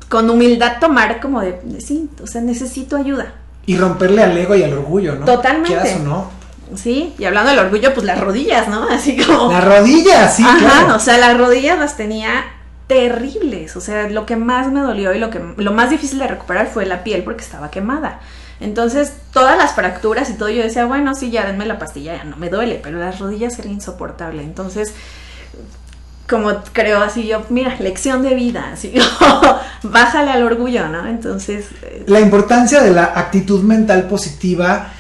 con 0.10 0.30
humildad 0.30 0.80
tomar 0.80 1.20
como 1.20 1.42
de, 1.42 1.60
sí, 1.80 2.10
o 2.22 2.28
sea, 2.28 2.42
necesito 2.42 2.96
ayuda. 2.96 3.34
Y 3.66 3.76
romperle 3.78 4.24
al 4.24 4.38
ego 4.38 4.56
y 4.56 4.64
al 4.64 4.74
orgullo, 4.74 5.16
¿no? 5.16 5.26
Totalmente. 5.26 5.78
¿Qué 5.84 6.00
no? 6.00 6.32
Sí, 6.76 7.14
y 7.18 7.26
hablando 7.26 7.50
del 7.52 7.60
orgullo, 7.60 7.94
pues 7.94 8.06
las 8.06 8.20
rodillas, 8.20 8.68
¿no? 8.68 8.84
Así 8.90 9.18
como... 9.18 9.52
Las 9.52 9.64
rodillas, 9.64 10.36
sí. 10.36 10.44
Ajá, 10.46 10.96
o 10.96 11.00
sea, 11.00 11.18
las 11.18 11.38
rodillas 11.38 11.78
las 11.78 11.98
tenía 11.98 12.46
terribles, 12.88 13.76
o 13.76 13.82
sea, 13.82 14.10
lo 14.10 14.26
que 14.26 14.38
más 14.38 14.72
me 14.72 14.80
dolió 14.80 15.14
y 15.14 15.20
lo 15.20 15.30
que 15.30 15.42
lo 15.58 15.74
más 15.74 15.90
difícil 15.90 16.20
de 16.20 16.28
recuperar 16.28 16.68
fue 16.68 16.86
la 16.86 17.04
piel 17.04 17.24
porque 17.24 17.44
estaba 17.44 17.70
quemada. 17.70 18.22
Entonces, 18.60 19.14
todas 19.34 19.58
las 19.58 19.74
fracturas 19.74 20.30
y 20.30 20.34
todo, 20.34 20.50
yo 20.50 20.64
decía, 20.64 20.86
bueno, 20.86 21.14
sí, 21.14 21.30
ya 21.30 21.46
denme 21.46 21.66
la 21.66 21.78
pastilla, 21.78 22.16
ya 22.16 22.24
no 22.24 22.38
me 22.38 22.50
duele, 22.50 22.80
pero 22.82 22.98
las 22.98 23.20
rodillas 23.20 23.60
era 23.60 23.70
insoportable. 23.70 24.42
Entonces, 24.42 24.94
como 26.28 26.52
creo 26.74 27.02
así 27.02 27.26
yo, 27.26 27.46
mira, 27.50 27.76
lección 27.80 28.22
de 28.22 28.36
vida, 28.36 28.72
así, 28.74 28.94
bájale 29.84 30.32
al 30.32 30.44
orgullo, 30.44 30.88
¿no? 30.90 31.08
Entonces... 31.08 31.66
Eh, 31.84 32.04
la 32.08 32.20
importancia 32.20 32.82
de 32.82 32.92
la 32.92 33.14
actitud 33.16 33.64
mental 33.64 34.08
positiva, 34.08 34.92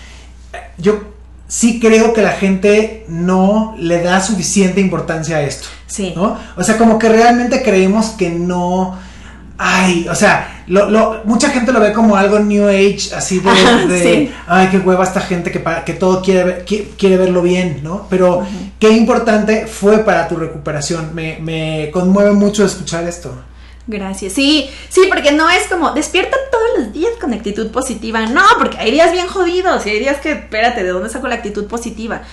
yo 0.77 1.01
sí 1.47 1.79
creo 1.79 2.13
que 2.13 2.21
la 2.21 2.31
gente 2.31 3.05
no 3.07 3.75
le 3.77 4.01
da 4.01 4.21
suficiente 4.21 4.79
importancia 4.79 5.37
a 5.37 5.41
esto. 5.41 5.67
Sí. 5.87 6.13
¿no? 6.15 6.37
O 6.55 6.63
sea, 6.63 6.77
como 6.77 6.97
que 6.99 7.09
realmente 7.09 7.61
creemos 7.61 8.07
que 8.11 8.29
no... 8.29 8.97
Ay, 9.57 10.07
o 10.09 10.15
sea, 10.15 10.56
lo, 10.67 11.21
mucha 11.23 11.49
gente 11.49 11.71
lo 11.71 11.79
ve 11.79 11.93
como 11.93 12.17
algo 12.17 12.39
New 12.39 12.67
Age, 12.67 13.15
así 13.15 13.39
de, 13.39 14.31
ay, 14.47 14.67
qué 14.69 14.79
hueva 14.79 15.03
esta 15.03 15.21
gente 15.21 15.51
que, 15.51 15.63
que 15.85 15.93
todo 15.93 16.21
quiere, 16.21 16.65
quiere 16.97 17.17
verlo 17.17 17.41
bien, 17.41 17.79
¿no? 17.83 18.05
Pero 18.09 18.45
qué 18.77 18.89
importante 18.89 19.65
fue 19.65 19.99
para 19.99 20.27
tu 20.27 20.35
recuperación. 20.35 21.15
Me, 21.15 21.37
me 21.39 21.89
conmueve 21.91 22.31
mucho 22.31 22.65
escuchar 22.65 23.05
esto. 23.05 23.33
Gracias. 23.87 24.33
Sí, 24.33 24.69
sí, 24.89 25.03
porque 25.07 25.31
no 25.31 25.49
es 25.49 25.67
como 25.67 25.91
despierta 25.91 26.35
todos 26.51 26.67
los 26.79 26.93
días 26.93 27.13
con 27.21 27.33
actitud 27.33 27.71
positiva. 27.71 28.25
No, 28.25 28.43
porque 28.59 28.77
hay 28.77 28.91
días 28.91 29.13
bien 29.13 29.27
jodidos 29.27 29.85
y 29.85 29.91
hay 29.91 29.99
días 29.99 30.17
que, 30.17 30.33
espérate, 30.33 30.83
¿de 30.83 30.89
dónde 30.89 31.09
saco 31.09 31.29
la 31.29 31.35
actitud 31.35 31.67
positiva? 31.67 32.23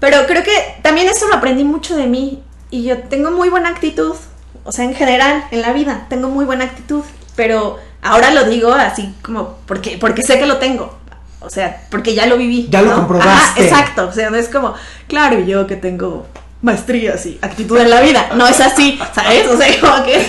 Pero 0.00 0.26
creo 0.26 0.42
que 0.42 0.50
también 0.82 1.06
eso 1.06 1.28
lo 1.28 1.34
aprendí 1.34 1.62
mucho 1.62 1.96
de 1.96 2.08
mí 2.08 2.42
y 2.70 2.82
yo 2.82 2.98
tengo 3.04 3.30
muy 3.30 3.48
buena 3.48 3.68
actitud. 3.68 4.16
O 4.64 4.72
sea, 4.72 4.84
en 4.84 4.94
general, 4.94 5.44
en 5.52 5.62
la 5.62 5.72
vida, 5.72 6.06
tengo 6.10 6.28
muy 6.28 6.44
buena 6.44 6.64
actitud 6.64 7.04
pero 7.40 7.78
ahora 8.02 8.32
lo 8.32 8.44
digo 8.44 8.70
así 8.70 9.14
como 9.22 9.60
porque, 9.64 9.96
porque 9.98 10.22
sé 10.22 10.38
que 10.38 10.44
lo 10.44 10.58
tengo. 10.58 10.98
O 11.40 11.48
sea, 11.48 11.84
porque 11.88 12.14
ya 12.14 12.26
lo 12.26 12.36
viví. 12.36 12.68
Ya 12.70 12.82
lo 12.82 12.94
comprobaste. 12.94 13.64
exacto. 13.64 14.08
O 14.08 14.12
sea, 14.12 14.28
no 14.28 14.36
es 14.36 14.50
como, 14.50 14.74
claro, 15.08 15.40
yo 15.40 15.66
que 15.66 15.76
tengo 15.76 16.26
maestrías 16.60 17.24
y 17.24 17.38
actitud 17.40 17.78
en 17.78 17.88
la 17.88 18.02
vida. 18.02 18.28
No 18.34 18.46
es 18.46 18.60
así, 18.60 19.00
¿sabes? 19.14 19.48
O 19.48 19.56
sea, 19.56 19.68
como 19.80 20.04
que. 20.04 20.22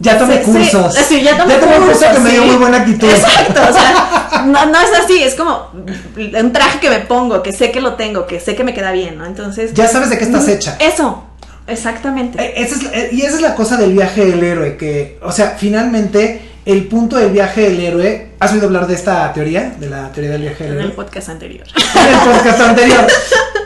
Ya 0.00 0.18
tomé 0.18 0.42
cursos. 0.42 0.94
Sí, 0.94 1.22
ya 1.22 1.38
tomé, 1.38 1.60
ya 1.60 1.78
cursos, 1.78 2.04
que 2.12 2.18
me 2.18 2.30
dio 2.30 2.44
muy 2.44 2.56
buena 2.56 2.78
actitud. 2.78 3.08
Exacto, 3.08 3.60
o 3.62 3.72
sea, 3.72 4.42
no, 4.46 4.66
no 4.66 4.80
es 4.80 4.90
así, 4.98 5.22
es 5.22 5.36
como 5.36 5.70
un 6.16 6.52
traje 6.52 6.80
que 6.80 6.90
me 6.90 6.98
pongo, 6.98 7.40
que 7.40 7.52
sé 7.52 7.70
que 7.70 7.80
lo 7.80 7.94
tengo, 7.94 8.26
que 8.26 8.40
sé 8.40 8.56
que 8.56 8.64
me 8.64 8.74
queda 8.74 8.90
bien, 8.90 9.16
¿no? 9.16 9.26
Entonces. 9.26 9.74
Ya 9.74 9.86
sabes 9.86 10.10
de 10.10 10.18
qué 10.18 10.24
estás 10.24 10.48
mm, 10.48 10.50
hecha. 10.50 10.76
Eso, 10.80 11.22
Exactamente. 11.68 12.42
Eh, 12.42 12.66
eh, 12.94 13.10
y 13.12 13.22
esa 13.22 13.36
es 13.36 13.42
la 13.42 13.54
cosa 13.54 13.76
del 13.76 13.92
viaje 13.92 14.24
del 14.24 14.42
héroe, 14.42 14.76
que, 14.76 15.18
o 15.22 15.30
sea, 15.30 15.54
finalmente 15.58 16.47
el 16.68 16.86
punto 16.86 17.16
del 17.16 17.30
viaje 17.30 17.62
del 17.62 17.80
héroe. 17.80 18.28
¿Has 18.38 18.52
oído 18.52 18.66
hablar 18.66 18.86
de 18.86 18.94
esta 18.94 19.32
teoría? 19.32 19.74
De 19.80 19.88
la 19.88 20.12
teoría 20.12 20.32
del 20.32 20.42
viaje 20.42 20.64
del 20.64 20.72
héroe. 20.74 20.84
En 20.84 20.90
el 20.90 20.94
podcast 20.94 21.30
anterior. 21.30 21.66
En 21.94 22.14
el 22.14 22.20
podcast 22.20 22.60
anterior. 22.60 23.06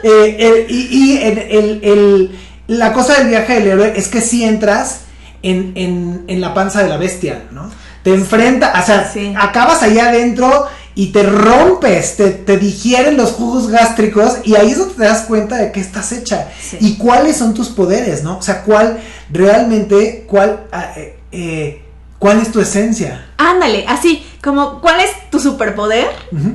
Eh, 0.04 0.66
y, 0.68 1.18
el, 1.20 2.38
la 2.68 2.92
cosa 2.92 3.18
del 3.18 3.28
viaje 3.28 3.54
del 3.54 3.66
héroe 3.66 3.92
es 3.96 4.06
que 4.06 4.20
si 4.20 4.44
entras 4.44 5.00
en, 5.42 6.24
la 6.28 6.54
panza 6.54 6.82
de 6.82 6.88
la 6.88 6.96
bestia, 6.96 7.42
¿no? 7.50 7.70
Te 8.04 8.14
enfrenta, 8.14 8.72
o 8.80 8.86
sea, 8.86 9.12
acabas 9.36 9.82
allá 9.82 10.08
adentro 10.08 10.66
y 10.94 11.12
te 11.12 11.24
rompes, 11.24 12.16
te, 12.16 12.58
digieren 12.58 13.16
los 13.16 13.32
jugos 13.32 13.68
gástricos 13.68 14.38
y 14.44 14.54
ahí 14.54 14.70
es 14.70 14.78
donde 14.78 14.94
te 14.94 15.04
das 15.04 15.22
cuenta 15.22 15.56
de 15.56 15.72
qué 15.72 15.80
estás 15.80 16.12
hecha 16.12 16.48
y 16.80 16.96
cuáles 16.98 17.36
son 17.36 17.54
tus 17.54 17.68
poderes, 17.68 18.22
¿no? 18.22 18.38
O 18.38 18.42
sea, 18.42 18.62
cuál 18.62 19.00
realmente, 19.30 20.24
cuál, 20.28 20.66
ah, 20.72 20.92
eh, 20.96 21.16
eh, 21.32 21.82
cuál 22.22 22.38
es 22.38 22.52
tu 22.52 22.60
esencia. 22.60 23.26
Ándale, 23.36 23.84
así, 23.88 24.24
como 24.44 24.80
cuál 24.80 25.00
es 25.00 25.28
tu 25.28 25.40
superpoder, 25.40 26.06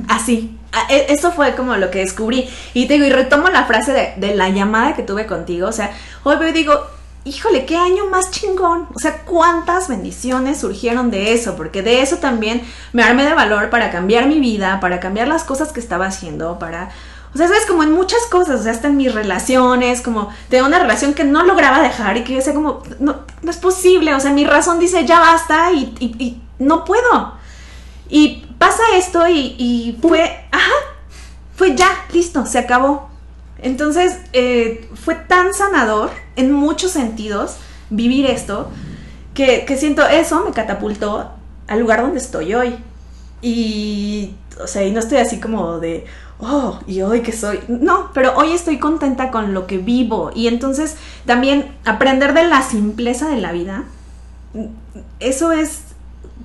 así. 0.08 0.58
Ah, 0.72 0.86
e, 0.88 1.06
eso 1.10 1.30
fue 1.30 1.54
como 1.54 1.76
lo 1.76 1.90
que 1.90 1.98
descubrí. 1.98 2.48
Y 2.72 2.86
te 2.88 2.94
digo, 2.94 3.04
y 3.04 3.10
retomo 3.10 3.50
la 3.50 3.66
frase 3.66 3.92
de, 3.92 4.14
de 4.16 4.34
la 4.34 4.48
llamada 4.48 4.96
que 4.96 5.02
tuve 5.02 5.26
contigo. 5.26 5.68
O 5.68 5.72
sea, 5.72 5.92
hoy 6.24 6.36
veo 6.36 6.48
y 6.48 6.52
digo, 6.52 6.86
híjole, 7.24 7.66
qué 7.66 7.76
año 7.76 8.06
más 8.06 8.30
chingón. 8.30 8.88
O 8.94 8.98
sea, 8.98 9.24
cuántas 9.26 9.88
bendiciones 9.88 10.58
surgieron 10.58 11.10
de 11.10 11.34
eso, 11.34 11.54
porque 11.54 11.82
de 11.82 12.00
eso 12.00 12.16
también 12.16 12.62
me 12.94 13.02
armé 13.02 13.24
de 13.24 13.34
valor 13.34 13.68
para 13.68 13.90
cambiar 13.90 14.26
mi 14.26 14.40
vida, 14.40 14.80
para 14.80 15.00
cambiar 15.00 15.28
las 15.28 15.44
cosas 15.44 15.72
que 15.72 15.80
estaba 15.80 16.06
haciendo, 16.06 16.58
para... 16.58 16.88
O 17.38 17.40
sea, 17.40 17.46
sabes, 17.46 17.66
como 17.66 17.84
en 17.84 17.92
muchas 17.92 18.26
cosas, 18.26 18.58
o 18.58 18.62
sea, 18.64 18.72
hasta 18.72 18.88
en 18.88 18.96
mis 18.96 19.14
relaciones, 19.14 20.00
como 20.00 20.28
tengo 20.48 20.66
una 20.66 20.80
relación 20.80 21.14
que 21.14 21.22
no 21.22 21.44
lograba 21.44 21.80
dejar 21.80 22.16
y 22.16 22.24
que 22.24 22.32
yo 22.32 22.38
decía 22.38 22.52
como, 22.52 22.82
no, 22.98 23.20
no 23.42 23.50
es 23.52 23.58
posible, 23.58 24.12
o 24.12 24.18
sea, 24.18 24.32
mi 24.32 24.44
razón 24.44 24.80
dice, 24.80 25.06
ya 25.06 25.20
basta 25.20 25.70
y, 25.70 25.94
y, 26.00 26.42
no 26.58 26.84
puedo. 26.84 27.34
Y 28.08 28.44
pasa 28.58 28.82
esto 28.96 29.28
y, 29.28 29.54
y 29.56 29.96
fue, 30.02 30.48
ajá, 30.50 30.72
fue 31.54 31.76
ya, 31.76 31.88
listo, 32.12 32.44
se 32.44 32.58
acabó. 32.58 33.08
Entonces, 33.60 34.18
eh, 34.32 34.90
fue 35.04 35.14
tan 35.14 35.54
sanador 35.54 36.10
en 36.34 36.50
muchos 36.50 36.90
sentidos 36.90 37.58
vivir 37.88 38.26
esto 38.26 38.68
que, 39.32 39.64
siento 39.78 40.04
eso 40.08 40.44
me 40.44 40.50
catapultó 40.50 41.30
al 41.68 41.78
lugar 41.78 42.02
donde 42.02 42.18
estoy 42.18 42.52
hoy. 42.54 42.74
Y, 43.42 44.34
o 44.60 44.66
sea, 44.66 44.82
y 44.82 44.90
no 44.90 44.98
estoy 44.98 45.18
así 45.18 45.38
como 45.38 45.78
de, 45.78 46.04
oh, 46.40 46.80
y 46.86 47.02
hoy 47.02 47.22
que 47.22 47.32
soy. 47.32 47.60
No, 47.68 48.10
pero 48.14 48.36
hoy 48.36 48.52
estoy 48.52 48.78
contenta 48.78 49.30
con 49.30 49.54
lo 49.54 49.66
que 49.66 49.78
vivo. 49.78 50.30
Y 50.34 50.48
entonces 50.48 50.96
también 51.26 51.76
aprender 51.84 52.34
de 52.34 52.44
la 52.44 52.62
simpleza 52.62 53.28
de 53.28 53.40
la 53.40 53.52
vida, 53.52 53.84
eso 55.20 55.52
es 55.52 55.82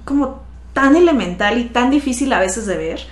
como 0.05 0.41
tan 0.73 0.95
elemental 0.95 1.57
y 1.57 1.65
tan 1.65 1.89
difícil 1.89 2.33
a 2.33 2.39
veces 2.39 2.65
de 2.65 2.77
ver. 2.77 3.07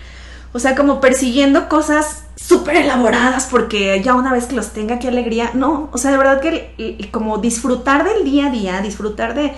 O 0.53 0.59
sea, 0.59 0.75
como 0.75 0.99
persiguiendo 0.99 1.69
cosas 1.69 2.23
súper 2.35 2.75
elaboradas 2.77 3.47
porque 3.49 4.01
ya 4.03 4.15
una 4.15 4.33
vez 4.33 4.45
que 4.45 4.55
los 4.55 4.71
tenga, 4.71 4.99
qué 4.99 5.07
alegría. 5.07 5.51
No, 5.53 5.89
o 5.93 5.97
sea, 5.97 6.11
de 6.11 6.17
verdad 6.17 6.41
que 6.41 7.09
como 7.11 7.37
disfrutar 7.37 8.03
del 8.03 8.25
día 8.25 8.47
a 8.47 8.49
día, 8.49 8.81
disfrutar 8.81 9.33
de 9.33 9.53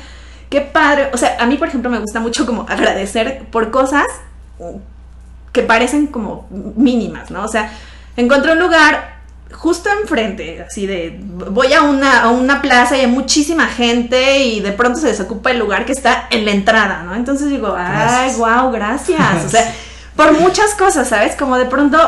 qué 0.50 0.62
padre. 0.62 1.10
O 1.14 1.18
sea, 1.18 1.38
a 1.40 1.48
mí, 1.48 1.58
por 1.58 1.70
ejemplo, 1.70 1.90
me 1.90 2.00
gusta 2.00 2.20
mucho 2.20 2.46
como 2.46 2.64
agradecer 2.70 3.48
por 3.52 3.72
cosas 3.72 4.06
que 5.54 5.62
parecen 5.62 6.08
como 6.08 6.48
mínimas, 6.50 7.32
¿no? 7.32 7.46
O 7.46 7.48
sea, 7.48 7.72
encontré 8.18 8.52
un 8.52 8.60
lugar 8.60 9.14
justo 9.54 9.90
enfrente, 10.02 10.66
así 10.68 10.88
de, 10.88 11.20
voy 11.22 11.72
a 11.74 11.84
una, 11.84 12.24
a 12.24 12.30
una 12.30 12.62
plaza 12.62 12.98
y 12.98 13.02
hay 13.02 13.08
muchísima 13.08 13.68
gente 13.68 14.40
y 14.44 14.60
de 14.60 14.72
pronto 14.72 15.00
se 15.00 15.08
desocupa 15.08 15.52
el 15.52 15.60
lugar 15.60 15.86
que 15.86 15.92
está 15.92 16.28
en 16.32 16.44
la 16.44 16.52
entrada, 16.52 17.04
¿no? 17.04 17.16
Entonces 17.16 17.50
digo, 17.50 17.74
ay, 17.78 18.34
wow, 18.36 18.72
gracias. 18.72 19.46
O 19.46 19.50
sea, 19.50 19.74
por 20.16 20.38
muchas 20.38 20.74
cosas, 20.74 21.08
¿sabes? 21.08 21.36
Como 21.36 21.58
de 21.58 21.66
pronto, 21.66 22.00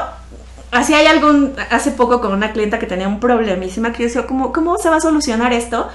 así 0.71 0.95
hay 0.95 1.05
algún, 1.05 1.53
hace 1.69 1.91
poco 1.91 2.19
con 2.21 2.33
una 2.33 2.51
clienta 2.51 2.79
que 2.79 2.87
tenía 2.87 3.07
un 3.07 3.19
problemísima 3.19 3.93
que 3.93 3.99
yo 3.99 4.07
decía, 4.07 4.25
¿cómo, 4.25 4.51
¿cómo 4.51 4.77
se 4.79 4.89
va 4.89 4.97
a 4.97 5.01
solucionar 5.01 5.53
esto? 5.53 5.87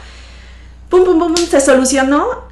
Pum, 0.88 1.04
pum, 1.04 1.18
pum, 1.18 1.34
pum, 1.34 1.46
se 1.46 1.60
solucionó 1.60 2.48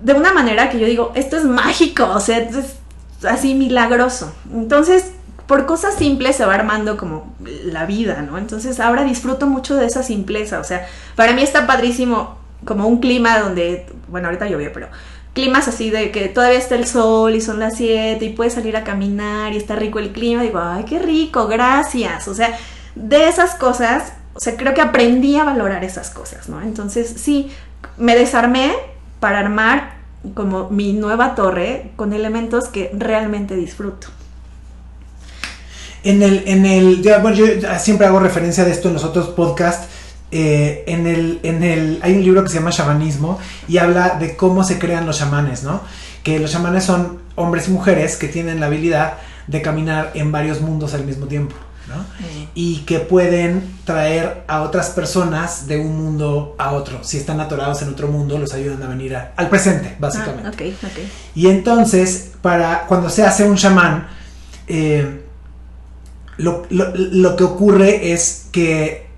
de 0.00 0.14
una 0.14 0.32
manera 0.32 0.70
que 0.70 0.78
yo 0.78 0.86
digo, 0.86 1.12
esto 1.14 1.36
es 1.36 1.44
mágico, 1.44 2.08
o 2.08 2.20
sea, 2.20 2.38
es 2.38 2.79
así 3.24 3.54
milagroso. 3.54 4.32
Entonces, 4.52 5.12
por 5.46 5.66
cosas 5.66 5.94
simples 5.96 6.36
se 6.36 6.44
va 6.44 6.54
armando 6.54 6.96
como 6.96 7.34
la 7.64 7.84
vida, 7.84 8.22
¿no? 8.22 8.38
Entonces 8.38 8.78
ahora 8.78 9.02
disfruto 9.02 9.46
mucho 9.46 9.74
de 9.74 9.86
esa 9.86 10.04
simpleza, 10.04 10.60
o 10.60 10.64
sea, 10.64 10.86
para 11.16 11.32
mí 11.32 11.42
está 11.42 11.66
padrísimo 11.66 12.38
como 12.64 12.86
un 12.86 13.00
clima 13.00 13.38
donde, 13.40 13.86
bueno, 14.08 14.28
ahorita 14.28 14.46
llovió, 14.46 14.72
pero 14.72 14.88
climas 15.32 15.66
así 15.68 15.90
de 15.90 16.10
que 16.10 16.28
todavía 16.28 16.58
está 16.58 16.76
el 16.76 16.86
sol 16.86 17.34
y 17.34 17.40
son 17.40 17.58
las 17.58 17.76
7 17.76 18.24
y 18.24 18.28
puedes 18.30 18.54
salir 18.54 18.76
a 18.76 18.84
caminar 18.84 19.52
y 19.52 19.56
está 19.56 19.74
rico 19.76 19.98
el 19.98 20.12
clima, 20.12 20.42
digo, 20.42 20.60
ay, 20.60 20.84
qué 20.84 20.98
rico, 20.98 21.48
gracias. 21.48 22.28
O 22.28 22.34
sea, 22.34 22.56
de 22.94 23.28
esas 23.28 23.54
cosas, 23.54 24.12
o 24.34 24.40
sea, 24.40 24.56
creo 24.56 24.74
que 24.74 24.82
aprendí 24.82 25.36
a 25.36 25.44
valorar 25.44 25.82
esas 25.82 26.10
cosas, 26.10 26.48
¿no? 26.48 26.60
Entonces, 26.62 27.12
sí, 27.16 27.50
me 27.96 28.14
desarmé 28.14 28.72
para 29.18 29.40
armar 29.40 29.99
como 30.34 30.68
mi 30.70 30.92
nueva 30.92 31.34
torre 31.34 31.92
con 31.96 32.12
elementos 32.12 32.68
que 32.68 32.90
realmente 32.92 33.56
disfruto. 33.56 34.08
En 36.02 36.22
el, 36.22 36.44
en 36.46 36.64
el, 36.64 37.02
bueno, 37.20 37.36
yo 37.36 37.46
siempre 37.78 38.06
hago 38.06 38.20
referencia 38.20 38.64
de 38.64 38.70
esto 38.70 38.88
en 38.88 38.94
los 38.94 39.04
otros 39.04 39.28
podcasts 39.28 39.88
eh, 40.32 40.84
en, 40.86 41.08
el, 41.08 41.40
en 41.42 41.64
el, 41.64 41.98
hay 42.02 42.14
un 42.14 42.22
libro 42.22 42.44
que 42.44 42.50
se 42.50 42.56
llama 42.56 42.70
Shamanismo 42.70 43.40
y 43.66 43.78
habla 43.78 44.10
de 44.10 44.36
cómo 44.36 44.62
se 44.62 44.78
crean 44.78 45.04
los 45.04 45.18
chamanes, 45.18 45.64
¿no? 45.64 45.80
Que 46.22 46.38
los 46.38 46.52
chamanes 46.52 46.84
son 46.84 47.18
hombres 47.34 47.66
y 47.68 47.72
mujeres 47.72 48.16
que 48.16 48.28
tienen 48.28 48.60
la 48.60 48.66
habilidad 48.66 49.14
de 49.48 49.60
caminar 49.60 50.12
en 50.14 50.30
varios 50.30 50.60
mundos 50.60 50.94
al 50.94 51.04
mismo 51.04 51.26
tiempo, 51.26 51.56
¿no? 51.90 52.04
Y 52.54 52.78
que 52.80 53.00
pueden 53.00 53.78
traer 53.84 54.44
a 54.46 54.62
otras 54.62 54.90
personas 54.90 55.66
de 55.66 55.78
un 55.78 55.96
mundo 55.96 56.54
a 56.58 56.72
otro. 56.72 57.02
Si 57.02 57.18
están 57.18 57.40
atorados 57.40 57.82
en 57.82 57.88
otro 57.88 58.08
mundo, 58.08 58.38
los 58.38 58.54
ayudan 58.54 58.82
a 58.82 58.88
venir 58.88 59.16
al 59.36 59.48
presente, 59.48 59.96
básicamente. 59.98 60.46
Ah, 60.46 60.50
okay, 60.50 60.76
okay. 60.90 61.12
Y 61.34 61.48
entonces, 61.48 62.32
para 62.40 62.86
cuando 62.86 63.10
se 63.10 63.24
hace 63.24 63.44
un 63.44 63.56
chamán, 63.56 64.08
eh, 64.66 65.24
lo, 66.38 66.64
lo, 66.70 66.92
lo, 66.94 67.36
que 67.36 67.44
ocurre 67.44 68.12
es 68.12 68.46
que... 68.52 69.08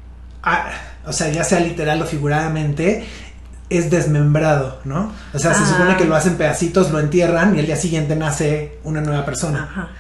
Ah, 0.43 0.71
o 1.07 1.13
sea, 1.13 1.29
ya 1.31 1.45
sea 1.45 1.61
literal 1.61 2.01
o 2.01 2.07
figuradamente, 2.07 3.05
es 3.69 3.91
desmembrado, 3.91 4.81
¿no? 4.85 5.13
O 5.33 5.39
sea, 5.39 5.55
se 5.55 5.67
supone 5.67 5.97
que 5.97 6.05
lo 6.05 6.15
hacen 6.15 6.37
pedacitos, 6.37 6.91
lo 6.91 7.01
entierran 7.01 7.57
y 7.57 7.61
al 7.61 7.67
día 7.67 7.77
siguiente 7.77 8.17
nace 8.17 8.79
una 8.85 9.01
nueva 9.01 9.25
persona. 9.25 9.91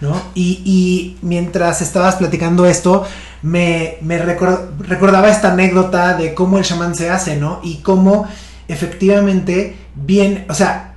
¿No? 0.00 0.14
Y, 0.34 0.62
y, 0.64 1.18
mientras 1.22 1.82
estabas 1.82 2.16
platicando 2.16 2.66
esto, 2.66 3.04
me, 3.42 3.96
me 4.00 4.18
recordaba 4.18 5.28
esta 5.28 5.52
anécdota 5.52 6.14
de 6.14 6.34
cómo 6.34 6.58
el 6.58 6.64
chamán 6.64 6.94
se 6.94 7.10
hace, 7.10 7.36
¿no? 7.36 7.60
Y 7.64 7.78
cómo 7.78 8.28
efectivamente 8.68 9.76
bien, 9.96 10.46
o 10.48 10.54
sea, 10.54 10.88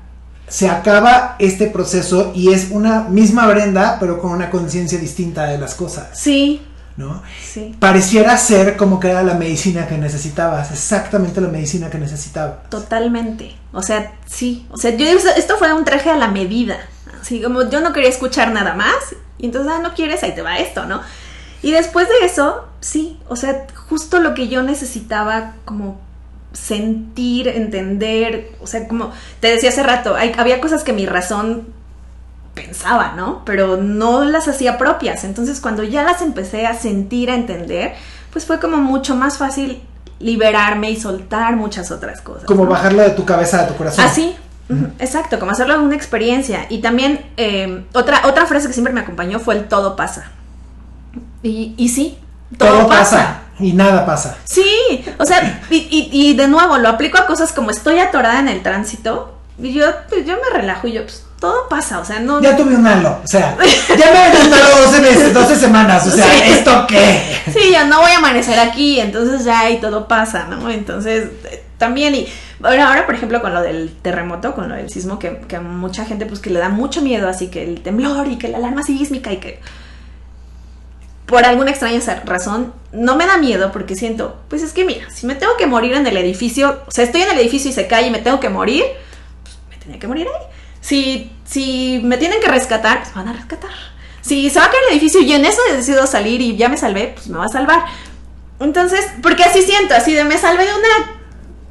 se 0.48 0.70
acaba 0.70 1.38
este 1.40 1.68
proceso 1.68 2.34
y 2.36 2.52
es 2.52 2.68
una 2.72 3.06
misma 3.06 3.48
Brenda, 3.48 3.98
pero 4.00 4.20
con 4.20 4.32
una 4.32 4.50
conciencia 4.50 5.00
distinta 5.00 5.46
de 5.46 5.58
las 5.58 5.76
cosas. 5.76 6.10
Sí, 6.20 6.62
¿no? 6.98 7.24
Sí. 7.42 7.74
Pareciera 7.80 8.38
ser 8.38 8.76
como 8.76 9.00
que 9.00 9.10
era 9.10 9.24
la 9.24 9.36
medicina 9.36 9.88
que 9.88 9.98
necesitabas, 9.98 10.72
exactamente 10.72 11.40
la 11.40 11.48
medicina 11.48 11.90
que 11.90 11.98
necesitaba. 11.98 12.64
Totalmente. 12.70 13.56
O 13.72 13.82
sea, 13.82 14.14
sí. 14.26 14.68
O 14.70 14.78
sea, 14.78 14.92
yo 14.92 15.06
esto 15.08 15.56
fue 15.58 15.74
un 15.74 15.86
traje 15.86 16.10
a 16.10 16.18
la 16.18 16.28
medida. 16.28 16.78
Así 17.20 17.42
como 17.42 17.70
yo 17.70 17.82
no 17.82 17.94
quería 17.94 18.10
escuchar 18.10 18.52
nada 18.52 18.74
más. 18.76 19.16
Y 19.38 19.46
entonces, 19.46 19.72
ah, 19.74 19.80
no 19.80 19.94
quieres, 19.94 20.24
ahí 20.24 20.36
te 20.36 20.42
va 20.42 20.60
esto, 20.60 20.86
¿no? 20.86 21.02
Y 21.64 21.72
después 21.72 22.08
de 22.08 22.26
eso, 22.26 22.68
sí. 22.80 23.20
O 23.28 23.36
sea, 23.36 23.68
justo 23.90 24.20
lo 24.20 24.34
que 24.34 24.48
yo 24.48 24.64
necesitaba 24.64 25.54
como 25.66 26.00
sentir, 26.54 27.48
entender. 27.48 28.52
O 28.62 28.68
sea, 28.68 28.88
como 28.88 29.12
te 29.40 29.48
decía 29.48 29.70
hace 29.70 29.84
rato, 29.84 30.16
hay, 30.16 30.34
había 30.38 30.62
cosas 30.62 30.84
que 30.84 30.94
mi 30.94 31.06
razón 31.06 31.68
pensaba, 32.54 33.14
¿no? 33.16 33.44
Pero 33.46 33.78
no 33.78 34.26
las 34.26 34.48
hacía 34.48 34.78
propias. 34.78 35.24
Entonces 35.24 35.60
cuando 35.60 35.84
ya 35.84 36.04
las 36.04 36.22
empecé 36.22 36.66
a 36.66 36.74
sentir, 36.74 37.32
a 37.32 37.36
entender, 37.36 37.94
pues 38.32 38.46
fue 38.46 38.60
como 38.60 38.78
mucho 38.78 39.16
más 39.16 39.38
fácil 39.38 39.82
liberarme 40.20 40.92
y 40.92 41.00
soltar 41.00 41.56
muchas 41.56 41.92
otras 41.92 42.22
cosas. 42.22 42.46
Como 42.46 42.66
bajarlo 42.66 43.02
de 43.02 43.12
tu 43.12 43.26
cabeza 43.26 43.62
a 43.62 43.68
tu 43.68 43.76
corazón. 43.76 44.06
Así, 44.06 44.36
exacto, 45.00 45.40
como 45.40 45.52
hacerlo 45.52 45.78
de 45.78 45.86
una 45.86 45.96
experiencia. 45.96 46.66
Y 46.70 46.80
también 46.80 47.26
eh, 47.38 47.86
otra, 47.94 48.22
otra 48.26 48.46
frase 48.46 48.68
que 48.68 48.74
siempre 48.74 48.94
me 48.94 49.02
acompañó 49.02 49.40
fue 49.40 49.56
el 49.56 49.68
todo 49.68 49.96
pasa. 49.96 50.32
Y, 51.44 51.74
y 51.78 51.90
sí, 51.90 52.18
todo, 52.58 52.88
pasa. 52.88 53.42
Y 53.60 53.74
nada 53.74 54.06
pasa. 54.06 54.38
Sí, 54.44 55.06
o 55.18 55.26
sea, 55.26 55.62
y, 55.70 55.76
y, 55.78 56.10
y, 56.12 56.34
de 56.34 56.48
nuevo 56.48 56.78
lo 56.78 56.90
aplico 56.90 57.18
a 57.18 57.26
cosas 57.26 57.52
como 57.52 57.72
estoy 57.72 58.00
atorada 58.00 58.40
en 58.40 58.48
el 58.48 58.64
tránsito 58.64 59.38
y 59.60 59.74
yo, 59.74 59.86
pues, 60.10 60.26
yo 60.26 60.36
me 60.38 60.58
relajo 60.58 60.88
y 60.88 60.94
yo, 60.94 61.04
pues 61.04 61.26
todo 61.40 61.68
pasa, 61.70 62.00
o 62.00 62.06
sea, 62.06 62.20
no... 62.20 62.40
Ya 62.42 62.56
tuve 62.56 62.76
un 62.76 62.86
halo, 62.86 63.20
o 63.24 63.28
sea, 63.28 63.58
ya 63.90 64.12
me 64.12 64.28
he 64.28 64.44
un 64.44 64.52
12 64.52 65.02
meses, 65.02 65.34
12 65.34 65.56
semanas, 65.56 66.06
o 66.08 66.12
sea, 66.12 66.48
¿esto 66.48 66.86
qué? 66.88 67.42
Sí, 67.52 67.72
ya 67.72 67.86
no 67.86 68.00
voy 68.00 68.12
a 68.12 68.18
amanecer 68.18 68.60
aquí, 68.60 69.00
entonces 69.00 69.44
ya 69.44 69.70
y 69.70 69.80
todo 69.80 70.08
pasa, 70.08 70.46
¿no? 70.46 70.70
Entonces, 70.70 71.30
también, 71.82 72.16
y 72.16 72.28
ahora, 72.64 73.06
por 73.06 73.16
ejemplo, 73.16 73.42
con 73.42 73.54
lo 73.54 73.62
del 73.62 73.94
terremoto, 74.02 74.56
con 74.56 74.70
lo 74.70 74.76
del 74.76 74.90
sismo, 74.90 75.20
que, 75.20 75.42
que 75.50 75.58
a 75.58 75.62
mucha 75.62 76.06
gente, 76.06 76.26
pues, 76.26 76.40
que 76.40 76.50
le 76.50 76.60
da 76.60 76.70
mucho 76.70 77.02
miedo, 77.02 77.28
así 77.28 77.50
que 77.50 77.62
el 77.64 77.82
temblor 77.82 78.28
y 78.28 78.38
que 78.38 78.48
la 78.48 78.60
alarma 78.60 78.84
sísmica 78.84 79.34
y 79.34 79.38
que... 79.38 79.60
Por 81.26 81.46
alguna 81.46 81.72
extraña 81.72 82.00
razón, 82.26 82.74
no 82.92 83.16
me 83.16 83.26
da 83.26 83.38
miedo 83.38 83.72
porque 83.72 83.96
siento, 83.96 84.42
pues 84.50 84.64
es 84.64 84.74
que 84.74 84.84
mira, 84.84 85.10
si 85.10 85.26
me 85.26 85.36
tengo 85.36 85.56
que 85.58 85.66
morir 85.66 85.94
en 85.94 86.06
el 86.06 86.18
edificio, 86.18 86.82
o 86.88 86.92
sea, 86.92 87.06
estoy 87.06 87.22
en 87.22 87.32
el 87.32 87.40
edificio 87.40 87.70
y 87.72 87.74
se 87.74 87.88
cae 87.88 88.08
y 88.08 88.10
me 88.12 88.20
tengo 88.20 88.42
que 88.42 88.50
morir, 88.50 88.84
pues 89.44 89.58
me 89.70 89.78
tenía 89.78 89.98
que 89.98 90.08
morir 90.08 90.28
ahí 90.28 90.52
si, 90.82 91.32
si 91.46 92.02
me 92.04 92.18
tienen 92.18 92.42
que 92.42 92.48
rescatar, 92.48 93.04
pues 93.04 93.14
van 93.14 93.28
a 93.30 93.34
rescatar. 93.34 93.70
Si 94.22 94.50
se 94.50 94.60
va 94.60 94.66
a 94.66 94.70
caer 94.70 94.82
el 94.90 94.98
edificio 94.98 95.22
y 95.22 95.32
en 95.32 95.46
eso 95.46 95.62
decido 95.72 96.06
salir 96.06 96.42
y 96.42 96.58
ya 96.58 96.70
me 96.70 96.78
salvé, 96.78 97.14
pues 97.16 97.28
me 97.28 97.38
va 97.38 97.46
a 97.46 97.50
salvar. 97.50 97.86
Entonces, 98.60 99.06
porque 99.22 99.44
así 99.44 99.62
siento, 99.62 99.96
así 99.96 100.14
de 100.14 100.24
me 100.26 100.38
salvé 100.38 100.66
de 100.66 100.74
una 100.74 101.21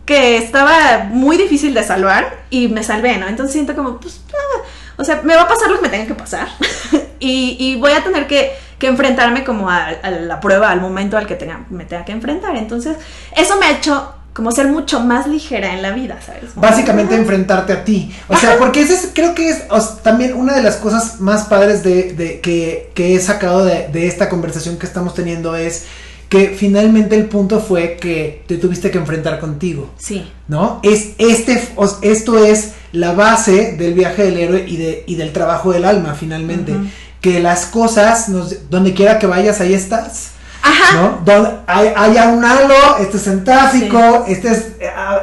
que 0.05 0.39
estaba 0.39 1.05
muy 1.11 1.37
difícil 1.37 1.75
de 1.75 1.85
salvar 1.85 2.45
y 2.51 2.69
me 2.69 2.83
salvé, 2.83 3.19
¿no? 3.19 3.29
Entonces 3.29 3.53
siento 3.53 3.75
como, 3.75 4.01
pues, 4.01 4.21
ah, 4.33 4.63
o 4.97 5.05
sea, 5.05 5.21
me 5.23 5.35
va 5.35 5.43
a 5.43 5.49
pasar 5.49 5.71
lo 5.71 5.77
que 5.77 5.83
me 5.83 5.89
tenga 5.89 6.07
que 6.07 6.15
pasar 6.15 6.49
y, 7.21 7.57
y, 7.59 7.77
voy 7.77 7.93
a 7.93 8.03
tener 8.03 8.27
que, 8.27 8.53
que 8.79 8.87
enfrentarme 8.87 9.45
como 9.45 9.71
a, 9.71 9.87
a, 9.87 10.11
la 10.11 10.41
prueba, 10.41 10.71
al 10.71 10.81
momento 10.81 11.17
al 11.17 11.27
que 11.27 11.37
tenga, 11.37 11.65
me 11.71 11.85
tenga 11.85 12.05
que 12.05 12.13
enfrentar. 12.13 12.57
Entonces, 12.57 12.97
eso 13.37 13.57
me 13.59 13.67
ha 13.67 13.71
hecho 13.71 14.15
como 14.33 14.53
ser 14.53 14.69
mucho 14.69 15.01
más 15.01 15.27
ligera 15.27 15.75
en 15.75 15.83
la 15.83 15.91
vida, 15.91 16.19
¿sabes? 16.25 16.55
Básicamente 16.55 17.17
enfrentarte 17.17 17.73
a 17.73 17.85
ti. 17.85 18.15
O 18.29 18.37
sea, 18.37 18.59
porque 18.59 18.83
ese 18.83 18.95
es, 18.95 19.11
creo 19.13 19.35
que 19.35 19.51
es 19.51 19.65
también 20.03 20.35
una 20.35 20.55
de 20.55 20.63
las 20.63 20.77
cosas 20.77 21.21
más 21.21 21.45
padres 21.45 21.83
de, 21.83 22.13
de 22.13 22.41
que, 22.41 22.91
que, 22.95 23.15
he 23.15 23.21
sacado 23.21 23.65
de, 23.65 23.89
de, 23.89 24.07
esta 24.07 24.29
conversación 24.29 24.79
que 24.79 24.87
estamos 24.87 25.15
teniendo 25.15 25.57
es 25.57 25.87
que 26.31 26.55
finalmente 26.57 27.17
el 27.17 27.27
punto 27.27 27.59
fue 27.61 27.97
que 28.01 28.45
te 28.47 28.57
tuviste 28.57 28.93
que 28.93 28.99
enfrentar 28.99 29.41
contigo. 29.41 29.91
Sí. 29.99 30.25
¿No? 30.47 30.79
Es 30.85 31.11
este, 31.19 31.61
esto 32.03 32.39
es 32.39 32.71
la 32.93 33.13
base 33.13 33.77
del 33.77 33.95
viaje 33.95 34.23
del 34.23 34.39
héroe 34.39 34.65
y, 34.67 34.77
de, 34.77 35.05
y 35.09 35.17
del 35.17 35.33
trabajo 35.33 35.73
del 35.73 35.85
alma, 35.85 36.15
finalmente. 36.15 36.73
Que 37.21 37.41
las 37.41 37.67
cosas, 37.67 38.29
nos, 38.29 38.71
donde 38.71 38.95
quiera 38.95 39.19
que 39.19 39.27
vayas, 39.27 39.61
ahí 39.61 39.75
estás. 39.75 40.31
Ajá. 40.63 41.01
¿no? 41.01 41.21
Donde 41.25 41.51
hay, 41.67 41.93
haya 41.97 42.29
un 42.29 42.45
halo, 42.45 42.99
estés 43.01 43.27
en 43.27 43.43
tráfico, 43.43 44.25
sí. 44.27 44.33
estés 44.33 44.67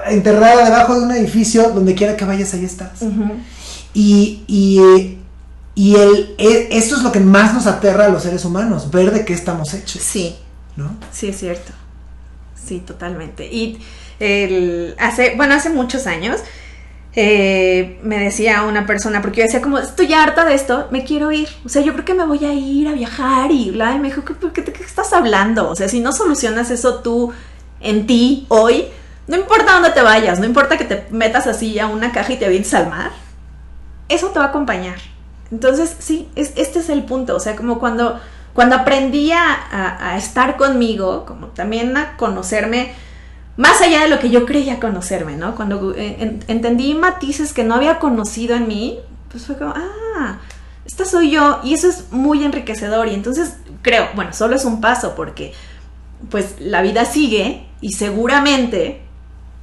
enterrada 0.09 0.65
debajo 0.65 0.99
de 0.99 1.05
un 1.05 1.11
edificio, 1.13 1.69
donde 1.69 1.95
quiera 1.95 2.17
que 2.17 2.25
vayas, 2.25 2.53
ahí 2.53 2.65
estás. 2.65 3.01
Uh 3.01 3.05
-huh. 3.05 3.31
Y, 3.93 4.43
y, 4.47 5.17
y 5.73 5.95
el, 5.95 6.35
el, 6.37 6.67
esto 6.71 6.97
es 6.97 7.01
lo 7.01 7.13
que 7.13 7.21
más 7.21 7.53
nos 7.53 7.65
aterra 7.65 8.05
a 8.05 8.09
los 8.09 8.23
seres 8.23 8.43
humanos, 8.43 8.91
ver 8.91 9.11
de 9.11 9.23
qué 9.23 9.33
estamos 9.33 9.73
hechos. 9.73 10.01
Sí. 10.03 10.35
¿No? 10.77 10.95
Sí, 11.11 11.27
es 11.27 11.39
cierto. 11.39 11.73
Sí, 12.55 12.79
totalmente. 12.79 13.45
Y 13.45 13.79
hace, 14.99 15.35
bueno, 15.35 15.55
hace 15.55 15.69
muchos 15.69 16.07
años, 16.07 16.39
eh, 17.19 17.99
me 18.03 18.19
decía 18.19 18.63
una 18.63 18.85
persona, 18.85 19.21
porque 19.21 19.39
yo 19.39 19.43
decía 19.45 19.61
como, 19.61 19.79
estoy 19.79 20.13
harta 20.13 20.45
de 20.45 20.53
esto, 20.53 20.87
me 20.91 21.03
quiero 21.03 21.31
ir, 21.31 21.49
o 21.65 21.69
sea, 21.69 21.81
yo 21.81 21.93
creo 21.93 22.05
que 22.05 22.13
me 22.13 22.25
voy 22.25 22.45
a 22.45 22.53
ir 22.53 22.87
a 22.87 22.91
viajar 22.91 23.51
y 23.51 23.71
bla, 23.71 23.95
y 23.95 23.99
me 23.99 24.09
dijo, 24.09 24.23
¿qué, 24.23 24.35
qué, 24.53 24.63
qué 24.63 24.83
estás 24.83 25.13
hablando? 25.13 25.69
O 25.69 25.75
sea, 25.75 25.89
si 25.89 25.99
no 25.99 26.11
solucionas 26.11 26.69
eso 26.69 26.99
tú 26.99 27.33
en 27.79 28.05
ti 28.05 28.45
hoy, 28.49 28.85
no 29.27 29.35
importa 29.35 29.73
dónde 29.73 29.89
te 29.89 30.01
vayas, 30.01 30.39
no 30.39 30.45
importa 30.45 30.77
que 30.77 30.85
te 30.85 31.07
metas 31.09 31.47
así 31.47 31.79
a 31.79 31.87
una 31.87 32.11
caja 32.11 32.33
y 32.33 32.37
te 32.37 32.45
avientes 32.45 32.73
al 32.75 32.87
mar, 32.87 33.11
eso 34.09 34.27
te 34.27 34.39
va 34.39 34.45
a 34.45 34.49
acompañar. 34.49 34.97
Entonces, 35.51 35.95
sí, 35.99 36.29
es, 36.35 36.53
este 36.55 36.79
es 36.79 36.89
el 36.89 37.03
punto, 37.03 37.35
o 37.35 37.39
sea, 37.39 37.55
como 37.55 37.79
cuando, 37.79 38.19
cuando 38.57 38.75
aprendí 38.75 39.31
a, 39.31 40.17
estar 40.17 40.57
conmigo, 40.57 41.25
como 41.27 41.49
también 41.49 41.95
a 41.95 42.17
conocerme, 42.17 42.91
más 43.55 43.81
allá 43.81 44.01
de 44.01 44.07
lo 44.07 44.17
que 44.17 44.31
yo 44.31 44.47
creía 44.47 44.79
conocerme, 44.79 45.37
¿no? 45.37 45.55
Cuando 45.55 45.93
eh, 45.93 46.17
en, 46.19 46.39
entendí 46.47 46.95
matices 46.95 47.53
que 47.53 47.63
no 47.63 47.75
había 47.75 47.99
conocido 47.99 48.55
en 48.55 48.67
mí, 48.67 48.97
pues 49.29 49.45
fue 49.45 49.59
como, 49.59 49.75
ah, 49.75 50.39
esta 50.87 51.05
soy 51.05 51.29
yo, 51.29 51.59
y 51.63 51.75
eso 51.75 51.87
es 51.87 52.11
muy 52.11 52.43
enriquecedor, 52.43 53.07
y 53.09 53.13
entonces 53.13 53.57
creo, 53.83 54.07
bueno, 54.15 54.33
solo 54.33 54.55
es 54.55 54.65
un 54.65 54.81
paso, 54.81 55.13
porque 55.15 55.53
pues 56.31 56.55
la 56.59 56.81
vida 56.81 57.05
sigue, 57.05 57.67
y 57.79 57.91
seguramente... 57.93 59.03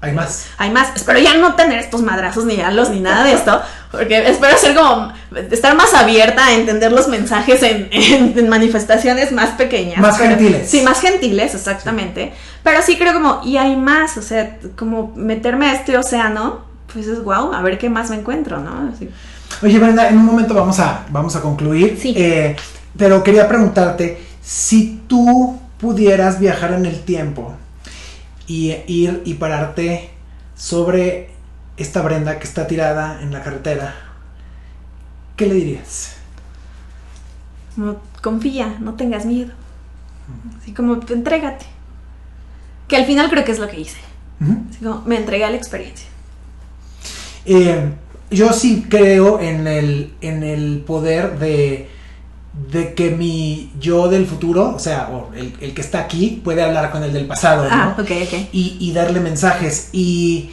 Hay 0.04 0.12
más. 0.12 0.46
Hay 0.58 0.70
más. 0.70 0.94
Espero 0.94 1.18
ya 1.18 1.36
no 1.36 1.54
tener 1.54 1.78
estos 1.78 2.02
madrazos 2.02 2.44
ni 2.44 2.60
halos 2.60 2.90
ni 2.90 3.00
nada 3.00 3.24
de 3.24 3.32
esto, 3.32 3.60
porque 3.90 4.28
espero 4.28 4.56
ser 4.58 4.74
como, 4.74 5.12
estar 5.50 5.74
más 5.76 5.94
abierta 5.94 6.46
a 6.46 6.54
entender 6.54 6.92
los 6.92 7.08
mensajes 7.08 7.62
en, 7.62 7.88
en, 7.90 8.38
en 8.38 8.48
manifestaciones 8.48 9.32
más 9.32 9.50
pequeñas. 9.50 10.00
Más 10.00 10.18
pero, 10.18 10.30
gentiles. 10.30 10.70
Sí, 10.70 10.82
más 10.82 11.00
gentiles, 11.00 11.54
exactamente. 11.54 12.32
Sí. 12.34 12.58
Pero 12.62 12.82
sí 12.82 12.96
creo 12.96 13.14
como, 13.14 13.40
y 13.44 13.56
hay 13.56 13.76
más, 13.76 14.16
o 14.16 14.22
sea, 14.22 14.58
como 14.76 15.12
meterme 15.16 15.66
a 15.66 15.74
este 15.74 15.96
océano, 15.96 16.64
pues 16.92 17.06
es 17.06 17.22
wow, 17.22 17.52
a 17.52 17.62
ver 17.62 17.78
qué 17.78 17.88
más 17.88 18.10
me 18.10 18.16
encuentro, 18.16 18.58
¿no? 18.60 18.92
Oye, 19.62 19.78
Brenda, 19.78 20.08
en 20.08 20.18
un 20.18 20.24
momento 20.24 20.54
vamos 20.54 20.78
a, 20.80 21.04
vamos 21.10 21.34
a 21.36 21.40
concluir. 21.40 21.98
Sí. 22.00 22.14
Eh, 22.16 22.56
pero 22.96 23.22
quería 23.22 23.48
preguntarte, 23.48 24.22
si 24.42 25.02
tú 25.06 25.58
pudieras 25.78 26.38
viajar 26.38 26.72
en 26.72 26.86
el 26.86 27.00
tiempo 27.00 27.54
y 28.46 28.72
ir 28.86 29.22
y 29.24 29.34
pararte 29.34 30.10
sobre 30.56 31.30
esta 31.76 32.02
Brenda 32.02 32.38
que 32.38 32.44
está 32.44 32.66
tirada 32.66 33.20
en 33.22 33.32
la 33.32 33.42
carretera, 33.42 33.94
¿qué 35.36 35.46
le 35.46 35.54
dirías? 35.54 36.16
Como, 37.74 37.96
confía, 38.22 38.76
no 38.80 38.94
tengas 38.94 39.26
miedo. 39.26 39.52
Así 40.60 40.72
como, 40.72 40.94
entrégate. 40.94 41.66
Que 42.88 42.96
al 42.96 43.06
final 43.06 43.28
creo 43.30 43.44
que 43.44 43.52
es 43.52 43.58
lo 43.58 43.68
que 43.68 43.80
hice. 43.80 43.98
Así 44.70 44.84
como, 44.84 45.02
me 45.02 45.16
entregué 45.16 45.44
a 45.44 45.50
la 45.50 45.56
experiencia. 45.56 46.08
Eh, 47.46 47.90
yo 48.30 48.52
sí 48.52 48.86
creo 48.88 49.40
en 49.40 49.66
el, 49.66 50.14
en 50.20 50.42
el 50.42 50.82
poder 50.86 51.38
de, 51.38 51.88
de 52.70 52.94
que 52.94 53.10
mi 53.10 53.72
yo 53.80 54.08
del 54.08 54.26
futuro, 54.26 54.74
o 54.74 54.78
sea, 54.78 55.10
o 55.12 55.34
el, 55.34 55.54
el 55.60 55.74
que 55.74 55.80
está 55.80 56.00
aquí, 56.00 56.40
puede 56.44 56.62
hablar 56.62 56.90
con 56.90 57.02
el 57.02 57.12
del 57.12 57.26
pasado, 57.26 57.64
¿no? 57.64 57.70
Ah, 57.70 57.96
ok, 57.98 58.10
ok. 58.22 58.48
y, 58.52 58.76
y 58.78 58.92
darle 58.92 59.20
mensajes. 59.20 59.88
Y, 59.92 60.50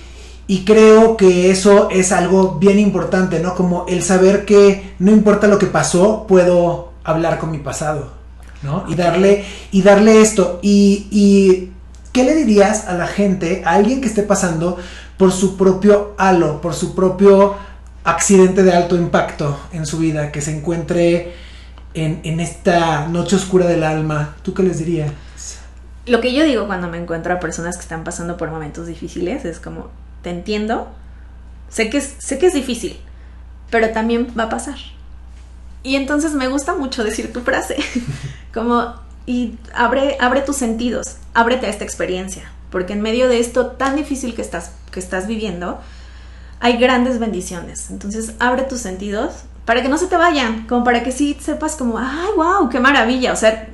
y 0.47 0.65
creo 0.65 1.15
que 1.15 1.51
eso 1.51 1.89
es 1.91 2.11
algo 2.11 2.55
bien 2.55 2.79
importante, 2.79 3.39
¿no? 3.39 3.55
Como 3.55 3.85
el 3.87 4.01
saber 4.03 4.45
que 4.45 4.93
no 4.99 5.11
importa 5.11 5.47
lo 5.47 5.59
que 5.59 5.67
pasó, 5.67 6.25
puedo 6.27 6.91
hablar 7.03 7.37
con 7.39 7.51
mi 7.51 7.59
pasado, 7.59 8.11
¿no? 8.63 8.83
Y 8.87 8.95
darle, 8.95 9.45
y 9.71 9.81
darle 9.83 10.21
esto. 10.21 10.59
Y, 10.63 11.07
y 11.11 11.71
¿qué 12.11 12.23
le 12.23 12.35
dirías 12.35 12.87
a 12.87 12.93
la 12.93 13.07
gente, 13.07 13.61
a 13.65 13.73
alguien 13.73 14.01
que 14.01 14.07
esté 14.07 14.23
pasando 14.23 14.77
por 15.17 15.31
su 15.31 15.55
propio 15.55 16.15
halo, 16.17 16.61
por 16.61 16.73
su 16.73 16.95
propio 16.95 17.55
accidente 18.03 18.63
de 18.63 18.73
alto 18.73 18.95
impacto 18.95 19.57
en 19.71 19.85
su 19.85 19.99
vida, 19.99 20.31
que 20.31 20.41
se 20.41 20.57
encuentre 20.57 21.33
en, 21.93 22.39
esta 22.39 23.07
noche 23.07 23.35
oscura 23.35 23.65
del 23.65 23.83
alma? 23.83 24.35
¿Tú 24.43 24.53
qué 24.53 24.63
les 24.63 24.79
dirías? 24.79 25.11
Lo 26.05 26.21
que 26.21 26.33
yo 26.33 26.43
digo 26.43 26.67
cuando 26.67 26.87
me 26.87 26.97
encuentro 26.97 27.33
a 27.33 27.39
personas 27.39 27.75
que 27.75 27.83
están 27.83 28.03
pasando 28.03 28.37
por 28.37 28.49
momentos 28.49 28.87
difíciles 28.87 29.45
es 29.45 29.59
como, 29.59 29.89
te 30.23 30.29
entiendo, 30.29 30.89
sé 31.69 31.89
que 31.89 31.97
es, 31.97 32.15
sé 32.19 32.39
que 32.39 32.47
es 32.47 32.53
difícil, 32.53 32.99
pero 33.69 33.91
también 33.91 34.27
va 34.37 34.43
a 34.43 34.49
pasar. 34.49 34.77
Y 35.83 35.95
entonces 35.95 36.33
me 36.33 36.47
gusta 36.47 36.75
mucho 36.75 37.03
decir 37.03 37.31
tu 37.33 37.41
frase, 37.41 37.77
como, 38.53 38.95
y 39.25 39.57
abre, 39.73 40.17
abre 40.19 40.41
tus 40.41 40.57
sentidos, 40.57 41.17
ábrete 41.33 41.67
a 41.67 41.69
esta 41.69 41.83
experiencia, 41.83 42.51
porque 42.69 42.93
en 42.93 43.01
medio 43.01 43.27
de 43.27 43.39
esto 43.39 43.67
tan 43.67 43.95
difícil 43.95 44.33
que 44.33 44.41
estás, 44.41 44.71
que 44.91 44.99
estás 44.99 45.27
viviendo, 45.27 45.79
hay 46.59 46.77
grandes 46.77 47.19
bendiciones. 47.19 47.89
Entonces 47.89 48.33
abre 48.39 48.63
tus 48.63 48.79
sentidos 48.79 49.45
para 49.71 49.81
que 49.81 49.87
no 49.87 49.97
se 49.97 50.07
te 50.07 50.17
vayan, 50.17 50.67
como 50.67 50.83
para 50.83 51.01
que 51.01 51.13
sí 51.13 51.37
sepas 51.39 51.77
como, 51.77 51.97
ay, 51.97 52.27
wow, 52.35 52.67
qué 52.67 52.81
maravilla, 52.81 53.31
o 53.31 53.37
sea, 53.37 53.69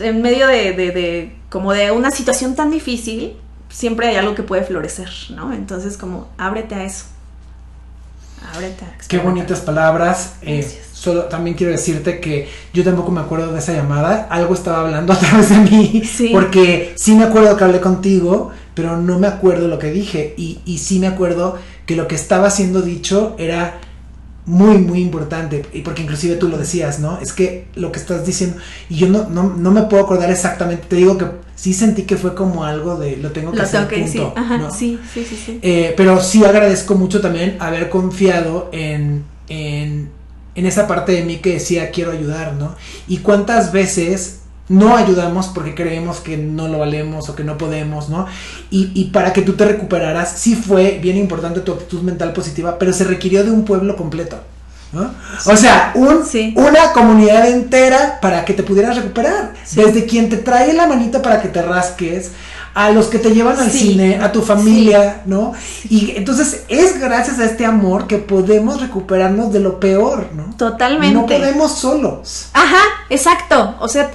en 0.00 0.22
medio 0.22 0.46
de, 0.46 0.72
de, 0.72 0.90
de, 0.90 1.36
como 1.50 1.74
de 1.74 1.90
una 1.90 2.10
situación 2.10 2.54
tan 2.54 2.70
difícil, 2.70 3.36
siempre 3.68 4.08
hay 4.08 4.16
algo 4.16 4.34
que 4.34 4.42
puede 4.42 4.62
florecer, 4.62 5.10
¿no? 5.36 5.52
Entonces, 5.52 5.98
como, 5.98 6.28
ábrete 6.38 6.76
a 6.76 6.84
eso. 6.84 7.04
Ábrete 8.54 8.86
a 8.86 9.06
Qué 9.06 9.18
bonitas 9.18 9.60
palabras. 9.60 10.36
Eh, 10.40 10.60
Gracias. 10.62 10.86
solo 10.94 11.24
también 11.24 11.58
quiero 11.58 11.72
decirte 11.72 12.18
que 12.18 12.48
yo 12.72 12.82
tampoco 12.82 13.10
me 13.10 13.20
acuerdo 13.20 13.52
de 13.52 13.58
esa 13.58 13.74
llamada. 13.74 14.28
Algo 14.30 14.54
estaba 14.54 14.80
hablando 14.80 15.12
a 15.12 15.18
través 15.18 15.50
de 15.50 15.56
mí. 15.58 16.02
Sí. 16.06 16.30
Porque 16.32 16.94
sí 16.96 17.14
me 17.14 17.24
acuerdo 17.24 17.54
que 17.58 17.64
hablé 17.64 17.82
contigo, 17.82 18.50
pero 18.72 18.96
no 18.96 19.18
me 19.18 19.26
acuerdo 19.26 19.68
lo 19.68 19.78
que 19.78 19.90
dije. 19.90 20.32
Y, 20.38 20.62
y 20.64 20.78
sí 20.78 20.98
me 20.98 21.06
acuerdo 21.06 21.58
que 21.84 21.96
lo 21.96 22.08
que 22.08 22.14
estaba 22.14 22.48
siendo 22.48 22.80
dicho 22.80 23.36
era 23.38 23.78
muy, 24.46 24.78
muy 24.78 25.00
importante. 25.00 25.64
Y 25.72 25.82
porque 25.82 26.02
inclusive 26.02 26.36
tú 26.36 26.48
lo 26.48 26.58
decías, 26.58 26.98
¿no? 26.98 27.18
Es 27.18 27.32
que 27.32 27.66
lo 27.74 27.92
que 27.92 27.98
estás 28.00 28.26
diciendo. 28.26 28.56
Y 28.88 28.96
yo 28.96 29.08
no, 29.08 29.28
no, 29.28 29.54
no 29.56 29.70
me 29.70 29.82
puedo 29.82 30.02
acordar 30.04 30.30
exactamente. 30.30 30.84
Te 30.88 30.96
digo 30.96 31.16
que 31.18 31.26
sí 31.54 31.74
sentí 31.74 32.02
que 32.02 32.16
fue 32.16 32.34
como 32.34 32.64
algo 32.64 32.96
de 32.96 33.16
lo 33.16 33.30
tengo 33.32 33.54
que 33.54 33.58
Lo 33.58 33.62
hacer. 33.62 33.86
tengo 33.88 33.90
que 33.90 34.00
decir. 34.00 34.20
punto, 34.22 34.40
Ajá, 34.40 34.58
¿no? 34.58 34.70
sí, 34.70 34.98
sí, 35.14 35.24
sí, 35.24 35.36
sí. 35.36 35.58
Eh, 35.62 35.94
pero 35.96 36.20
sí 36.20 36.44
agradezco 36.44 36.94
mucho 36.96 37.20
también 37.20 37.56
haber 37.60 37.88
confiado 37.88 38.68
en, 38.72 39.24
en, 39.48 40.10
en 40.54 40.66
esa 40.66 40.86
parte 40.86 41.12
de 41.12 41.24
mí 41.24 41.38
que 41.38 41.54
decía 41.54 41.90
quiero 41.90 42.12
ayudar, 42.12 42.54
¿no? 42.54 42.74
Y 43.08 43.18
cuántas 43.18 43.72
veces 43.72 44.40
no 44.72 44.96
ayudamos 44.96 45.48
porque 45.48 45.74
creemos 45.74 46.20
que 46.20 46.36
no 46.36 46.68
lo 46.68 46.78
valemos 46.78 47.28
o 47.28 47.34
que 47.36 47.44
no 47.44 47.58
podemos, 47.58 48.08
¿no? 48.08 48.26
Y, 48.70 48.90
y 48.94 49.04
para 49.06 49.32
que 49.32 49.42
tú 49.42 49.52
te 49.52 49.64
recuperaras, 49.66 50.32
sí 50.36 50.54
fue 50.56 50.98
bien 51.02 51.16
importante 51.16 51.60
tu 51.60 51.72
actitud 51.72 52.00
mental 52.00 52.32
positiva, 52.32 52.78
pero 52.78 52.92
se 52.92 53.04
requirió 53.04 53.44
de 53.44 53.50
un 53.50 53.64
pueblo 53.64 53.96
completo. 53.96 54.38
¿no? 54.92 55.10
O 55.46 55.56
sea, 55.56 55.92
un, 55.94 56.24
Sí. 56.26 56.52
una 56.56 56.92
comunidad 56.92 57.48
entera 57.48 58.18
para 58.20 58.44
que 58.44 58.52
te 58.52 58.62
pudieras 58.62 58.94
recuperar. 58.96 59.54
Sí. 59.64 59.80
Desde 59.80 60.04
quien 60.04 60.28
te 60.28 60.36
trae 60.36 60.74
la 60.74 60.86
manita 60.86 61.22
para 61.22 61.40
que 61.40 61.48
te 61.48 61.62
rasques, 61.62 62.32
a 62.74 62.90
los 62.90 63.06
que 63.06 63.18
te 63.18 63.30
llevan 63.32 63.58
al 63.58 63.70
cine, 63.70 64.18
a 64.22 64.32
tu 64.32 64.42
familia, 64.42 65.22
¿no? 65.26 65.52
Y 65.88 66.12
entonces 66.16 66.64
es 66.68 66.98
gracias 67.00 67.38
a 67.38 67.44
este 67.44 67.66
amor 67.66 68.06
que 68.06 68.18
podemos 68.18 68.80
recuperarnos 68.80 69.52
de 69.52 69.60
lo 69.60 69.80
peor, 69.80 70.28
¿no? 70.34 70.54
Totalmente. 70.56 71.14
No 71.14 71.26
podemos 71.26 71.72
solos. 71.78 72.48
Ajá, 72.54 72.82
exacto. 73.10 73.74
O 73.80 73.88
sea, 73.88 74.10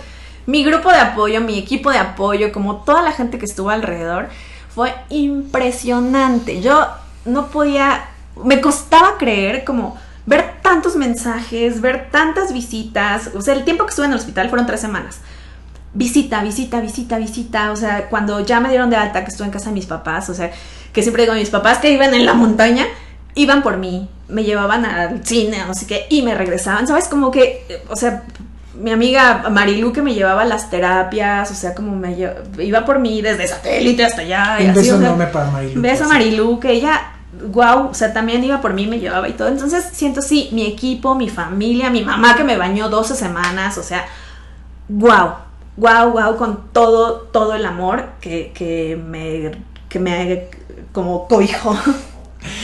mi 0.47 0.63
grupo 0.63 0.89
de 0.89 0.97
apoyo, 0.97 1.41
mi 1.41 1.59
equipo 1.59 1.91
de 1.91 1.99
apoyo, 1.99 2.51
como 2.51 2.77
toda 2.77 3.01
la 3.03 3.11
gente 3.11 3.37
que 3.37 3.45
estuvo 3.45 3.69
alrededor, 3.69 4.29
fue 4.73 4.95
impresionante. 5.09 6.61
Yo 6.61 6.87
no 7.25 7.47
podía, 7.47 8.05
me 8.43 8.61
costaba 8.61 9.17
creer 9.17 9.65
como 9.65 9.97
ver 10.25 10.55
tantos 10.61 10.95
mensajes, 10.95 11.81
ver 11.81 12.09
tantas 12.11 12.53
visitas. 12.53 13.31
O 13.35 13.41
sea, 13.41 13.55
el 13.55 13.65
tiempo 13.65 13.85
que 13.85 13.89
estuve 13.89 14.05
en 14.05 14.13
el 14.13 14.17
hospital 14.17 14.49
fueron 14.49 14.65
tres 14.65 14.79
semanas. 14.79 15.19
Visita, 15.93 16.41
visita, 16.41 16.79
visita, 16.79 17.17
visita. 17.17 17.71
O 17.71 17.75
sea, 17.75 18.07
cuando 18.09 18.39
ya 18.39 18.61
me 18.61 18.69
dieron 18.69 18.89
de 18.89 18.95
alta, 18.95 19.25
que 19.25 19.31
estuve 19.31 19.47
en 19.47 19.53
casa 19.53 19.69
de 19.69 19.73
mis 19.73 19.85
papás, 19.85 20.29
o 20.29 20.33
sea, 20.33 20.51
que 20.93 21.01
siempre 21.01 21.23
digo, 21.23 21.35
mis 21.35 21.49
papás 21.49 21.79
que 21.79 21.91
iban 21.91 22.13
en 22.13 22.25
la 22.25 22.33
montaña, 22.33 22.85
iban 23.35 23.63
por 23.63 23.77
mí, 23.77 24.09
me 24.29 24.43
llevaban 24.43 24.85
al 24.85 25.25
cine, 25.25 25.57
no 25.67 25.73
sé 25.73 26.05
y 26.09 26.21
me 26.21 26.35
regresaban, 26.35 26.87
¿sabes? 26.87 27.07
Como 27.07 27.31
que, 27.31 27.81
o 27.89 27.95
sea, 27.95 28.23
mi 28.79 28.91
amiga 28.91 29.49
Marilu 29.49 29.91
que 29.91 30.01
me 30.01 30.13
llevaba 30.13 30.45
las 30.45 30.69
terapias, 30.69 31.49
o 31.51 31.55
sea, 31.55 31.73
como 31.73 31.95
me 31.95 32.15
iba 32.59 32.85
por 32.85 32.99
mí 32.99 33.21
desde 33.21 33.47
satélite 33.47 34.05
hasta 34.05 34.21
allá. 34.21 34.57
y 34.59 34.65
Un 34.65 34.69
así, 34.71 34.79
beso 34.79 34.97
o 34.97 34.99
sea, 34.99 35.31
para 35.31 35.51
Marilu. 35.51 35.75
un 35.75 35.81
beso 35.81 36.03
a 36.05 36.07
Marilu, 36.07 36.59
que 36.59 36.71
ella, 36.71 37.13
wow, 37.51 37.89
o 37.89 37.93
sea, 37.93 38.13
también 38.13 38.43
iba 38.43 38.61
por 38.61 38.73
mí, 38.73 38.87
me 38.87 38.99
llevaba 38.99 39.27
y 39.27 39.33
todo. 39.33 39.47
Entonces 39.47 39.85
siento, 39.91 40.21
sí, 40.21 40.49
mi 40.51 40.65
equipo, 40.65 41.15
mi 41.15 41.29
familia, 41.29 41.89
mi 41.89 42.03
mamá 42.03 42.35
que 42.35 42.43
me 42.43 42.57
bañó 42.57 42.89
12 42.89 43.15
semanas, 43.15 43.77
o 43.77 43.83
sea, 43.83 44.05
wow, 44.89 45.31
wow, 45.77 46.11
wow, 46.11 46.37
con 46.37 46.71
todo, 46.71 47.21
todo 47.31 47.53
el 47.55 47.65
amor 47.65 48.05
que, 48.21 48.51
que 48.53 48.95
me, 48.95 49.51
que 49.89 49.99
me 49.99 50.47
como. 50.91 51.27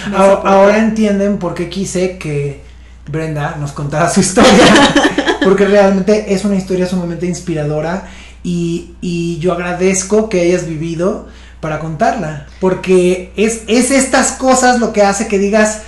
No 0.09 0.17
sé 0.17 0.23
Ahora, 0.23 0.49
ahora 0.49 0.77
entienden 0.77 1.39
por 1.39 1.53
qué 1.53 1.67
quise 1.67 2.17
que 2.17 2.63
Brenda 3.07 3.57
nos 3.59 3.73
contara 3.73 4.09
su 4.09 4.21
historia. 4.21 4.51
porque 5.43 5.65
realmente 5.65 6.33
es 6.33 6.45
una 6.45 6.55
historia 6.55 6.85
sumamente 6.85 7.25
inspiradora 7.25 8.07
y, 8.43 8.95
y 9.01 9.39
yo 9.39 9.53
agradezco 9.53 10.29
que 10.29 10.41
hayas 10.41 10.67
vivido 10.67 11.27
para 11.63 11.79
contarla. 11.79 12.45
Porque 12.59 13.31
es, 13.37 13.61
es 13.67 13.89
estas 13.89 14.33
cosas 14.33 14.79
lo 14.79 14.91
que 14.91 15.01
hace 15.01 15.27
que 15.27 15.39
digas. 15.39 15.83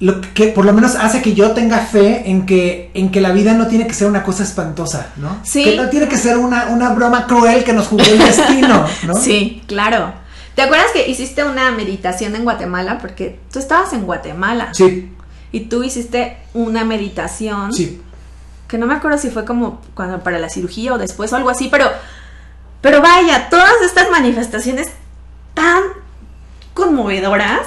Lo 0.00 0.22
que 0.22 0.46
por 0.46 0.64
lo 0.64 0.72
menos 0.72 0.94
hace 0.94 1.20
que 1.20 1.34
yo 1.34 1.50
tenga 1.50 1.80
fe 1.80 2.30
en 2.30 2.46
que, 2.46 2.90
en 2.94 3.10
que 3.10 3.20
la 3.20 3.32
vida 3.32 3.52
no 3.52 3.66
tiene 3.66 3.86
que 3.86 3.92
ser 3.92 4.08
una 4.08 4.22
cosa 4.22 4.42
espantosa, 4.42 5.08
¿no? 5.16 5.38
Sí. 5.42 5.62
Que 5.62 5.76
no 5.76 5.90
tiene 5.90 6.08
que 6.08 6.16
ser 6.16 6.38
una, 6.38 6.68
una 6.68 6.94
broma 6.94 7.26
cruel 7.26 7.62
que 7.64 7.74
nos 7.74 7.88
jugó 7.88 8.02
el 8.04 8.18
destino, 8.18 8.86
¿no? 9.06 9.14
Sí, 9.20 9.62
claro. 9.66 10.14
¿Te 10.54 10.62
acuerdas 10.62 10.86
que 10.94 11.06
hiciste 11.06 11.44
una 11.44 11.70
meditación 11.72 12.34
en 12.34 12.44
Guatemala? 12.44 12.98
Porque 12.98 13.38
tú 13.52 13.58
estabas 13.58 13.92
en 13.92 14.04
Guatemala 14.06 14.70
Sí, 14.72 15.12
y 15.52 15.60
tú 15.60 15.82
hiciste 15.82 16.36
una 16.54 16.84
meditación 16.84 17.72
sí. 17.72 18.00
que 18.68 18.78
no 18.78 18.86
me 18.86 18.94
acuerdo 18.94 19.18
si 19.18 19.30
fue 19.30 19.44
como 19.44 19.80
cuando 19.94 20.22
para 20.22 20.38
la 20.38 20.48
cirugía 20.48 20.94
o 20.94 20.98
después 20.98 21.32
o 21.32 21.36
algo 21.36 21.50
así, 21.50 21.68
pero 21.70 21.86
pero 22.80 23.02
vaya, 23.02 23.48
todas 23.50 23.72
estas 23.84 24.10
manifestaciones 24.10 24.88
tan 25.54 25.82
conmovedoras, 26.74 27.60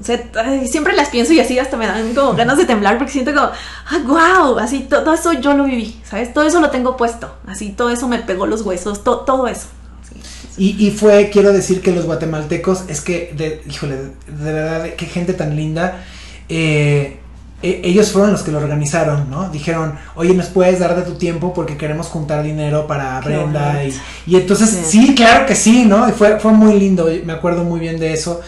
o 0.00 0.04
sea, 0.04 0.20
siempre 0.66 0.94
las 0.94 1.10
pienso 1.10 1.32
y 1.32 1.40
así 1.40 1.58
hasta 1.58 1.76
me 1.76 1.86
dan 1.86 2.14
como 2.14 2.34
ganas 2.34 2.58
de 2.58 2.64
temblar 2.64 2.98
porque 2.98 3.12
siento 3.12 3.32
como, 3.34 3.46
ah, 3.48 3.98
wow, 4.44 4.58
así 4.58 4.80
to- 4.80 5.02
todo 5.04 5.14
eso 5.14 5.32
yo 5.34 5.54
lo 5.54 5.64
viví, 5.64 6.00
¿sabes? 6.04 6.32
Todo 6.34 6.44
eso 6.44 6.60
lo 6.60 6.70
tengo 6.70 6.96
puesto, 6.96 7.32
así 7.46 7.70
todo 7.70 7.90
eso 7.90 8.08
me 8.08 8.18
pegó 8.18 8.46
los 8.46 8.62
huesos, 8.62 9.04
to- 9.04 9.18
todo 9.20 9.46
eso. 9.46 9.68
Sí. 10.10 10.74
Y, 10.76 10.86
y 10.86 10.90
fue, 10.90 11.30
quiero 11.30 11.52
decir 11.52 11.80
que 11.82 11.92
los 11.92 12.06
guatemaltecos, 12.06 12.84
es 12.88 13.00
que, 13.02 13.32
de, 13.36 13.62
híjole, 13.70 13.96
de 14.26 14.52
verdad, 14.52 14.86
qué 14.96 15.06
gente 15.06 15.32
tan 15.34 15.54
linda. 15.54 16.02
eh, 16.48 17.20
e- 17.62 17.80
ellos 17.84 18.12
fueron 18.12 18.32
los 18.32 18.42
que 18.42 18.52
lo 18.52 18.58
organizaron, 18.58 19.30
¿no? 19.30 19.48
Dijeron, 19.50 19.94
oye, 20.14 20.34
¿nos 20.34 20.46
puedes 20.46 20.78
dar 20.80 20.94
de 20.96 21.02
tu 21.02 21.14
tiempo 21.14 21.52
porque 21.54 21.76
queremos 21.76 22.06
juntar 22.08 22.42
dinero 22.42 22.86
para 22.86 23.20
Qué 23.20 23.28
Brenda? 23.28 23.82
Y, 23.84 23.94
y 24.26 24.36
entonces, 24.36 24.70
Sí. 24.70 25.06
sí. 25.06 25.14
claro 25.14 25.46
que 25.46 25.54
sí, 25.54 25.84
¿no? 25.84 26.08
Y 26.08 26.12
fue, 26.12 26.38
fue 26.40 26.52
muy 26.52 26.78
lindo, 26.78 27.08
me 27.24 27.32
acuerdo 27.32 27.64
muy 27.64 27.80
bien 27.80 27.98
de 27.98 28.12
eso. 28.12 28.40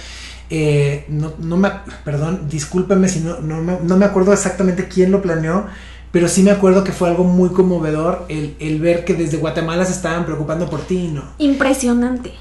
Eh, 0.50 1.04
no, 1.08 1.32
no 1.38 1.56
me, 1.58 1.70
perdón, 2.04 2.48
discúlpeme 2.48 3.08
si 3.08 3.20
no, 3.20 3.38
no, 3.40 3.58
me, 3.62 3.78
no 3.82 3.96
me 3.98 4.04
acuerdo 4.06 4.32
exactamente 4.32 4.88
quién 4.88 5.10
lo 5.12 5.20
planeó, 5.20 5.66
pero 6.10 6.26
sí 6.26 6.42
me 6.42 6.50
acuerdo 6.50 6.84
que 6.84 6.92
fue 6.92 7.08
algo 7.10 7.24
muy 7.24 7.50
conmovedor 7.50 8.24
el, 8.30 8.56
el 8.58 8.80
ver 8.80 9.04
que 9.04 9.12
desde 9.12 9.36
Guatemala 9.36 9.84
se 9.84 9.92
estaban 9.92 10.24
preocupando 10.24 10.68
por 10.70 10.80
ti, 10.80 11.10
¿no? 11.12 11.22
Impresionante. 11.36 12.32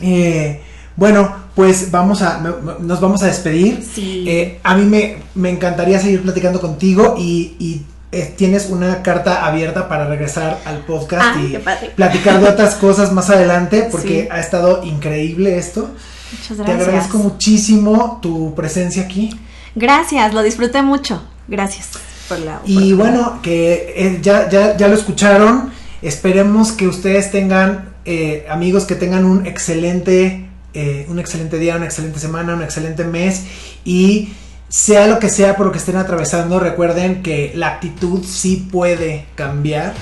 Eh, 0.00 0.60
bueno, 0.96 1.34
pues 1.54 1.90
vamos 1.90 2.22
a, 2.22 2.38
nos 2.80 3.00
vamos 3.00 3.22
a 3.22 3.26
despedir. 3.26 3.82
Sí. 3.82 4.24
Eh, 4.28 4.58
a 4.62 4.74
mí 4.76 4.84
me, 4.84 5.18
me, 5.34 5.50
encantaría 5.50 5.98
seguir 6.00 6.22
platicando 6.22 6.60
contigo 6.60 7.14
y, 7.18 7.54
y 7.58 7.82
eh, 8.12 8.32
tienes 8.36 8.68
una 8.70 9.02
carta 9.02 9.46
abierta 9.46 9.88
para 9.88 10.06
regresar 10.06 10.58
al 10.64 10.78
podcast 10.86 11.36
Ah, 11.36 11.40
y 11.40 11.58
platicar 11.96 12.40
de 12.40 12.48
otras 12.48 12.74
cosas 12.80 13.12
más 13.12 13.30
adelante 13.30 13.88
porque 13.90 14.22
Sí. 14.22 14.28
ha 14.30 14.40
estado 14.40 14.82
increíble 14.84 15.58
esto. 15.58 15.90
Muchas 16.32 16.48
Te 16.56 16.62
gracias. 16.64 16.88
agradezco 16.88 17.18
muchísimo 17.18 18.18
tu 18.22 18.54
presencia 18.54 19.02
aquí. 19.02 19.30
Gracias, 19.74 20.32
lo 20.34 20.42
disfruté 20.42 20.82
mucho. 20.82 21.22
Gracias 21.48 21.90
por 22.28 22.38
la 22.40 22.60
Y 22.64 22.92
bueno, 22.94 23.40
que 23.42 23.94
eh, 23.96 24.18
ya, 24.22 24.48
ya, 24.48 24.76
ya 24.76 24.88
lo 24.88 24.94
escucharon. 24.94 25.70
Esperemos 26.02 26.72
que 26.72 26.86
ustedes 26.88 27.30
tengan, 27.30 27.90
eh, 28.04 28.46
amigos, 28.50 28.84
que 28.84 28.94
tengan 28.96 29.24
un 29.24 29.46
excelente, 29.46 30.45
eh, 30.76 31.06
un 31.08 31.18
excelente 31.18 31.58
día, 31.58 31.76
una 31.76 31.86
excelente 31.86 32.18
semana, 32.20 32.54
un 32.54 32.62
excelente 32.62 33.02
mes. 33.02 33.44
Y 33.84 34.34
sea 34.68 35.06
lo 35.06 35.18
que 35.18 35.30
sea 35.30 35.56
por 35.56 35.66
lo 35.66 35.72
que 35.72 35.78
estén 35.78 35.96
atravesando, 35.96 36.60
recuerden 36.60 37.22
que 37.22 37.52
la 37.54 37.68
actitud 37.68 38.22
sí 38.24 38.68
puede 38.70 39.26
cambiar 39.34 39.94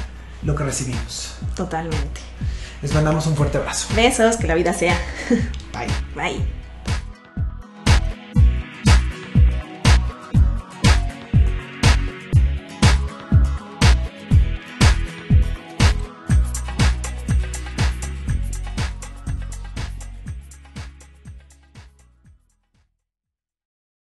lo 0.43 0.57
que 0.57 0.65
recibimos. 0.65 1.37
Totalmente. 1.55 2.21
Les 2.83 2.93
mandamos 2.93 3.25
un 3.29 3.37
fuerte 3.37 3.59
abrazo. 3.59 3.87
Besos, 3.95 4.37
que 4.37 4.49
la 4.49 4.55
vida 4.55 4.75
sea. 4.75 4.99
Bye. 5.73 5.87
Bye. 6.15 6.64